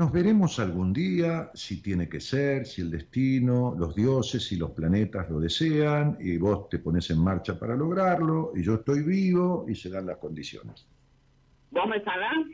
[0.00, 4.70] Nos veremos algún día, si tiene que ser, si el destino, los dioses y los
[4.70, 9.66] planetas lo desean, y vos te pones en marcha para lograrlo, y yo estoy vivo,
[9.68, 10.86] y se dan las condiciones.
[11.70, 12.46] ¿Vos me sanás?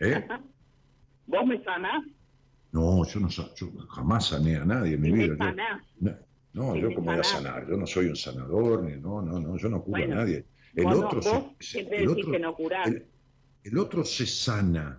[0.00, 0.26] ¿Eh?
[1.26, 2.02] ¿Vos me sanás?
[2.72, 5.36] No, yo, no, yo jamás sané a nadie en mi vida.
[6.00, 6.10] Yo-.
[6.54, 9.38] No, no, yo como voy a sanar, yo no soy un sanador, ni, no, no,
[9.38, 10.46] no, yo no curo Bueno, a nadie.
[10.74, 12.56] El no- otro, vos se, el, otro, que no
[12.86, 13.06] el-
[13.64, 14.98] el otro se sana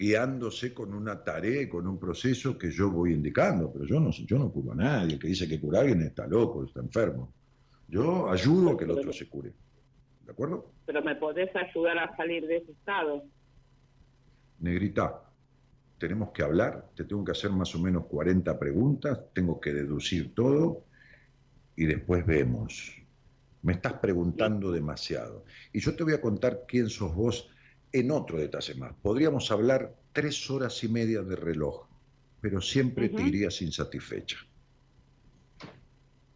[0.00, 4.38] guiándose con una tarea, con un proceso que yo voy indicando, pero yo no, yo
[4.38, 5.14] no curo a nadie.
[5.14, 7.34] El que dice que cura a alguien está loco, está enfermo.
[7.86, 9.52] Yo ayudo a que el otro se cure.
[10.24, 10.72] ¿De acuerdo?
[10.86, 13.24] Pero me podés ayudar a salir de ese estado.
[14.60, 15.22] Negrita,
[15.98, 20.34] tenemos que hablar, te tengo que hacer más o menos 40 preguntas, tengo que deducir
[20.34, 20.86] todo
[21.76, 22.96] y después vemos.
[23.60, 25.44] Me estás preguntando demasiado.
[25.74, 27.50] Y yo te voy a contar quién sos vos
[27.92, 28.94] en otro detalle más.
[29.02, 31.86] Podríamos hablar tres horas y media de reloj,
[32.40, 34.38] pero siempre te irías insatisfecha.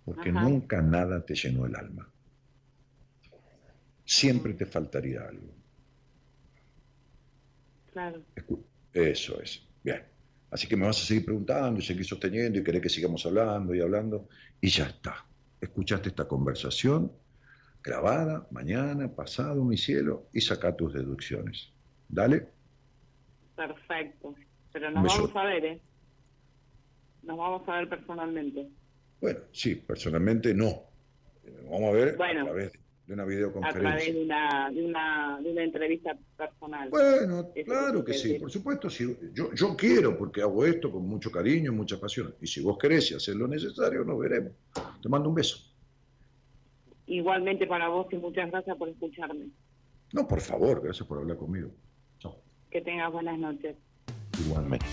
[0.04, 0.42] Porque Ajá.
[0.42, 2.08] nunca nada te llenó el alma.
[4.04, 5.54] Siempre te faltaría algo.
[7.92, 8.22] Claro.
[8.92, 9.62] Eso es.
[9.82, 10.02] Bien.
[10.50, 13.74] Así que me vas a seguir preguntando y seguir sosteniendo y querés que sigamos hablando
[13.74, 14.28] y hablando.
[14.60, 15.24] Y ya está.
[15.60, 17.10] Escuchaste esta conversación
[17.84, 21.70] grabada mañana, pasado, mi cielo, y saca tus deducciones.
[22.08, 22.48] Dale.
[23.54, 24.34] Perfecto.
[24.72, 25.80] Pero nos vamos a ver, ¿eh?
[27.22, 28.68] Nos vamos a ver personalmente.
[29.20, 30.82] Bueno, sí, personalmente no.
[31.70, 32.40] Vamos a ver Bueno.
[32.40, 32.72] a través
[33.06, 34.12] de una A través videoconferencia.
[34.14, 36.88] de una, de una, de una entrevista personal.
[36.88, 38.88] Bueno, Eso claro que sí, por supuesto.
[38.88, 39.04] Si,
[39.34, 42.34] yo, yo quiero, porque hago esto con mucho cariño y mucha pasión.
[42.40, 44.52] Y si vos querés y hacer lo necesario, nos veremos.
[45.02, 45.58] Te mando un beso.
[47.06, 49.48] Igualmente para vos y muchas gracias por escucharme.
[50.12, 51.70] No, por favor, gracias por hablar conmigo.
[52.18, 52.36] Chao.
[52.70, 53.76] Que tengas buenas noches.
[54.46, 54.86] Igualmente.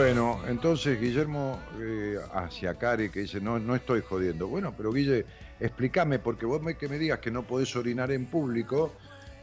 [0.00, 4.48] Bueno, entonces Guillermo eh, hacia Cari que dice, no, no estoy jodiendo.
[4.48, 5.26] Bueno, pero Guille,
[5.60, 8.94] explícame, porque vos me, que me digas que no podés orinar en público,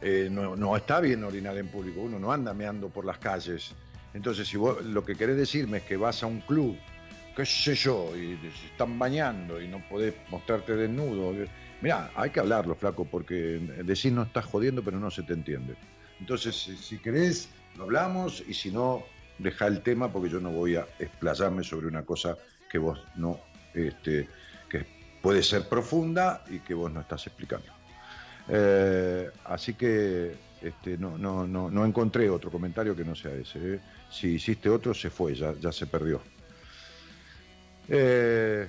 [0.02, 3.76] eh, no, no está bien orinar en público, uno no anda meando por las calles.
[4.16, 6.76] Entonces, si vos lo que querés decirme es que vas a un club,
[7.36, 11.36] qué sé yo, y se están bañando y no podés mostrarte desnudo,
[11.82, 15.76] mirá, hay que hablarlo, flaco, porque decir no estás jodiendo, pero no se te entiende.
[16.20, 17.48] Entonces, si querés,
[17.78, 19.06] lo hablamos, y si no,
[19.38, 22.38] deja el tema porque yo no voy a explayarme sobre una cosa
[22.70, 23.40] que vos no,
[23.74, 24.28] este,
[24.70, 24.86] que
[25.22, 27.68] puede ser profunda y que vos no estás explicando.
[28.50, 33.76] Eh, así que este, no, no, no, no encontré otro comentario que no sea ese.
[33.76, 33.80] ¿eh?
[34.10, 36.22] Si hiciste otro, se fue, ya, ya se perdió.
[37.90, 38.68] Eh,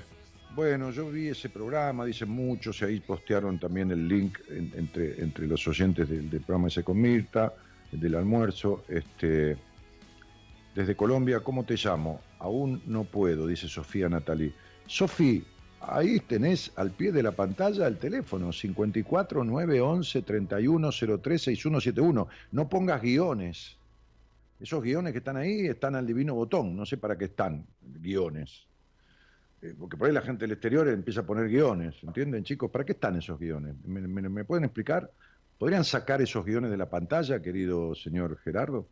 [0.55, 5.23] bueno, yo vi ese programa, dicen muchos, y ahí postearon también el link en- entre,
[5.23, 7.53] entre los oyentes del, del programa ese con Mirta,
[7.93, 8.85] el del almuerzo.
[8.89, 9.57] Este,
[10.79, 12.21] desde Colombia, ¿cómo te llamo?
[12.39, 14.55] Aún no puedo, dice Sofía Natalí.
[14.87, 15.43] Sofía,
[15.81, 20.91] ahí tenés al pie de la pantalla el teléfono 54 911 31
[21.21, 22.29] 03 6171.
[22.53, 23.77] No pongas guiones.
[24.61, 26.77] Esos guiones que están ahí están al divino botón.
[26.77, 28.69] No sé para qué están guiones.
[29.61, 31.97] Eh, porque por ahí la gente del exterior empieza a poner guiones.
[32.05, 32.71] ¿Entienden, chicos?
[32.71, 33.75] ¿Para qué están esos guiones?
[33.85, 35.11] ¿Me, me- me pueden explicar?
[35.59, 38.87] ¿Podrían sacar esos guiones de la pantalla, querido señor Gerardo?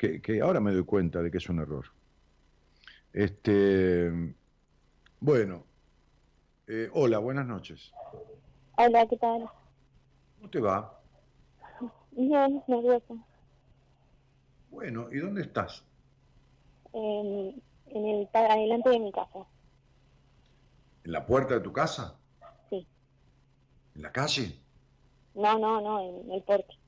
[0.00, 1.84] Que, que ahora me doy cuenta de que es un error.
[3.12, 4.34] Este,
[5.20, 5.66] bueno,
[6.66, 7.92] eh, hola, buenas noches.
[8.78, 9.46] Hola, ¿qué tal?
[10.38, 10.98] ¿Cómo te va?
[12.12, 13.14] Bien, nerviosa.
[14.70, 15.84] Bueno, ¿y dónde estás?
[16.94, 19.40] En, en el adelante de mi casa.
[21.04, 22.18] ¿En la puerta de tu casa?
[22.70, 22.88] Sí.
[23.96, 24.58] ¿En la calle?
[25.34, 26.79] No, no, no, en el porche.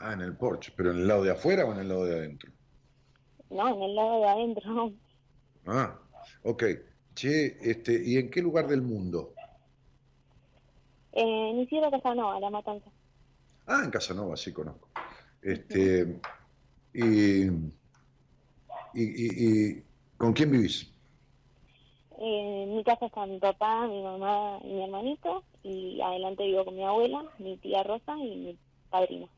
[0.00, 2.14] Ah, en el porche, pero en el lado de afuera o en el lado de
[2.14, 2.52] adentro.
[3.50, 4.92] No, en el lado de adentro.
[5.66, 5.98] Ah,
[6.44, 6.64] ok.
[7.14, 9.34] Che, este, ¿y en qué lugar del mundo?
[11.12, 12.90] Eh, en Isidro Casanova, La Matanza.
[13.66, 14.88] Ah, en Casanova, sí conozco.
[15.42, 16.20] Este,
[16.92, 17.50] y, y,
[18.94, 19.82] y- y-
[20.16, 20.92] ¿con quién vivís?
[22.20, 25.44] Eh, en mi casa está mi papá, mi mamá y mi hermanito.
[25.62, 28.58] Y adelante vivo con mi abuela, mi tía Rosa y mi
[28.90, 29.28] padrino.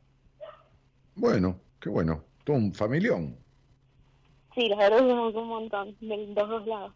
[1.15, 2.23] Bueno, qué bueno.
[2.43, 3.37] Todo un familión.
[4.55, 6.93] Sí, la verdad somos un montón, de los dos lados.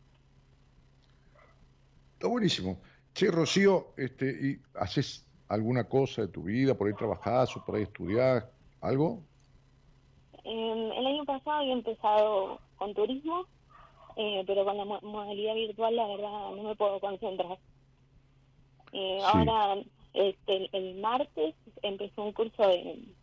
[2.14, 2.82] Está buenísimo.
[3.14, 6.78] Che, Rocío, este, ¿y haces alguna cosa de tu vida?
[6.78, 8.46] ¿Por ahí trabajás o por ahí estudiás?
[8.82, 9.24] ¿Algo?
[10.44, 13.46] Eh, el año pasado había empezado con turismo,
[14.18, 17.58] eh, pero con la mo- modalidad virtual la verdad no me puedo concentrar.
[18.92, 19.26] Eh, Sí.
[19.26, 19.82] Ahora,
[20.14, 23.15] este, el, el martes empezó un curso de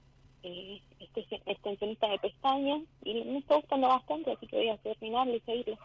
[0.42, 5.34] eh, este- extensionista de pestañas y me está gustando bastante, así que voy a terminarlo
[5.36, 5.78] y seguirlo.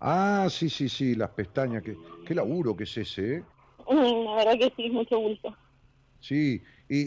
[0.00, 1.82] Ah, sí, sí, sí, las pestañas.
[1.82, 3.48] Qué, qué laburo que es ese, ¿eh?
[3.88, 5.56] La verdad que sí, mucho bulto.
[6.18, 6.98] Sí, y,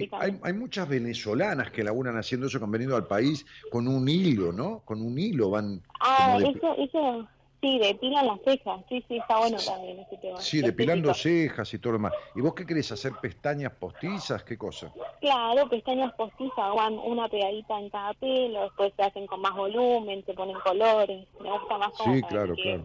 [0.00, 3.86] y- hay, hay muchas venezolanas que laburan haciendo eso, que han venido al país con
[3.88, 4.82] un hilo, ¿no?
[4.84, 5.82] Con un hilo van...
[6.00, 7.28] Ah, de- eso, eso,
[7.60, 10.38] sí, depilan las cejas, sí, sí, está bueno también ese tema.
[10.40, 12.14] Sí, depilando cejas y todo lo demás.
[12.34, 13.12] ¿Y vos qué querés hacer?
[13.20, 14.44] ¿Pestañas postizas?
[14.44, 14.92] ¿Qué cosa?
[15.20, 20.24] Claro, pestañas postizas, van una pegadita en cada pelo, después se hacen con más volumen,
[20.24, 22.84] se ponen colores, me gusta más Sí, claro, que- claro.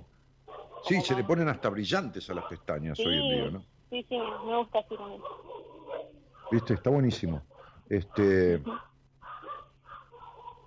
[0.85, 3.63] Sí, se le ponen hasta brillantes a las pestañas Sí, hoy en día, ¿no?
[3.89, 5.21] sí, sí, me gusta así también.
[6.51, 7.41] Viste, está buenísimo.
[7.89, 8.61] Este,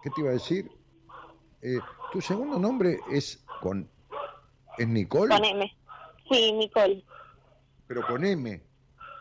[0.03, 0.71] ¿qué te iba a decir?
[1.61, 1.81] Eh,
[2.13, 3.89] tu segundo nombre es con
[4.79, 5.77] es Nicole, Con M.
[6.31, 7.05] Sí, Nicole.
[7.87, 8.61] pero con M.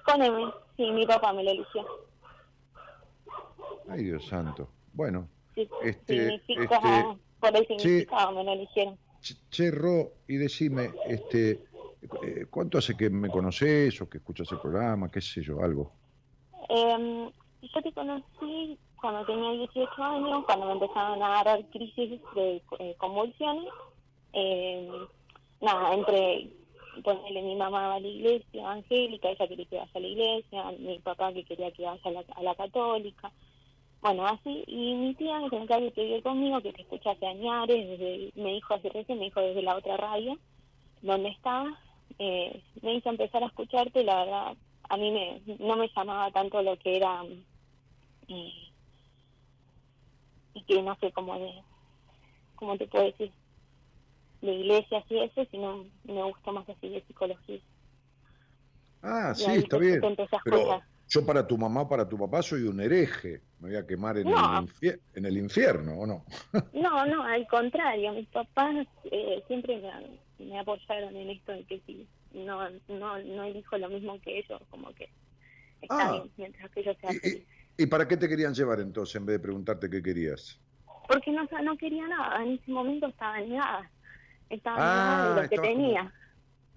[0.05, 0.43] Con M.
[0.77, 1.85] Sí, mi papá me lo eligió.
[3.89, 4.69] Ay, Dios santo.
[4.93, 6.67] Bueno, Sí, Este, este,
[7.39, 8.97] por el significado me lo eligieron.
[9.21, 11.63] Ch- che, Ro, y decime, este,
[12.23, 15.09] eh, ¿cuánto hace que me conoces o que escuchas el programa?
[15.09, 15.61] ¿Qué sé yo?
[15.61, 15.93] Algo.
[16.69, 17.29] Eh,
[17.73, 22.95] yo te conocí cuando tenía 18 años, cuando me empezaron a dar crisis de eh,
[22.97, 23.71] convulsiones.
[24.33, 24.89] Eh,
[25.61, 26.49] nada, entre
[27.03, 30.99] ponerle mi mamá a la iglesia evangélica, ella quería que vaya a la iglesia, mi
[30.99, 33.31] papá que quería que vaya a la, a la católica.
[34.01, 37.67] Bueno, así, y mi tía que se me que conmigo, que te escucha hace años,
[37.67, 40.37] desde, me dijo hace recién, me dijo desde la otra radio,
[41.01, 41.75] donde estaba,
[42.19, 44.57] eh, me hizo empezar a escucharte, la verdad,
[44.89, 47.23] a mí me, no me llamaba tanto lo que era,
[48.27, 48.53] eh,
[50.53, 51.51] y que no sé cómo de,
[52.55, 53.31] cómo te puedo decir,
[54.45, 57.59] de iglesias y eso, sino me gusta más así de psicología.
[59.01, 60.01] Ah, Y sí, está bien.
[60.43, 63.41] Pero yo para tu mamá, para tu papá soy un hereje.
[63.59, 64.65] Me voy a quemar en, No.
[64.81, 66.25] el, en el infierno, ¿o no?
[66.73, 71.79] No, no, al contrario, mis papás eh, siempre me, me apoyaron en esto de que
[71.85, 75.09] si no, no, no elijo lo mismo que ellos, como que
[75.81, 76.11] está Ah.
[76.13, 77.47] bien, mientras que yo sea ¿Y, feliz.
[77.77, 80.59] y, y para qué te querían llevar entonces en vez de preguntarte qué querías?
[81.07, 83.89] Porque no, no quería nada, en ese momento estaba negada,
[84.49, 86.13] estaba Ah, de lo que como- tenía.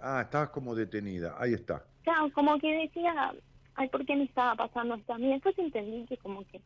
[0.01, 1.35] Ah, estabas como detenida.
[1.39, 1.85] Ahí está.
[2.05, 3.33] Claro, como que decía,
[3.75, 5.33] ay, ¿por qué me estaba pasando esto a mí?
[5.33, 6.61] Después entendí que como que,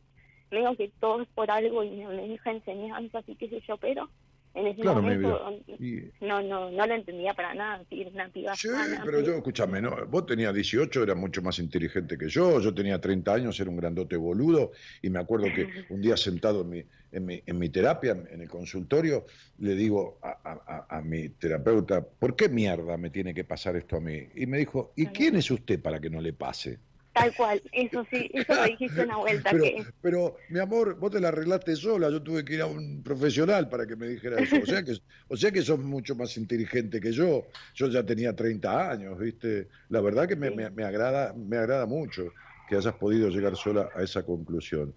[0.50, 3.76] digo que todo es por algo y me, me deja enseñanzas y qué sé yo,
[3.78, 4.08] pero
[4.54, 8.54] en ese Claro, momento Y- no, no, no lo entendía para nada, sí, una piba
[8.54, 12.60] Sí, sana, pero yo, escúchame, no, vos tenías 18, eras mucho más inteligente que yo,
[12.60, 16.62] yo tenía 30 años, era un grandote boludo, y me acuerdo que un día sentado
[16.62, 19.26] en mi, en mi, en mi terapia, en el consultorio,
[19.58, 23.76] le digo a, a- a- a mi terapeuta, ¿por qué mierda me tiene que pasar
[23.76, 24.28] esto a mí?
[24.36, 26.78] Y me dijo, ¿y quién es usted para que no le pase?
[27.12, 31.10] Tal cual, eso sí, eso lo dijiste una vuelta, Pero, que pero, mi amor, vos
[31.10, 34.40] te la arreglaste sola, yo tuve que ir a un profesional para que me dijera
[34.40, 34.56] eso.
[34.62, 34.96] O sea que,
[35.28, 37.42] o sea que sos mucho más inteligente que yo.
[37.74, 39.68] Yo ya tenía 30 años, ¿viste?
[39.90, 40.54] La verdad que me, Sí.
[40.54, 42.32] me- me agrada, me agrada mucho
[42.68, 44.94] que hayas podido llegar sola a esa conclusión.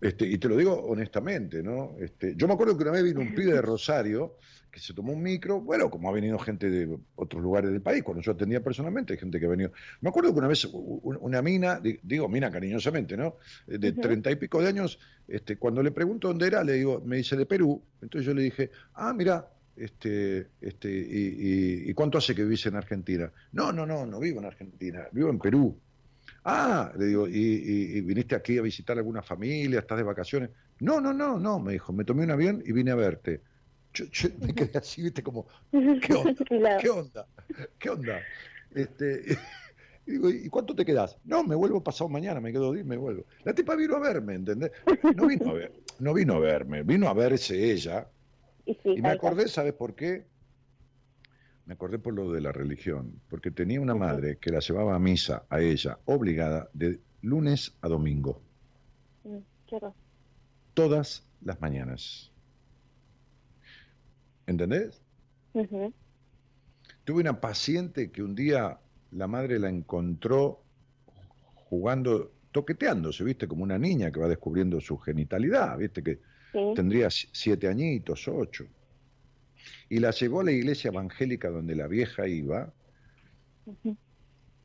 [0.00, 1.96] Este, y te lo digo honestamente, ¿no?
[1.98, 4.36] Este, yo me acuerdo que una vez vino un pibe de Rosario
[4.70, 8.02] que se tomó un micro, bueno, como ha venido gente de otros lugares del país,
[8.02, 9.72] cuando yo atendía personalmente, hay gente que ha venido.
[10.00, 13.36] Me acuerdo que una vez una mina, di- digo mina cariñosamente, ¿no?
[13.66, 17.16] De treinta y pico de años, este, cuando le pregunto dónde era, le digo, me
[17.16, 17.82] dice de Perú.
[18.00, 22.66] Entonces yo le dije, ah, mira, este, este, y, y- ¿y cuánto hace que vivís
[22.66, 23.32] en Argentina?
[23.52, 25.80] No, no, no, no vivo en Argentina, vivo en Perú.
[26.44, 29.80] Ah, le digo, ¿y, y- y viniste aquí a visitar alguna familia?
[29.80, 30.50] ¿Estás de vacaciones?
[30.80, 33.42] No, no, no, no, me dijo, me tomé un avión y vine a verte.
[33.98, 36.78] Yo, yo me quedé así, viste, como, ¿qué onda?
[36.78, 37.26] ¿Qué onda?
[37.78, 38.20] ¿Qué onda?
[38.70, 39.24] Este,
[40.06, 41.18] y digo, ¿y cuánto te quedás?
[41.24, 43.24] No, me vuelvo pasado mañana, me quedo 10 me vuelvo.
[43.44, 44.70] La tipa vino a verme, ¿entendés?
[45.16, 48.06] No vino a ver, no vino a verme, vino a verse ella.
[48.64, 50.26] y sí, Y me acordé, ¿sabes por qué?
[51.66, 54.98] Me acordé por lo de la religión, porque tenía una madre que la llevaba a
[54.98, 58.40] misa a ella, obligada, de lunes a domingo,
[59.24, 59.94] Mm, claro.
[60.72, 62.27] todas las mañanas.
[64.48, 65.02] ¿Entendés?
[67.04, 68.78] Tuve una paciente que un día
[69.10, 70.62] la madre la encontró
[71.54, 73.46] jugando, toqueteándose, ¿viste?
[73.46, 76.02] Como una niña que va descubriendo su genitalidad, ¿viste?
[76.02, 76.18] Que
[76.52, 76.72] Sí.
[76.74, 78.66] tendría si- siete añitos, ocho.
[79.90, 82.72] Y la llevó a la iglesia evangélica donde la vieja iba,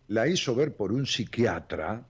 [0.08, 2.06] la hizo ver por un psiquiatra,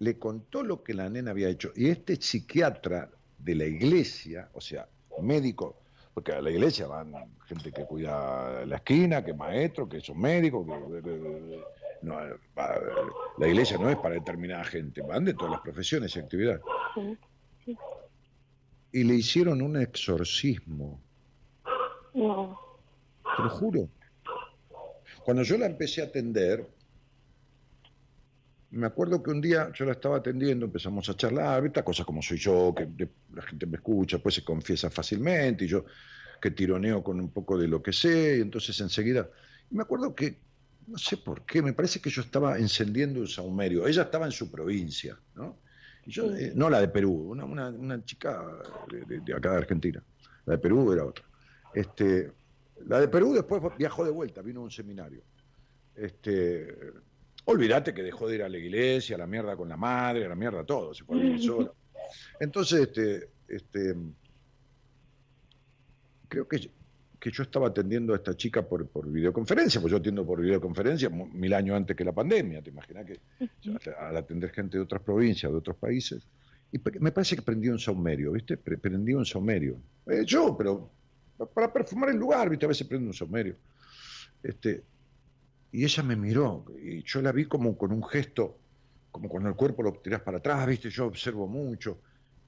[0.00, 1.72] le contó lo que la nena había hecho.
[1.74, 4.86] Y este psiquiatra de la iglesia, o sea,
[5.22, 5.80] médico,
[6.18, 7.12] porque a la iglesia van
[7.46, 11.62] gente que cuida la esquina, que maestro, que son médicos, que,
[12.02, 12.14] no,
[12.58, 12.80] va-
[13.38, 16.60] la iglesia no es para determinada gente, van de todas las profesiones y actividades.
[17.64, 17.76] Sí.
[18.90, 21.00] Y le hicieron un exorcismo,
[22.14, 22.58] No.
[23.36, 23.88] te lo juro.
[25.24, 26.66] Cuando yo la empecé a atender,
[28.70, 32.20] me acuerdo que un día yo la estaba atendiendo, empezamos a charlar, estas cosas como
[32.20, 35.84] soy yo, que la gente me escucha, pues se confiesa fácilmente, y yo
[36.40, 39.28] que tironeo con un poco de lo que sé, y entonces enseguida,
[39.70, 40.38] me acuerdo que,
[40.86, 44.32] no sé por qué, me parece que yo estaba encendiendo un saumerio, ella estaba en
[44.32, 45.58] su provincia, ¿no?
[46.06, 48.44] Y yo, eh, no la de Perú, una, una, chica
[48.90, 50.02] de, de- de acá de Argentina,
[50.46, 51.24] la de Perú era otra.
[51.74, 52.32] Este,
[52.86, 55.22] la de Perú después viajó de vuelta, vino a un seminario.
[55.94, 56.74] Este,
[57.50, 60.28] olvídate que dejó de ir a la iglesia, a la mierda con la madre, a
[60.28, 61.70] la mierda todo, se fue a vivir.
[62.40, 63.94] Entonces, este, este,
[66.28, 66.70] creo que,
[67.18, 71.08] que yo estaba atendiendo a esta chica por, por videoconferencia, pues yo atiendo por videoconferencia
[71.10, 73.20] mil años antes que la pandemia, te imaginas que
[73.98, 76.22] al atender gente de otras provincias, de otros países,
[76.70, 78.58] y me parece que prendí un saumerio, ¿viste?
[78.58, 79.76] Pre- Prendí un saumerio.
[80.06, 80.90] Eh, yo, pero
[81.54, 82.66] para perfumar el lugar, ¿viste?
[82.66, 83.56] A veces prendo un saumerio.
[84.42, 84.82] Este,
[85.70, 88.62] y ella me miró y yo la vi como con un gesto,
[89.10, 92.02] como cuando el cuerpo lo tirás para atrás, viste, yo observo mucho.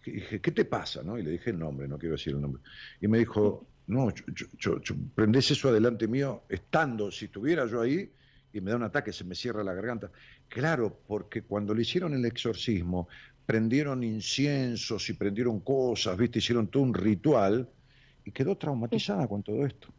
[0.04, 1.02] Y dije, ¿qué te pasa?
[1.02, 1.18] ¿no?
[1.18, 2.62] Y le dije el nombre, no quiero decir el nombre.
[3.00, 7.66] Y me dijo, no, yo, yo- yo- yo- prendés eso adelante mío, estando, si estuviera
[7.66, 8.14] yo ahí,
[8.52, 10.10] y me da un ataque, se me cierra la garganta.
[10.48, 13.08] Claro, porque cuando le hicieron el exorcismo,
[13.46, 16.38] prendieron inciensos y prendieron cosas, ¿viste?
[16.38, 17.70] Hicieron todo un ritual
[18.24, 19.94] y quedó traumatizada con todo esto.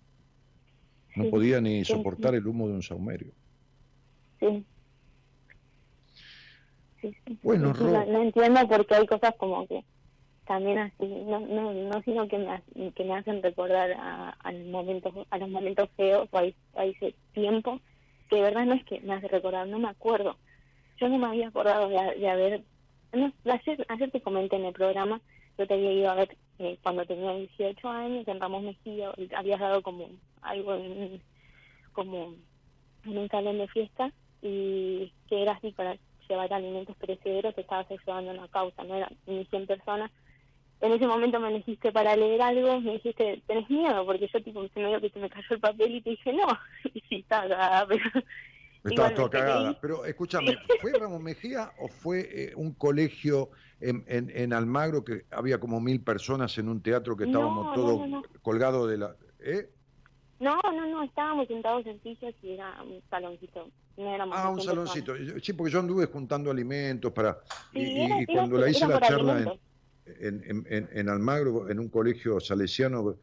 [1.15, 2.37] No Sí, podía ni sí, soportar sí.
[2.37, 3.33] el humo de un saumerio.
[4.39, 4.65] Sí.
[7.43, 9.83] Bueno, Ro- no, no entiendo porque hay cosas como que
[10.45, 15.25] también así, no, no, no sino que me, que me hacen recordar a, al momento,
[15.29, 17.79] a los momentos feos o a, es- a ese tiempo,
[18.29, 20.37] que de verdad no es que me hace recordar, no me acuerdo.
[20.99, 22.63] Yo no me había acordado de, de haber,
[23.13, 25.21] no, ayer, ayer te comenté en el programa,
[25.57, 29.59] yo te había ido a ver eh, cuando tenía 18 años en Ramos Mejía, habías
[29.59, 30.09] dado como
[30.41, 31.21] algo en,
[31.93, 32.35] como
[33.05, 34.11] en un salón de fiesta
[34.41, 35.97] y que era así para
[36.27, 40.11] llevar alimentos perecederos, estabas ayudando a una causa, no eran ni 100 personas.
[40.79, 44.03] En ese momento me elegiste para leer algo, me dijiste, ¿tenés miedo?
[44.05, 46.33] Porque yo tipo se me dio que se me cayó el papel y te dije,
[46.33, 46.47] no,
[46.93, 48.03] y sí, está cagada, pero...
[48.83, 49.77] Estaba toda cagada.
[49.79, 55.25] Pero escúchame, ¿fue Ramos Mejía o fue eh, un colegio en, en, en Almagro que
[55.29, 58.23] había como mil personas en un teatro que estábamos no, todos no.
[58.41, 59.15] colgados de la...
[59.39, 59.69] ¿Eh?
[60.41, 64.55] No, no, no, estábamos sentados en sillas y era un saloncito, no éramos Ah, un
[64.59, 65.13] 100 saloncito.
[65.13, 65.43] personas.
[65.43, 67.37] Sí, porque yo anduve juntando alimentos para...
[67.73, 69.39] Y, Sí, y- era- y era- cuando la hice la charla
[70.05, 73.17] en, en, en- en- Almagro, en un colegio salesiano,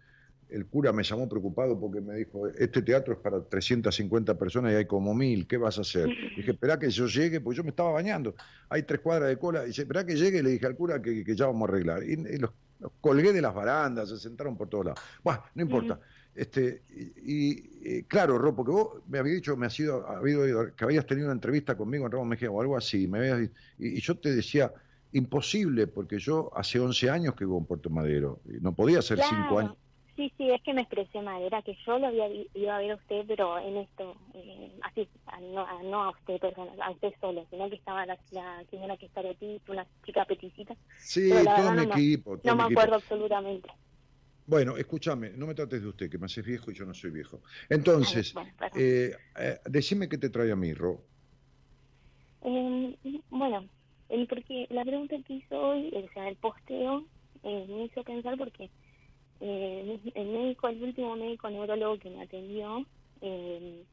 [0.49, 4.77] el cura me llamó preocupado porque me dijo, este teatro es para 350 personas y
[4.77, 6.07] hay como mil, ¿qué vas a hacer?
[6.37, 8.35] Dije, espera que yo llegue, porque yo me estaba bañando,
[8.69, 11.03] hay tres cuadras de cola, y dice, espera que llegue, y le dije al cura
[11.03, 12.03] que, que ya vamos a arreglar.
[12.05, 15.01] Y, y los, los colgué de las barandas, se sentaron por todos lados.
[15.23, 15.99] Bueno, no importa.
[16.39, 20.39] Este, y, y, eh, claro, Ro, porque vos me habías dicho, me has ido, había
[20.39, 23.51] oído que habías tenido una entrevista conmigo en Ramos Mejía o algo así, me habías,
[23.77, 24.73] y, y yo te decía,
[25.11, 29.19] imposible, porque yo hace 11 años que vivo en Puerto Madero, y no podía ser
[29.19, 29.59] 5 Claro.
[29.59, 29.77] años.
[30.15, 32.91] Sí, sí, es que me expresé mal, era que yo lo había ido a ver
[32.93, 36.91] a usted, pero en esto, eh, así, a- no, a- no a usted persona, a
[36.91, 41.29] usted solo, sino que estaba la, la señora que está aquí, una chica peticita, Sí,
[41.31, 42.39] todo verdad no equipo.
[42.39, 43.69] todo no me acuerdo absolutamente.
[44.49, 47.11] Bueno, escúchame, no me trates de usted, que me haces viejo y yo no soy
[47.11, 47.43] viejo.
[47.69, 51.03] Entonces, Bueno, eh, eh, decime qué te trae a mí, Ro.
[52.41, 52.97] Eh,
[53.29, 53.67] bueno,
[54.09, 57.05] el, porque la pregunta que hizo hoy, o sea, el posteo,
[57.43, 58.71] eh, me hizo pensar porque
[59.41, 62.87] eh, el médico, el último médico neurólogo que me atendió,
[63.21, 63.85] eh,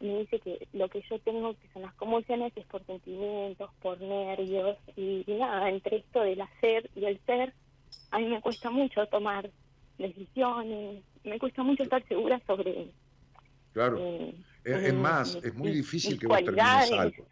[0.00, 3.98] me dice que lo que yo tengo, que son las convulsiones, es por sentimientos, por
[3.98, 7.54] nervios, y, y nada, entre esto del hacer y el ser,
[8.10, 9.50] a mí me cuesta mucho tomar
[10.00, 12.92] decisiones, me cuesta mucho estar segura sobre...
[13.72, 13.98] Claro.
[14.00, 17.26] eh, Es, es mis- más, es muy difícil que vos termines algo.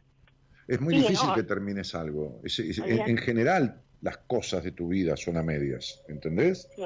[0.69, 1.35] Es muy Sí, difícil no.
[1.35, 2.41] que termines algo.
[2.45, 6.69] Es- es- en, general, las cosas de tu vida son a medias, ¿entendés?
[6.77, 6.83] Sí.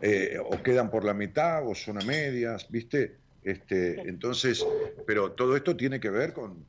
[0.00, 3.18] Eh, o quedan por la mitad o son a medias, ¿viste?
[3.42, 4.00] Este, Sí.
[4.06, 4.66] entonces,
[5.06, 6.66] pero todo esto tiene que ver con-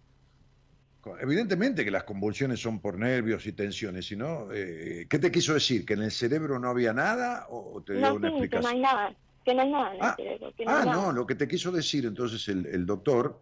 [1.19, 5.85] evidentemente que las convulsiones son por nervios y tensiones, sino, eh, ¿qué te quiso decir?
[5.85, 8.67] ¿Que en el cerebro no había nada o te dio No, una sí, que no
[8.67, 8.75] explicación?
[8.75, 11.25] hay nada, que no hay nada en Ah, el cerebro, que no Ah, no, lo
[11.25, 13.41] que te quiso decir entonces el, el doctor,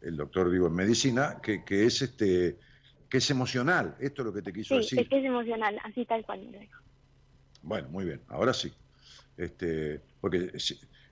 [0.00, 2.58] el doctor digo en medicina, que, que es este,
[3.08, 5.00] que es emocional, esto es lo que te quiso Sí, decir.
[5.00, 6.78] es que es emocional, así tal cual me lo dijo.
[7.62, 8.72] Bueno, muy bien, ahora sí.
[9.36, 10.52] Este, porque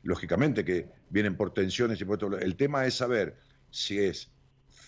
[0.03, 2.39] lógicamente que vienen por tensiones y por todo.
[2.39, 3.39] El tema es saber
[3.71, 4.36] si es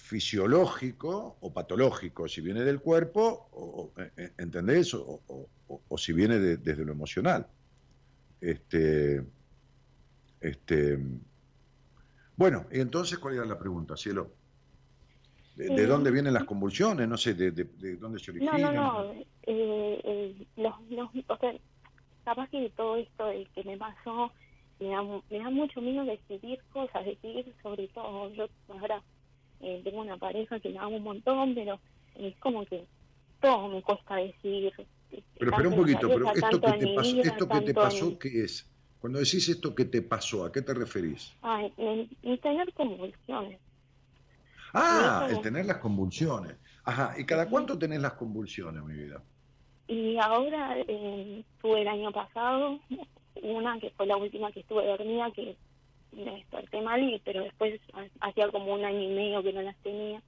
[0.09, 4.95] fisiológico o patológico, si viene del cuerpo, o, o- eh, ¿entendés?
[4.95, 7.47] O, o- o- o si viene de- desde lo emocional.
[8.41, 9.23] Este,
[10.41, 10.99] este,
[12.37, 14.31] bueno, y entonces, ¿cuál era la pregunta, cielo?
[15.55, 17.07] ¿De, de Eh, dónde vienen las convulsiones?
[17.09, 18.75] No sé, de, de- de dónde se No, originan.
[18.75, 19.27] no, no, eh,
[20.05, 21.53] eh, los, los, o sea,
[22.25, 24.33] capaz que todo esto de que me pasó,
[24.79, 29.03] me da, me da mucho miedo decidir cosas, decidir sobre todo, yo ahora
[29.61, 31.81] eh, tengo una pareja que me amo un montón, pero
[32.15, 32.87] es como que
[33.41, 34.73] todo me cuesta decidir.
[35.11, 38.07] eh, Pero espera un poquito, pero esto que te pasó, vida, esto que te pasó,
[38.07, 38.73] en- ¿qué es?
[38.99, 41.37] Cuando decís esto que te pasó, ¿a qué te referís?
[41.43, 43.61] Ay, en, en tener convulsiones.
[44.73, 46.57] Ah, el tener las convulsiones.
[46.85, 49.23] Ajá, ¿y cada cuánto tenés las convulsiones, mi vida?
[49.87, 52.79] Y ahora eh, tuve el año pasado
[53.43, 55.57] una que fue la última que estuve dormida, que
[56.13, 59.63] me desperté mal, y, pero después ha- hacía como un año y medio que no
[59.63, 60.23] las tenía.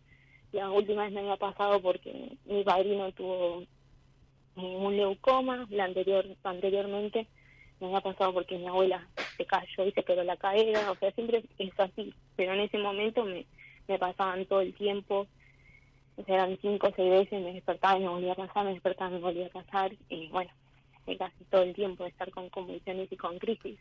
[0.52, 3.64] La última vez me había pasado porque mi padrino tuvo
[4.56, 7.26] un leucoma, la anterior anteriormente
[7.80, 11.10] me había pasado porque mi abuela se cayó y se quedó la caída, o sea,
[11.12, 13.46] siempre es así, pero en ese momento me,
[13.88, 15.26] me pasaban todo el tiempo,
[16.16, 18.74] o sea, eran cinco o seis veces, me despertaba y me volvía a pasar, me
[18.74, 20.50] despertaba y me volvía a pasar, y bueno,
[21.18, 23.78] casi todo el tiempo de estar con convulsiones y con crisis.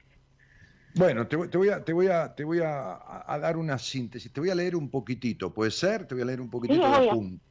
[0.96, 2.94] Bueno, te, voy- te voy a, te voy a, te voy a,
[3.26, 4.32] a- dar una síntesis.
[4.34, 6.08] Te voy a leer un poquitito, ¿puede ser?
[6.08, 7.48] Te voy a leer un poquitito Sí, de apuntes.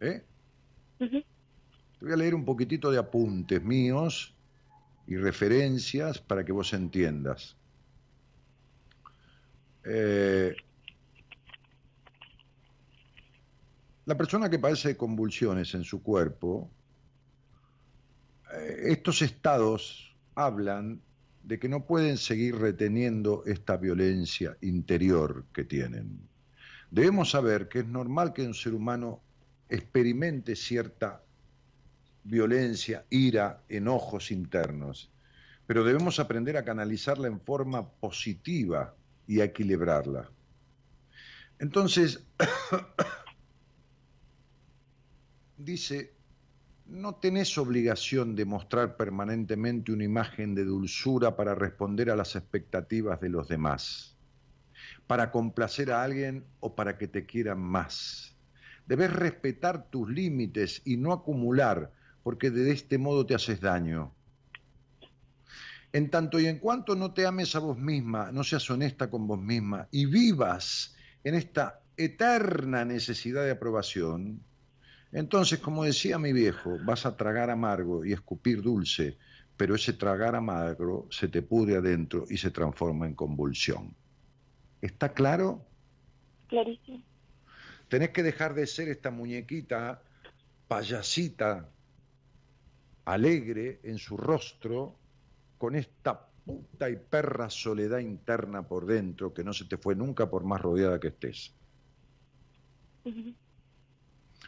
[0.00, 0.22] ¿Eh?
[1.98, 4.34] Te voy a leer un poquitito de apuntes míos
[5.06, 7.56] y referencias para que vos entiendas.
[9.84, 10.54] Eh,
[14.04, 16.70] la persona que padece convulsiones en su cuerpo,
[18.54, 21.00] eh, estos estados hablan
[21.44, 26.20] de que no pueden seguir reteniendo esta violencia interior que tienen.
[26.90, 29.22] Debemos saber que es normal que un ser humano
[29.68, 31.22] experimente cierta
[32.24, 35.10] violencia, ira, enojos internos,
[35.66, 38.94] pero debemos aprender a canalizarla en forma positiva
[39.26, 40.30] y a equilibrarla.
[41.58, 42.24] Entonces,
[45.56, 46.12] dice,
[46.92, 53.18] no tenés obligación de mostrar permanentemente una imagen de dulzura para responder a las expectativas
[53.18, 54.14] de los demás,
[55.06, 58.36] para complacer a alguien o para que te quieran más.
[58.86, 61.92] Debes respetar tus límites y no acumular,
[62.22, 64.12] porque de este modo te haces daño.
[65.94, 69.26] En tanto y en cuanto no te ames a vos misma, no seas honesta con
[69.26, 70.94] vos misma y vivas
[71.24, 74.42] en esta eterna necesidad de aprobación,
[75.12, 79.18] entonces, como decía mi viejo, vas a tragar amargo y escupir dulce,
[79.56, 83.94] pero ese tragar amargo se te pudre adentro y se transforma en convulsión.
[84.80, 85.66] ¿Está claro?
[86.48, 87.02] Clarísimo.
[87.88, 90.02] Tenés que dejar de ser esta muñequita
[90.66, 91.68] payasita
[93.04, 94.96] alegre en su rostro
[95.58, 100.30] con esta puta y perra soledad interna por dentro que no se te fue nunca
[100.30, 101.54] por más rodeada que estés.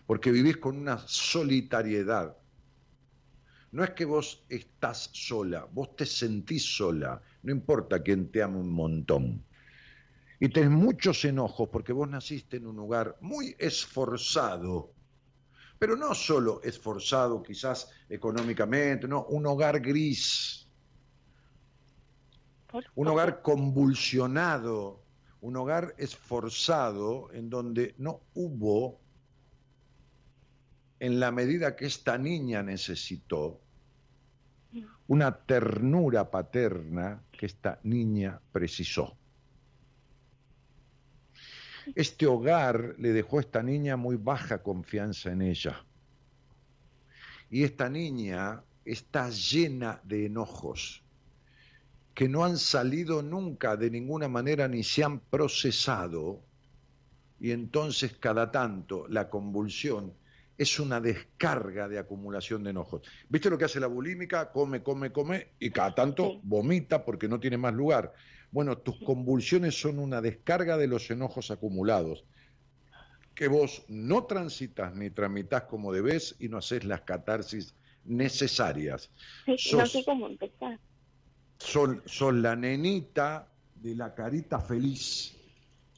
[0.06, 2.36] Porque vivís con una solitariedad.
[3.72, 8.58] No es que vos estás sola, vos te sentís sola, no importa quién te ame
[8.58, 9.44] un montón.
[10.38, 14.92] Y tenés muchos enojos porque vos naciste en un lugar muy esforzado,
[15.78, 20.68] pero no solo esforzado quizás económicamente, no, un hogar gris,
[22.94, 25.02] un hogar convulsionado,
[25.40, 29.00] un hogar esforzado en donde no hubo,
[31.00, 33.60] en la medida que esta niña necesitó,
[35.06, 39.16] una ternura paterna que esta niña precisó.
[41.94, 45.84] Este hogar le dejó a esta niña muy baja confianza en ella.
[47.50, 51.04] Y esta niña está llena de enojos
[52.14, 56.42] que no han salido nunca de ninguna manera ni se han procesado.
[57.40, 60.14] Y entonces cada tanto la convulsión
[60.56, 63.02] es una descarga de acumulación de enojos.
[63.28, 64.50] ¿Viste lo que hace la bulímica?
[64.52, 66.40] Come, come, come y cada tanto Sí.
[66.44, 68.12] vomita porque no tiene más lugar.
[68.50, 72.24] Bueno, tus convulsiones son una descarga de los enojos acumulados
[73.34, 77.74] que vos no transitas ni tramitas como debes y no haces las catarsis
[78.04, 79.10] necesarias.
[79.44, 80.78] Sí, no sos- sé cómo empezar.
[81.58, 85.34] Son, son la nenita de la carita feliz.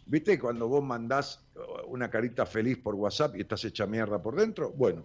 [0.07, 4.37] ¿Viste cuando vos mandás uh, una carita feliz por WhatsApp y estás hecha mierda por
[4.37, 4.71] dentro?
[4.71, 5.05] Bueno,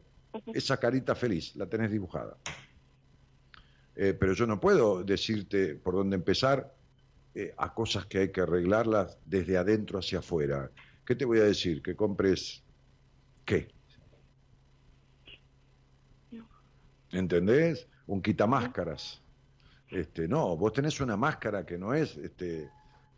[0.54, 2.38] esa carita feliz la tenés dibujada.
[3.96, 6.74] Eh, pero yo no puedo decirte por dónde empezar
[7.34, 10.70] eh, a cosas que hay que arreglarlas desde adentro hacia afuera.
[11.06, 11.82] ¿Qué te voy a decir?
[11.82, 12.64] Que compres
[13.44, 13.70] qué.
[17.12, 17.88] ¿Entendés?
[18.06, 19.22] Un quitamáscaras.
[19.90, 22.70] Este, no, vos tenés una máscara que no es este,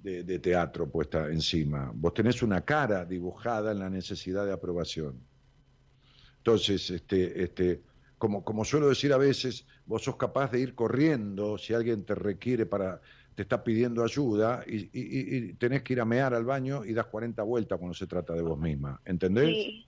[0.04, 1.92] de, teatro puesta encima.
[1.96, 5.20] Vos tenés una cara dibujada en la necesidad de aprobación.
[6.38, 7.82] Entonces, este, este,
[8.18, 12.16] como, como suelo decir a veces, vos sos capaz de ir corriendo si alguien te
[12.16, 13.02] requiere para,
[13.34, 16.84] te está pidiendo ayuda y, y- y- y tenés que ir a mear al baño
[16.84, 19.02] y das 40 vueltas cuando se trata de vos misma.
[19.06, 19.56] ¿Entendés?
[19.56, 19.88] Sí.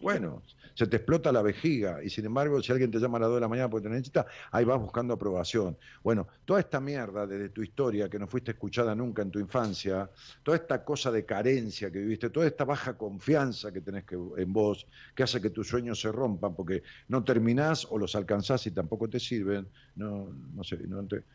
[0.00, 0.42] Bueno,
[0.74, 3.36] se te explota la vejiga y sin embargo, si alguien te llama a las 2
[3.36, 5.76] de la mañana porque te necesita, ahí vas buscando aprobación.
[6.02, 10.10] Bueno, toda esta mierda desde tu historia que no fuiste escuchada nunca en tu infancia,
[10.42, 14.52] toda esta cosa de carencia que viviste, toda esta baja confianza que tenés que, en
[14.54, 18.70] vos, que hace que tus sueños se rompan porque no terminás o los alcanzás y
[18.72, 21.26] tampoco te sirven, no, no sé, no te-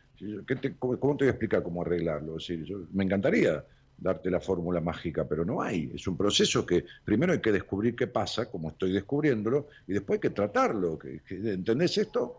[0.44, 2.36] ¿qué te- cómo, te voy a explicar cómo arreglarlo?
[2.38, 3.64] Es yo- me encantaría
[3.98, 5.90] darte la fórmula mágica, pero no hay.
[5.94, 10.18] Es un proceso que primero hay que descubrir qué pasa, como estoy descubriéndolo, y después
[10.18, 10.98] hay que tratarlo.
[11.28, 12.38] ¿Entendés esto?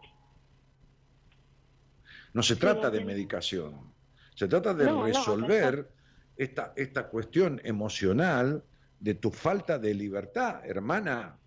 [2.33, 3.93] No se trata de medicación,
[4.35, 5.89] Se trata de No, no, resolver
[6.35, 8.63] esta, esta cuestión emocional
[8.99, 11.39] de tu falta de libertad, hermana.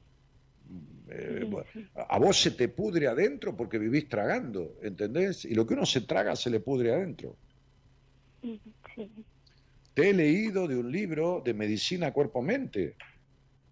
[1.09, 1.87] Eh, bueno, sí.
[1.95, 5.45] a vos se te pudre adentro porque vivís tragando, ¿entendés?
[5.45, 7.37] Y lo que uno se traga se le pudre adentro.
[8.43, 9.11] Ujú, Sí.
[10.03, 12.97] He leído de un libro de medicina cuerpo-mente.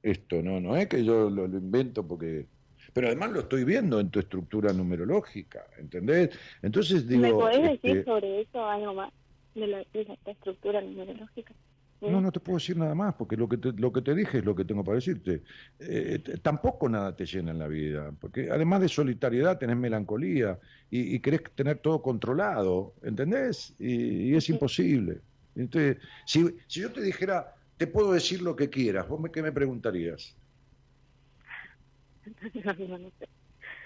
[0.02, 2.46] Esto no, no es que yo lo, lo invento porque...
[2.92, 6.30] Pero además lo estoy viendo en tu estructura numerológica, ¿entendés?
[6.62, 7.22] Entonces digo...
[7.22, 9.12] ¿Me podés decir este, sobre eso algo más?
[9.54, 11.54] De la, de la estructura numerológica.
[12.00, 14.38] No, no te puedo decir nada más, porque lo que te, lo que te dije
[14.38, 15.42] es lo que tengo para decirte.
[15.80, 20.60] Eh, tampoco nada te llena en la vida, porque además de solitariedad tenés melancolía
[20.90, 23.74] y, y querés tener todo controlado, ¿entendés?
[23.80, 25.22] Y, y es imposible.
[25.58, 29.42] Entonces, si, si yo te dijera, te puedo decir lo que quieras, ¿vos me, qué
[29.42, 30.34] me preguntarías?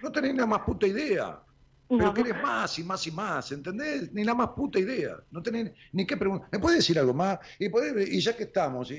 [0.02, 1.40] No, tenés nada más puta idea.
[1.88, 2.14] Pero No.
[2.14, 4.12] querés más y más y más, ¿entendés?
[4.12, 5.16] Ni la más puta idea.
[5.30, 6.48] No tenés ni qué preguntar.
[6.50, 7.38] ¿Me puedes decir algo más?
[7.58, 8.94] Y, podés- y ya que estamos, y-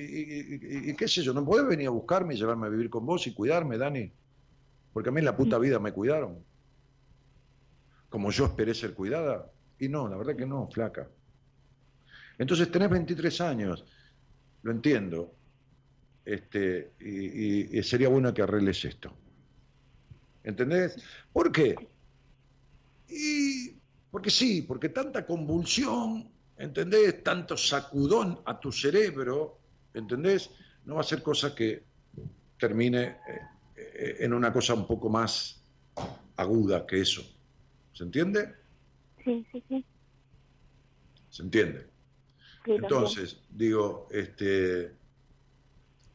[0.90, 3.26] y qué sé yo, ¿no podés venir a buscarme y llevarme a vivir con vos
[3.26, 4.12] y cuidarme, Dani?
[4.94, 6.44] Porque a mí en la puta vida me cuidaron.
[8.10, 9.50] Como yo esperé ser cuidada.
[9.80, 11.10] Y no, la verdad que no, flaca.
[12.38, 13.86] Entonces tenés 23 años,
[14.64, 15.34] lo entiendo.
[16.26, 19.14] Este, y, sería bueno que arregles esto.
[20.44, 20.96] ¿Entendés?
[21.32, 21.76] ¿Por qué?
[23.10, 23.76] Y
[24.10, 27.24] porque sí, porque tanta convulsión, ¿entendés?
[27.24, 29.60] Tanto sacudón a tu cerebro,
[29.94, 30.50] ¿entendés?
[30.86, 31.84] No va a ser cosa que
[32.58, 33.18] termine eh,
[33.76, 35.62] eh, en una cosa un poco más
[36.38, 37.22] aguda que eso.
[37.94, 38.54] ¿Se entiende?
[39.24, 39.86] Sí, sí, sí.
[41.30, 41.93] ¿Se entiende?
[42.66, 44.92] Sí, Entonces, digo, este,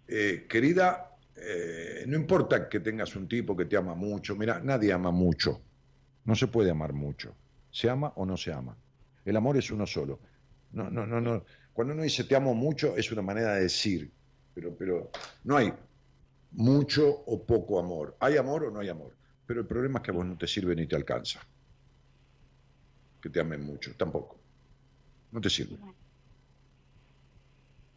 [0.06, 4.92] eh, querida, eh, no importa que tengas un tipo que te ama mucho, mira, nadie
[4.92, 5.60] ama mucho,
[6.24, 7.34] no se puede amar mucho,
[7.70, 8.76] se ama o no se ama.
[9.24, 10.20] El amor es uno solo.
[10.72, 11.44] No, no, no, no.
[11.72, 14.10] Cuando uno dice te amo mucho es una manera de decir,
[14.54, 15.10] pero, pero
[15.44, 15.72] no hay
[16.52, 18.16] mucho o poco amor.
[18.20, 19.14] Hay amor o no hay amor.
[19.46, 21.40] Pero el problema es que a vos no te sirve ni te alcanza.
[23.20, 24.38] Que te amen mucho, tampoco.
[25.30, 25.76] No te sirve.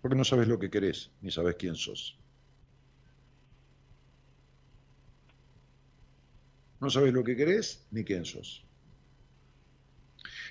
[0.02, 2.18] Porque no sabes lo que querés, ni sabes quién sos.
[6.80, 8.66] No sabes lo que querés, ni quién sos.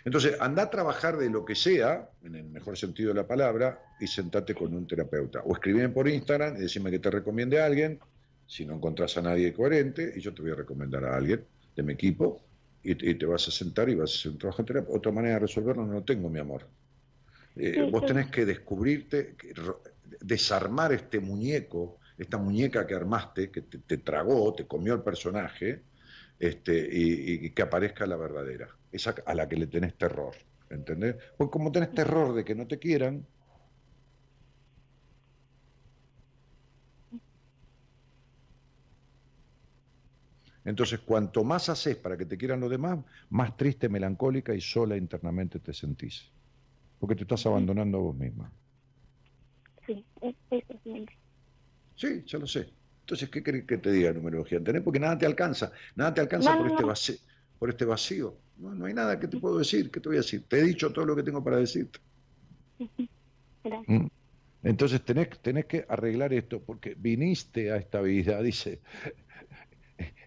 [0.04, 3.82] Entonces, anda a trabajar de lo que sea, en el mejor sentido de la palabra,
[4.00, 5.42] y sentate con un terapeuta.
[5.44, 7.98] O escribime por Instagram y decime que te recomiende a alguien,
[8.46, 11.44] si no encontrás a nadie coherente, y yo te voy a recomendar a alguien
[11.76, 12.40] de mi equipo,
[12.82, 14.96] y, te vas a sentar y vas a hacer un trabajo en terapia.
[14.96, 16.66] Otra manera de resolverlo no lo tengo, mi amor.
[17.62, 19.36] Eh, Sí, vos tenés que descubrirte,
[20.20, 25.86] desarmar este muñeco, esta muñeca que armaste, que te, te tragó, te comió el personaje,
[26.38, 30.34] este, y, y que aparezca la verdadera, esa a la que le tenés terror,
[30.68, 31.16] ¿entendés?
[31.36, 33.26] Porque como tenés terror de que no te quieran,
[40.64, 44.96] entonces cuanto más haces para que te quieran los demás, más triste, melancólica y sola
[44.96, 46.32] internamente te sentís.
[47.00, 48.52] Porque te estás abandonando a vos misma.
[49.86, 50.36] Sí, es-
[50.84, 51.06] sí.
[51.96, 52.68] Sí, ya lo sé.
[53.00, 54.58] Entonces, ¿qué querés que te diga numerología?
[54.58, 54.82] ¿Entendés?
[54.84, 55.72] Porque nada te alcanza.
[55.96, 57.16] Nada te alcanza No, por, no, este vacío,
[57.58, 58.36] por este vacío.
[58.58, 59.90] No, no hay nada que te puedo decir.
[59.90, 60.44] ¿Qué te voy a decir?
[60.46, 61.98] Te he dicho todo lo que tengo para decirte.
[63.64, 63.88] Gracias.
[63.88, 64.06] Mm.
[64.62, 68.80] Entonces tenés, tenés que arreglar esto, porque viniste a esta vida, dice,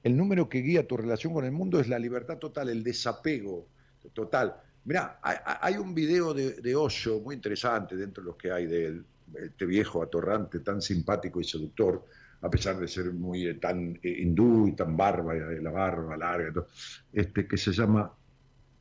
[0.03, 3.67] el número que guía tu relación con el mundo es la libertad total, el desapego
[4.13, 4.55] total.
[4.85, 8.85] Mirá, hay, un video de, de Osho muy interesante dentro de los que hay de
[8.85, 12.05] él, este viejo atorrante, tan simpático y seductor,
[12.41, 16.17] a pesar de ser muy eh, tan eh, hindú y tan barba, eh, la barba
[16.17, 16.65] larga,
[17.11, 18.11] este, que se llama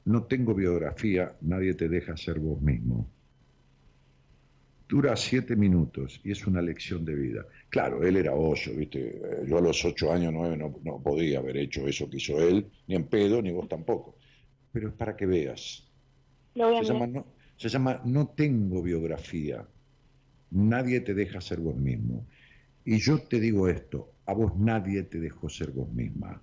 [0.06, 3.08] No tengo biografía, nadie te deja ser vos mismo
[4.88, 7.46] dura siete minutos y es una lección de vida.
[7.70, 9.22] Claro, él era oso, ¿viste?
[9.46, 12.66] Yo a los ocho años, nueve, no, no podía haber hecho eso que hizo él,
[12.88, 14.16] ni en pedo, ni vos tampoco.
[14.70, 15.90] Pero es para que veas.
[16.54, 17.26] Lo voy a Se llama, no,
[17.56, 19.66] se llama No tengo biografía.
[20.50, 22.26] Nadie te deja ser vos mismo.
[22.84, 26.42] Y yo te digo esto, a vos nadie te dejó ser vos misma.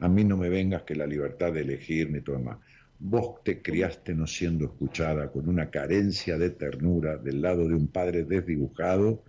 [0.00, 2.58] A mí no me vengas que la libertad de elegir ni todo demás.
[3.00, 7.88] Vos te criaste no siendo escuchada, con una carencia de ternura del lado de un
[7.88, 9.24] padre desdibujado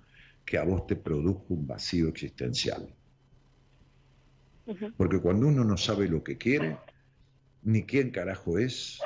[0.45, 2.87] que a vos te produjo un vacío existencial.
[4.97, 6.77] Porque cuando uno no sabe lo que quiere,
[7.63, 8.99] ni quién carajo es,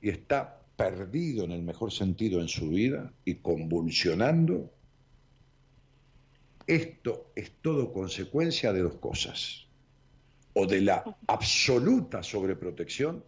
[0.00, 4.70] y está perdido en el mejor sentido en su vida y convulsionando,
[6.66, 9.66] esto es todo consecuencia de dos cosas.
[10.54, 13.22] O de la absoluta sobreprotección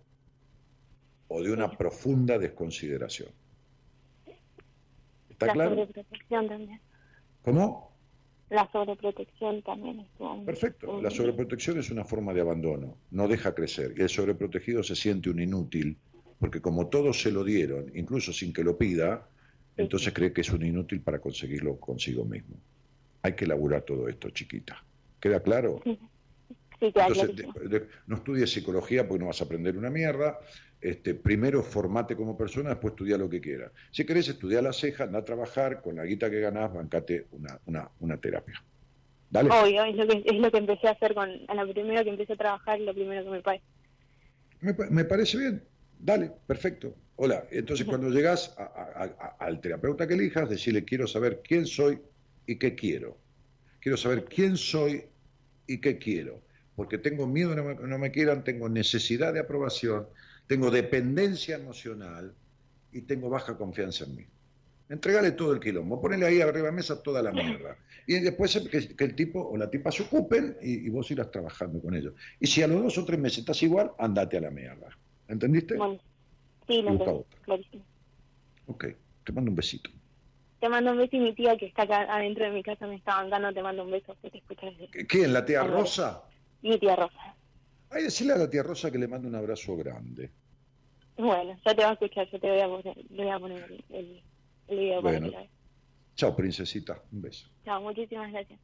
[1.29, 3.31] o de una profunda desconsideración.
[5.29, 5.71] ¿Está la claro?
[5.73, 6.81] sobreprotección también.
[7.43, 7.93] ¿Cómo?
[8.51, 11.03] La sobreprotección también estuvo muy- Perfecto.
[11.03, 13.93] La sobreprotección es una forma de abandono, no deja crecer.
[13.97, 15.99] Y el sobreprotegido se siente un inútil,
[16.39, 19.29] porque como todos se lo dieron, incluso sin que lo pida,
[19.77, 22.57] entonces cree que es un inútil para conseguirlo consigo mismo.
[23.23, 24.85] Hay que elaborar todo esto, chiquita.
[25.21, 25.81] ¿Queda claro?
[25.85, 25.99] Sí,
[26.81, 27.53] queda Entonces, clarísimo.
[27.61, 30.39] de- de- no estudies psicología porque no vas a aprender una mierda.
[30.81, 33.73] Este, primero formate como persona, después estudia lo que quieras.
[33.91, 37.61] Si querés estudiar las cejas, anda a trabajar, con la guita que ganás, bancate una,
[37.67, 38.63] una, una terapia.
[39.29, 39.51] Dale.
[39.51, 42.11] Obvio, es lo, que, es lo que empecé a hacer con, a lo primero que
[42.11, 43.63] empecé a trabajar, lo primero que me pague.
[44.61, 45.65] Me, pa- me parece bien.
[45.99, 46.95] Dale, perfecto.
[47.17, 51.67] Hola, entonces cuando llegas a- a- a- al terapeuta que elijas, decirle quiero saber quién
[51.67, 51.99] soy
[52.47, 53.19] y qué quiero.
[53.81, 55.05] Quiero saber quién soy
[55.67, 56.43] y qué quiero.
[56.77, 60.07] Porque tengo miedo de no me, no me quieran, tengo necesidad de aprobación,
[60.47, 62.35] tengo dependencia emocional
[62.93, 64.27] y tengo baja confianza en mí.
[64.89, 67.77] Entregale todo el quilombo, ponele ahí arriba de la mesa toda la mierda.
[68.07, 71.31] Y después que, que el tipo o la tipa se ocupen y, y vos irás
[71.31, 72.15] trabajando con ellos.
[72.41, 74.89] Y si a los dos o tres meses estás igual, andate a la mierda.
[75.29, 75.77] ¿Entendiste?
[75.77, 75.99] Bueno,
[76.67, 77.85] sí, lo entendí, clarísimo.
[78.67, 78.85] Ok,
[79.25, 79.91] te mando un besito.
[80.61, 82.97] Te mando un beso y mi tía que está acá adentro de mi casa me
[82.97, 85.33] está mandando, te mando un beso, que te escucha desde ¿Qué- ¿Quién?
[85.33, 85.63] ¿La tía.
[85.63, 86.25] Rosa?
[86.63, 87.37] mi tía Rosa.
[87.91, 90.33] Ay, decirle a la tía Rosa que le mando un abrazo grande.
[91.17, 93.85] Bueno, ya te va a escuchar, yo te voy a poner, voy a poner el,
[93.89, 94.23] el,
[94.69, 95.47] el video para que la.
[96.17, 97.03] Chao, princesita.
[97.13, 97.49] Un beso.
[97.65, 98.61] Chao, muchísimas gracias.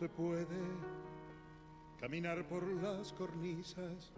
[0.00, 0.46] Se puede
[2.00, 4.14] caminar por las cornisas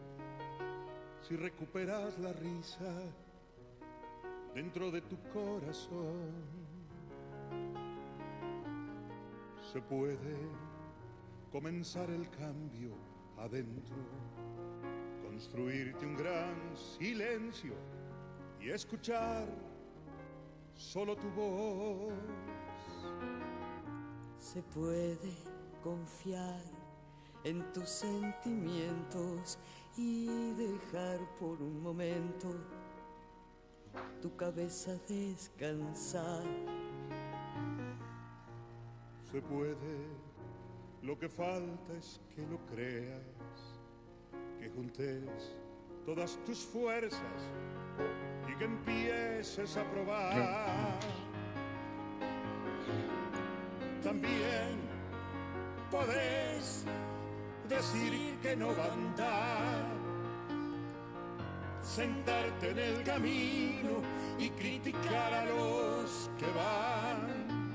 [1.23, 3.03] si recuperas la risa
[4.55, 6.31] dentro de tu corazón.
[9.73, 10.37] Se puede
[11.51, 12.93] comenzar el cambio
[13.39, 13.97] adentro,
[15.25, 17.75] construirte un gran silencio
[18.61, 19.49] y escuchar
[20.75, 22.13] solo tu voz.
[24.39, 25.52] Se puede
[25.83, 26.61] confiar
[27.45, 29.59] en tus sentimientos
[29.97, 32.49] y dejar por un momento
[34.21, 36.45] tu cabeza descansar.
[39.31, 40.07] Se puede,
[41.03, 43.21] lo que falta es que lo creas,
[44.59, 45.57] que juntes
[46.07, 47.21] todas tus fuerzas
[48.49, 50.99] y que empieces a probar.
[54.03, 54.92] También
[55.93, 56.85] podés
[57.69, 59.85] decir que no va a andar,
[61.83, 64.01] sentarte en el camino
[64.39, 67.75] y criticar a los que van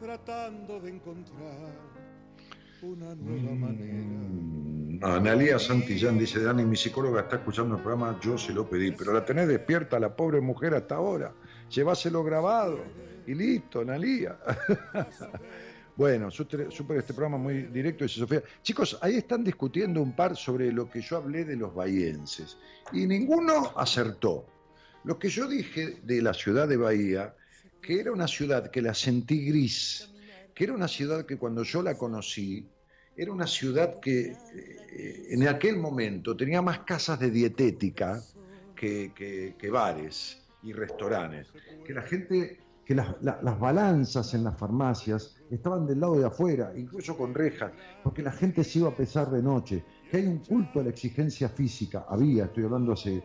[0.00, 1.72] tratando de encontrar
[2.82, 5.16] una nueva manera.
[5.16, 9.12] Analía Santillán dice, Dani, mi psicóloga está escuchando el programa, yo se lo pedí, pero
[9.12, 11.32] la tenés despierta la pobre mujer hasta ahora.
[11.68, 12.78] Lleváselo grabado
[13.26, 14.38] y listo, Analía.
[15.98, 18.40] Bueno, súper este programa muy directo, dice Sofía.
[18.62, 22.56] Chicos, ahí están discutiendo un par sobre lo que yo hablé de los bahienses
[22.92, 24.46] y ninguno acertó.
[25.02, 27.34] Lo que yo dije de la ciudad de Bahía,
[27.82, 30.08] que era una ciudad que la sentí gris,
[30.54, 32.64] que era una ciudad que cuando yo la conocí,
[33.16, 38.22] era una ciudad que eh, en aquel momento tenía más casas de dietética
[38.76, 41.48] que, bares y restaurantes,
[41.84, 46.26] que la gente, que las, la- las balanzas en las farmacias estaban del lado de
[46.26, 47.72] afuera, incluso con rejas,
[48.02, 50.90] porque la gente se iba a pesar de noche, que hay un culto a la
[50.90, 53.22] exigencia física, había, estoy hablando hace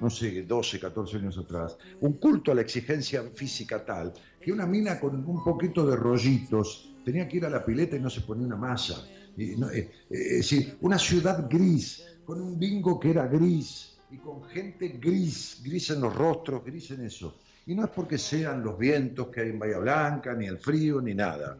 [0.00, 4.66] no sé, 12, 14 años atrás, un culto a la exigencia física tal que una
[4.66, 8.22] mina con un poquito de rollitos tenía que ir a la pileta y no se
[8.22, 8.96] ponía una malla.
[9.36, 14.16] Y eh, eh, es decir, una ciudad gris, con un bingo que era gris y
[14.18, 17.36] con gente gris, gris en los rostros, gris en eso.
[17.66, 21.00] Y no es porque sean los vientos que hay en Bahía Blanca, ni el frío,
[21.00, 21.58] ni nada.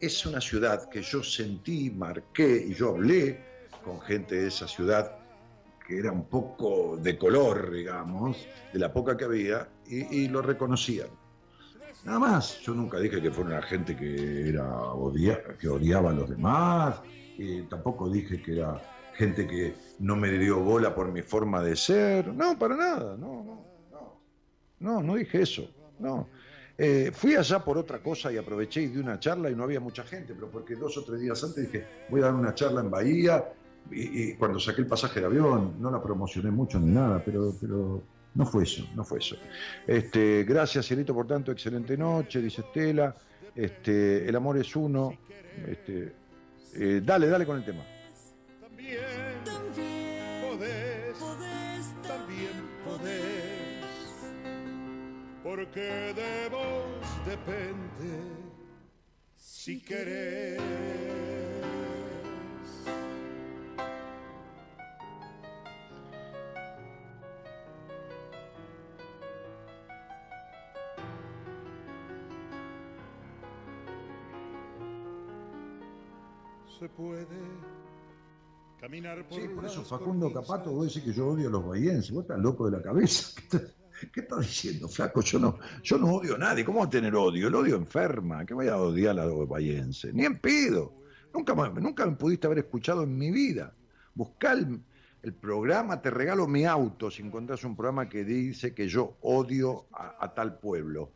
[0.00, 3.40] Es una ciudad que yo sentí, marqué y yo hablé
[3.84, 5.18] con gente de esa ciudad
[5.86, 8.36] que era un poco de color, digamos,
[8.72, 11.08] de la poca que había, y, y lo reconocían.
[12.04, 16.14] Nada más, yo nunca dije que fuera una gente que, era odia, que odiaba a
[16.14, 17.00] los demás,
[17.68, 18.80] tampoco dije que era
[19.14, 23.42] gente que no me dio bola por mi forma de ser, no, para nada, no,
[23.44, 23.64] no,
[24.80, 26.28] no, no, dije eso, no.
[26.78, 29.80] Eh, fui allá por otra cosa y aproveché y di una charla y no había
[29.80, 32.80] mucha gente, pero porque dos o tres días antes dije, voy a dar una charla
[32.82, 33.44] en Bahía,
[33.90, 37.54] y, y cuando saqué el pasaje de avión, no la promocioné mucho ni nada, pero,
[37.60, 38.02] pero
[38.36, 39.36] No fue eso, no fue eso.
[39.86, 43.14] Este, gracias, Cielito, por tanto, excelente noche, dice Estela.
[43.54, 45.16] Este, el amor es uno.
[45.66, 46.12] Este,
[46.74, 47.82] eh, dale, dale con el tema.
[55.66, 58.20] Porque de vos depende
[59.36, 60.60] si querés.
[76.78, 77.26] Se puede
[78.78, 80.30] caminar por Sí, por eso Facundo.
[80.30, 82.10] Capato, vos decís que yo odio a los bahienses.
[82.10, 83.30] Vos estás loco de la cabeza.
[84.12, 85.22] ¿Qué estás, diciendo, flaco?
[85.22, 86.64] Yo no, yo no odio a nadie.
[86.64, 87.48] ¿Cómo voy a tener odio?
[87.48, 88.44] El odio enferma.
[88.44, 90.12] ¿Qué voy a odiar a los bahienses?
[90.12, 90.92] Ni en pedo.
[91.32, 93.72] Nunca, nunca me pudiste haber escuchado en mi vida.
[94.14, 94.80] Buscá el,
[95.40, 100.32] programa, te regalo mi auto si encontrás un programa que dice que yo odio a,
[100.34, 101.10] tal pueblo.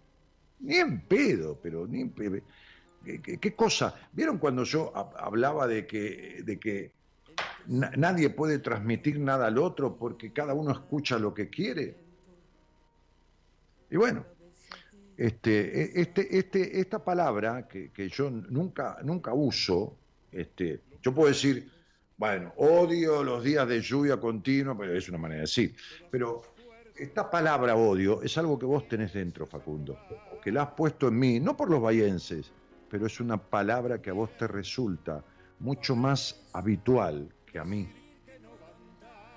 [0.61, 2.39] Ni en pedo, pero ni en pedo.
[3.05, 3.95] ¿Qué, cosa?
[4.13, 6.93] ¿Vieron cuando yo hab- hablaba de que, de que
[7.69, 12.00] na- nadie puede transmitir nada al otro porque cada uno escucha lo que quiere?
[13.91, 14.25] Y bueno,
[15.17, 19.97] este, e- este, este, esta palabra que, que yo nunca, nunca uso,
[20.33, 21.71] este, yo puedo decir,
[22.17, 25.75] bueno, odio los días de lluvia continua, pero es una manera de decir.
[26.11, 26.43] Pero
[26.97, 29.99] esta palabra odio es algo que vos tenés dentro, Facundo,
[30.43, 32.53] que la has puesto en mí, no por los bayenses,
[32.91, 35.25] pero es una palabra que a vos te resulta
[35.59, 37.89] mucho más habitual que a mí.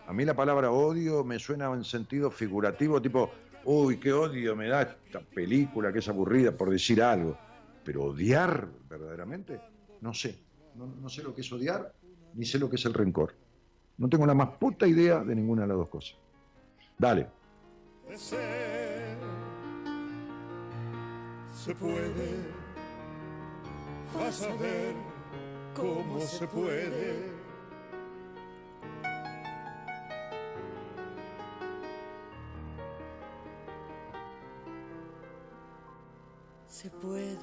[0.05, 3.31] A mí la palabra odio me suena en sentido figurativo, tipo,
[3.65, 7.37] uy, qué odio me da esta película que es aburrida, por decir algo.
[7.83, 9.59] Pero odiar, verdaderamente,
[10.01, 10.39] no sé.
[10.75, 11.93] No, sé lo que es odiar,
[12.33, 13.35] ni sé lo que es el rencor.
[13.97, 16.17] No tengo la más puta idea de ninguna de las dos cosas.
[16.97, 17.27] Dale.
[18.15, 18.37] Se
[21.75, 22.31] puede,
[24.15, 24.95] vas a ver
[25.75, 27.32] cómo se puede.
[36.83, 37.37] Se puede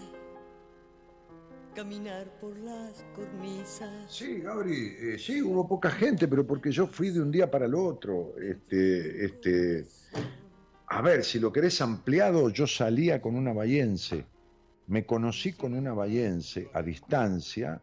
[1.75, 3.91] caminar por las cornisas.
[4.07, 7.65] Sí, Gabri, eh, sí, hubo poca gente, pero porque yo fui de un día para
[7.65, 8.35] el otro.
[8.39, 9.87] Este, este,
[10.89, 14.27] a ver, si lo querés ampliado, yo salía con una bayense.
[14.89, 17.81] Me conocí con una bayense a distancia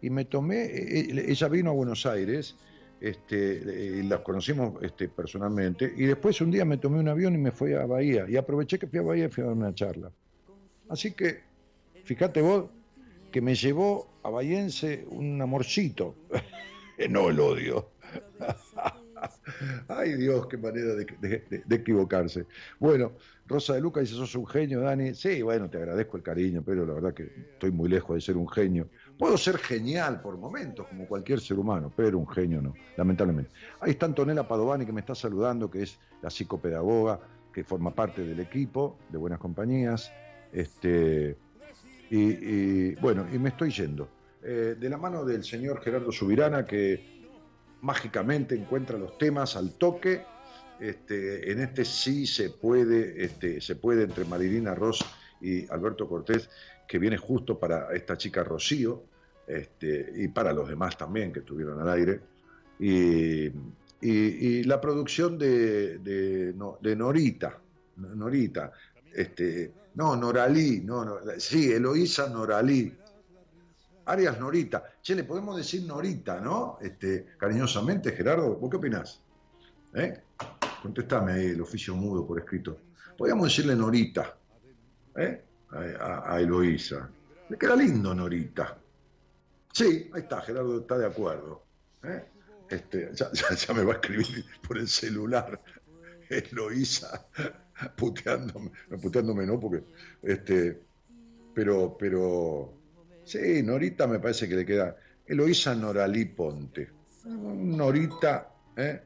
[0.00, 2.54] y me tomé, eh, ella vino a Buenos Aires,
[3.00, 7.38] este, y las conocimos este, personalmente, y después un día me tomé un avión y
[7.38, 9.74] me fui a Bahía, y aproveché que fui a Bahía y fui a dar una
[9.74, 10.12] charla.
[10.92, 11.40] Así que,
[12.04, 12.66] fíjate vos,
[13.30, 16.14] que me llevó a Bayense un amorcito,
[17.08, 17.88] no el odio.
[19.88, 22.44] Ay Dios, qué manera de, equivocarse.
[22.78, 23.12] Bueno,
[23.46, 25.14] Rosa de Luca dice, sos un genio, Dani.
[25.14, 28.36] Sí, bueno, te agradezco el cariño, pero la verdad que estoy muy lejos de ser
[28.36, 28.90] un genio.
[29.18, 33.50] Puedo ser genial por momentos, como cualquier ser humano, pero un genio no, lamentablemente.
[33.80, 37.18] Ahí está Antonella Padovani que me está saludando, que es la psicopedagoga,
[37.50, 40.12] que forma parte del equipo de Buenas Compañías.
[40.52, 41.36] Este,
[42.10, 44.08] y, bueno, y me estoy yendo.
[44.42, 47.00] Eh, de la mano del señor Gerardo Subirana, que
[47.80, 50.20] mágicamente encuentra los temas al toque.
[50.80, 55.04] Este, en este sí se puede, este, se puede entre Marilina Ross
[55.40, 56.50] y Alberto Cortés,
[56.88, 59.04] que viene justo para esta chica Rocío,
[59.46, 62.20] este, y para los demás también que estuvieron al aire.
[62.78, 63.46] Y,
[64.00, 67.58] y- la producción de, de Norita,
[67.96, 68.72] Norita,
[69.14, 72.96] este, no, Noralí, no, no, sí, Eloísa Noralí,
[74.06, 74.82] Arias Norita.
[75.02, 76.78] Che, le podemos decir Norita, ¿no?
[76.80, 79.20] Este, cariñosamente, Gerardo, ¿vos qué opinás?
[79.94, 80.22] ¿Eh?
[80.82, 82.78] Contestame ahí el oficio mudo por escrito.
[83.16, 84.36] Podríamos decirle Norita,
[85.16, 85.44] ¿eh?
[85.70, 87.08] A, Eloísa.
[87.48, 88.76] Le queda lindo Norita.
[89.72, 91.62] Sí, ahí está, Gerardo está de acuerdo.
[92.02, 92.24] ¿eh?
[92.68, 95.60] Este, ya, ya- ya me va a escribir por el celular.
[96.28, 97.26] Eloísa,
[97.96, 99.84] puteándome, puteándome no, porque,
[100.22, 100.80] este,
[101.54, 102.72] pero, pero,
[103.24, 104.96] sí, Norita me parece que le queda,
[105.26, 106.90] Eloísa Noralí Ponte,
[107.24, 109.00] Norita, ¿eh?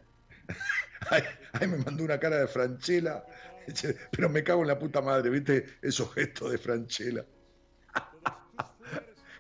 [1.11, 3.25] Ay, me mandó una cara de Franchella,
[4.13, 5.67] pero me cago en la puta madre, ¿viste?
[5.83, 7.25] Esos gestos de Franchella.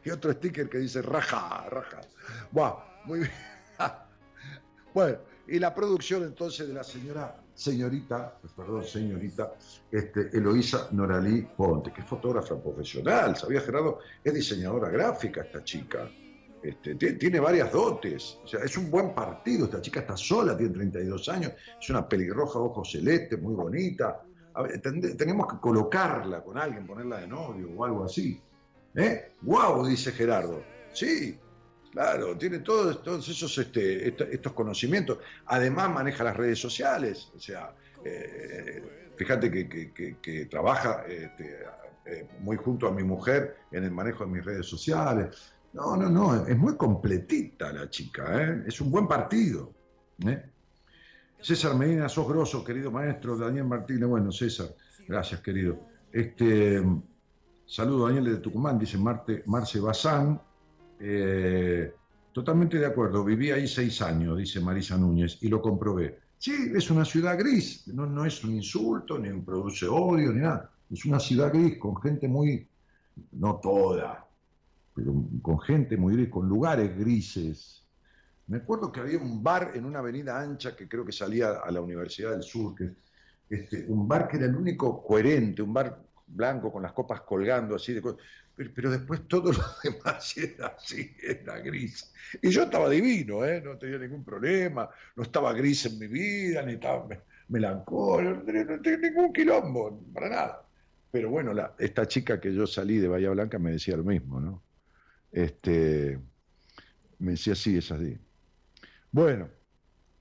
[0.04, 2.00] Y otro sticker que dice raja, raja.
[2.52, 2.76] Buah,
[3.06, 3.32] muy bien.
[4.94, 5.18] Bueno,
[5.48, 9.54] y la producción entonces de la señora, señorita, perdón, señorita,
[9.90, 13.98] este, Eloísa Noralí Ponte, que es fotógrafa profesional, ¿sabía Gerardo?
[14.22, 16.08] Es diseñadora gráfica esta chica.
[16.62, 18.38] Este, ti- tiene varias dotes.
[18.44, 19.64] O sea, es un buen partido.
[19.66, 21.52] Esta chica está sola, tiene 32 años.
[21.80, 24.22] Es una pelirroja, ojos celestes, muy bonita.
[25.16, 28.40] Tenemos que colocarla con alguien, ponerla de novio o algo así.
[28.94, 29.32] ¿Eh?
[29.42, 29.86] ¡Wow!
[29.86, 30.62] Dice Gerardo.
[30.92, 31.38] Sí,
[31.96, 35.16] claro, tiene todos, esos este, est- estos conocimientos.
[35.46, 37.32] Además, maneja las redes sociales.
[37.34, 37.74] O sea,
[38.04, 41.56] eh, fíjate que, trabaja este,
[42.04, 45.54] eh, muy junto a mi mujer en el manejo de mis redes sociales.
[45.72, 48.64] No, no, no, es muy completita la chica, ¿eh?
[48.66, 49.72] es un buen partido.
[51.40, 53.36] César Medina, sos grosso, querido maestro.
[53.38, 54.68] Daniel Martínez, bueno, César,
[55.08, 55.80] gracias, querido.
[56.12, 56.82] Este,
[57.66, 60.40] saludo Daniel de Tucumán, dice Marte, Marce Bazán.
[60.98, 61.92] Eh,
[62.32, 66.18] totalmente de acuerdo, viví ahí seis años, dice Marisa Núñez, y lo comprobé.
[66.38, 70.70] Sí, es una ciudad gris, no, no es un insulto, ni produce odio, ni nada.
[70.90, 72.68] Es una ciudad gris con gente muy,
[73.32, 74.26] no toda,
[74.94, 77.84] pero con gente muy gris, con lugares grises.
[78.48, 81.70] Me acuerdo que había un bar en una avenida ancha que creo que salía a
[81.70, 82.94] la Universidad del Sur, que
[83.48, 87.76] este, un bar que era el único coherente, un bar blanco con las copas colgando
[87.76, 88.02] así de.
[88.54, 92.12] Pero, después todo lo demás era así, era gris.
[92.42, 93.60] Y yo estaba divino, ¿eh?
[93.62, 98.80] no tenía ningún problema, no estaba gris en mi vida, ni estaba me- melancólico, no
[98.80, 100.68] tenía, ningún quilombo, para nada.
[101.10, 104.64] Pero bueno, esta chica que yo salí de Bahía Blanca me decía lo mismo, ¿no?
[105.32, 106.20] Este,
[107.18, 108.18] me decía, sí, es así.
[109.10, 109.50] Bueno,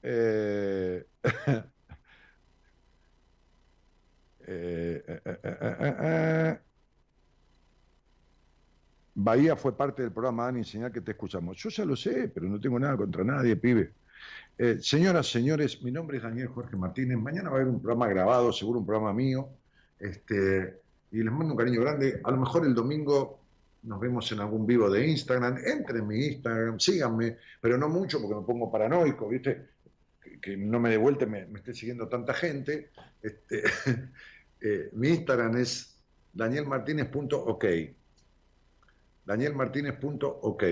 [0.04, 1.06] eh,
[4.48, 6.60] eh, eh, eh, eh, eh, eh.
[9.16, 11.58] Bahía fue parte del programa Dani, enseñar que te escuchamos.
[11.58, 13.94] Yo ya lo sé, pero no tengo nada contra nadie, pibe.
[14.58, 17.18] Eh, señoras, señores, mi nombre es Daniel Jorge Martínez.
[17.18, 19.50] Mañana va a haber un programa grabado, seguro un programa mío.
[20.00, 20.82] Este,
[21.12, 22.20] y les mando un cariño grande.
[22.24, 23.40] A lo mejor el domingo
[23.84, 25.58] nos vemos en algún vivo de Instagram.
[25.66, 29.70] Entren en mi Instagram, síganme, pero no mucho porque me pongo paranoico, ¿viste?
[30.42, 32.92] Que, no me de vuelta me, me esté siguiendo tanta gente.
[33.22, 33.64] Este,
[34.62, 35.98] eh, mi Instagram es
[36.34, 37.66] danielmartinez.ok.
[39.26, 40.64] Danielmartinez.ok.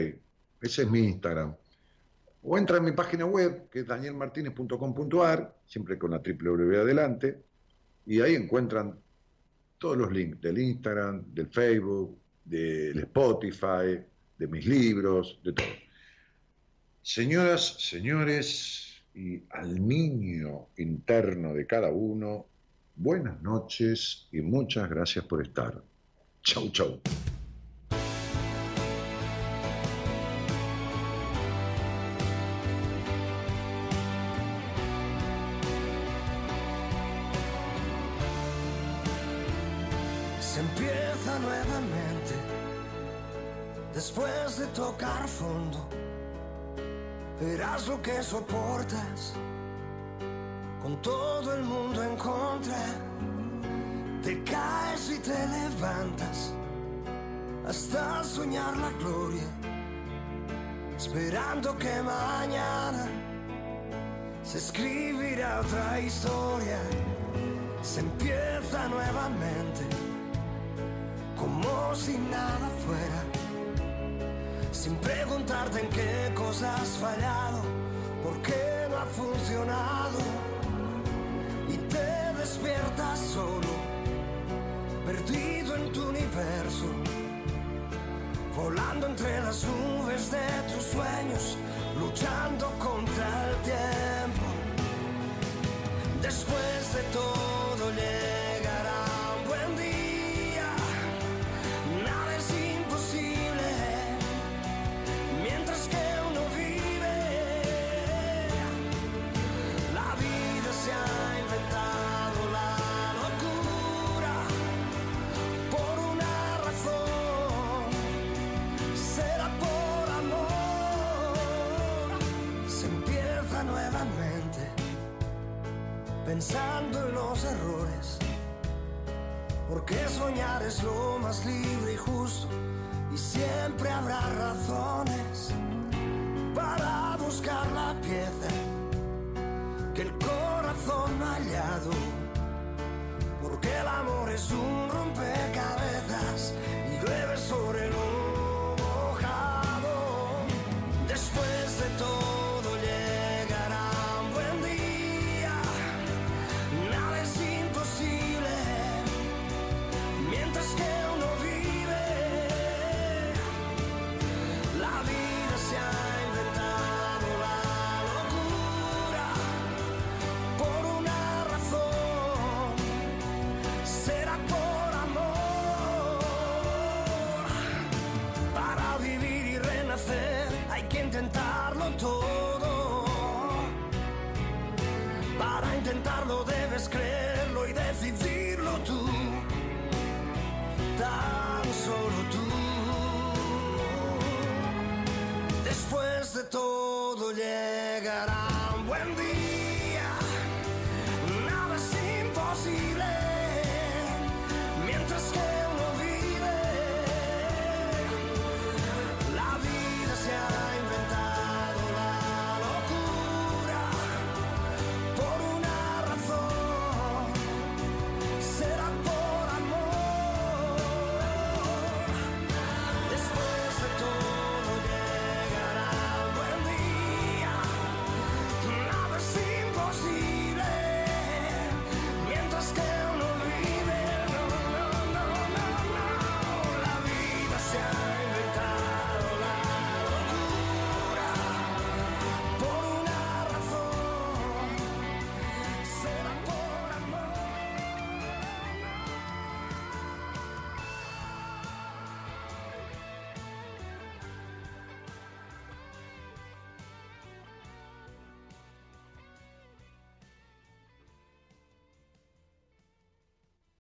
[0.62, 1.56] Ese es mi Instagram.
[2.44, 7.42] O entra en mi página web, que es danielmartinez.com.ar, siempre con la www adelante,
[8.06, 9.00] y ahí encuentran
[9.78, 14.00] todos los links del Instagram, del Facebook, del Spotify,
[14.38, 15.68] de mis libros, de todo.
[17.02, 22.48] Señoras, señores, y al niño interno de cada uno,
[22.96, 25.82] buenas noches y muchas gracias por estar.
[26.42, 27.00] Chau, chau.
[40.40, 42.36] Se empieza nuevamente
[43.94, 45.88] después de tocar fondo.
[47.42, 49.34] Verás lo que soportas
[50.84, 52.84] con todo el mundo en contra.
[54.22, 56.54] Te caes y te levantas
[57.66, 59.48] hasta soñar la gloria,
[60.98, 63.08] esperando que mañana
[64.44, 66.80] se escribirá otra historia.
[67.82, 69.82] Se empieza nuevamente
[71.38, 73.22] como si nada fuera,
[74.72, 77.62] sin preguntarte en qué cosas has fallado,
[78.24, 80.20] por qué no ha funcionado,
[82.44, 83.74] despiertas solo,
[85.06, 86.88] perdido en tu universo,
[88.54, 91.58] volando entre las nubes de tus sueños,
[91.98, 94.46] luchando contra el tiempo.
[96.22, 98.33] Después de todo llegará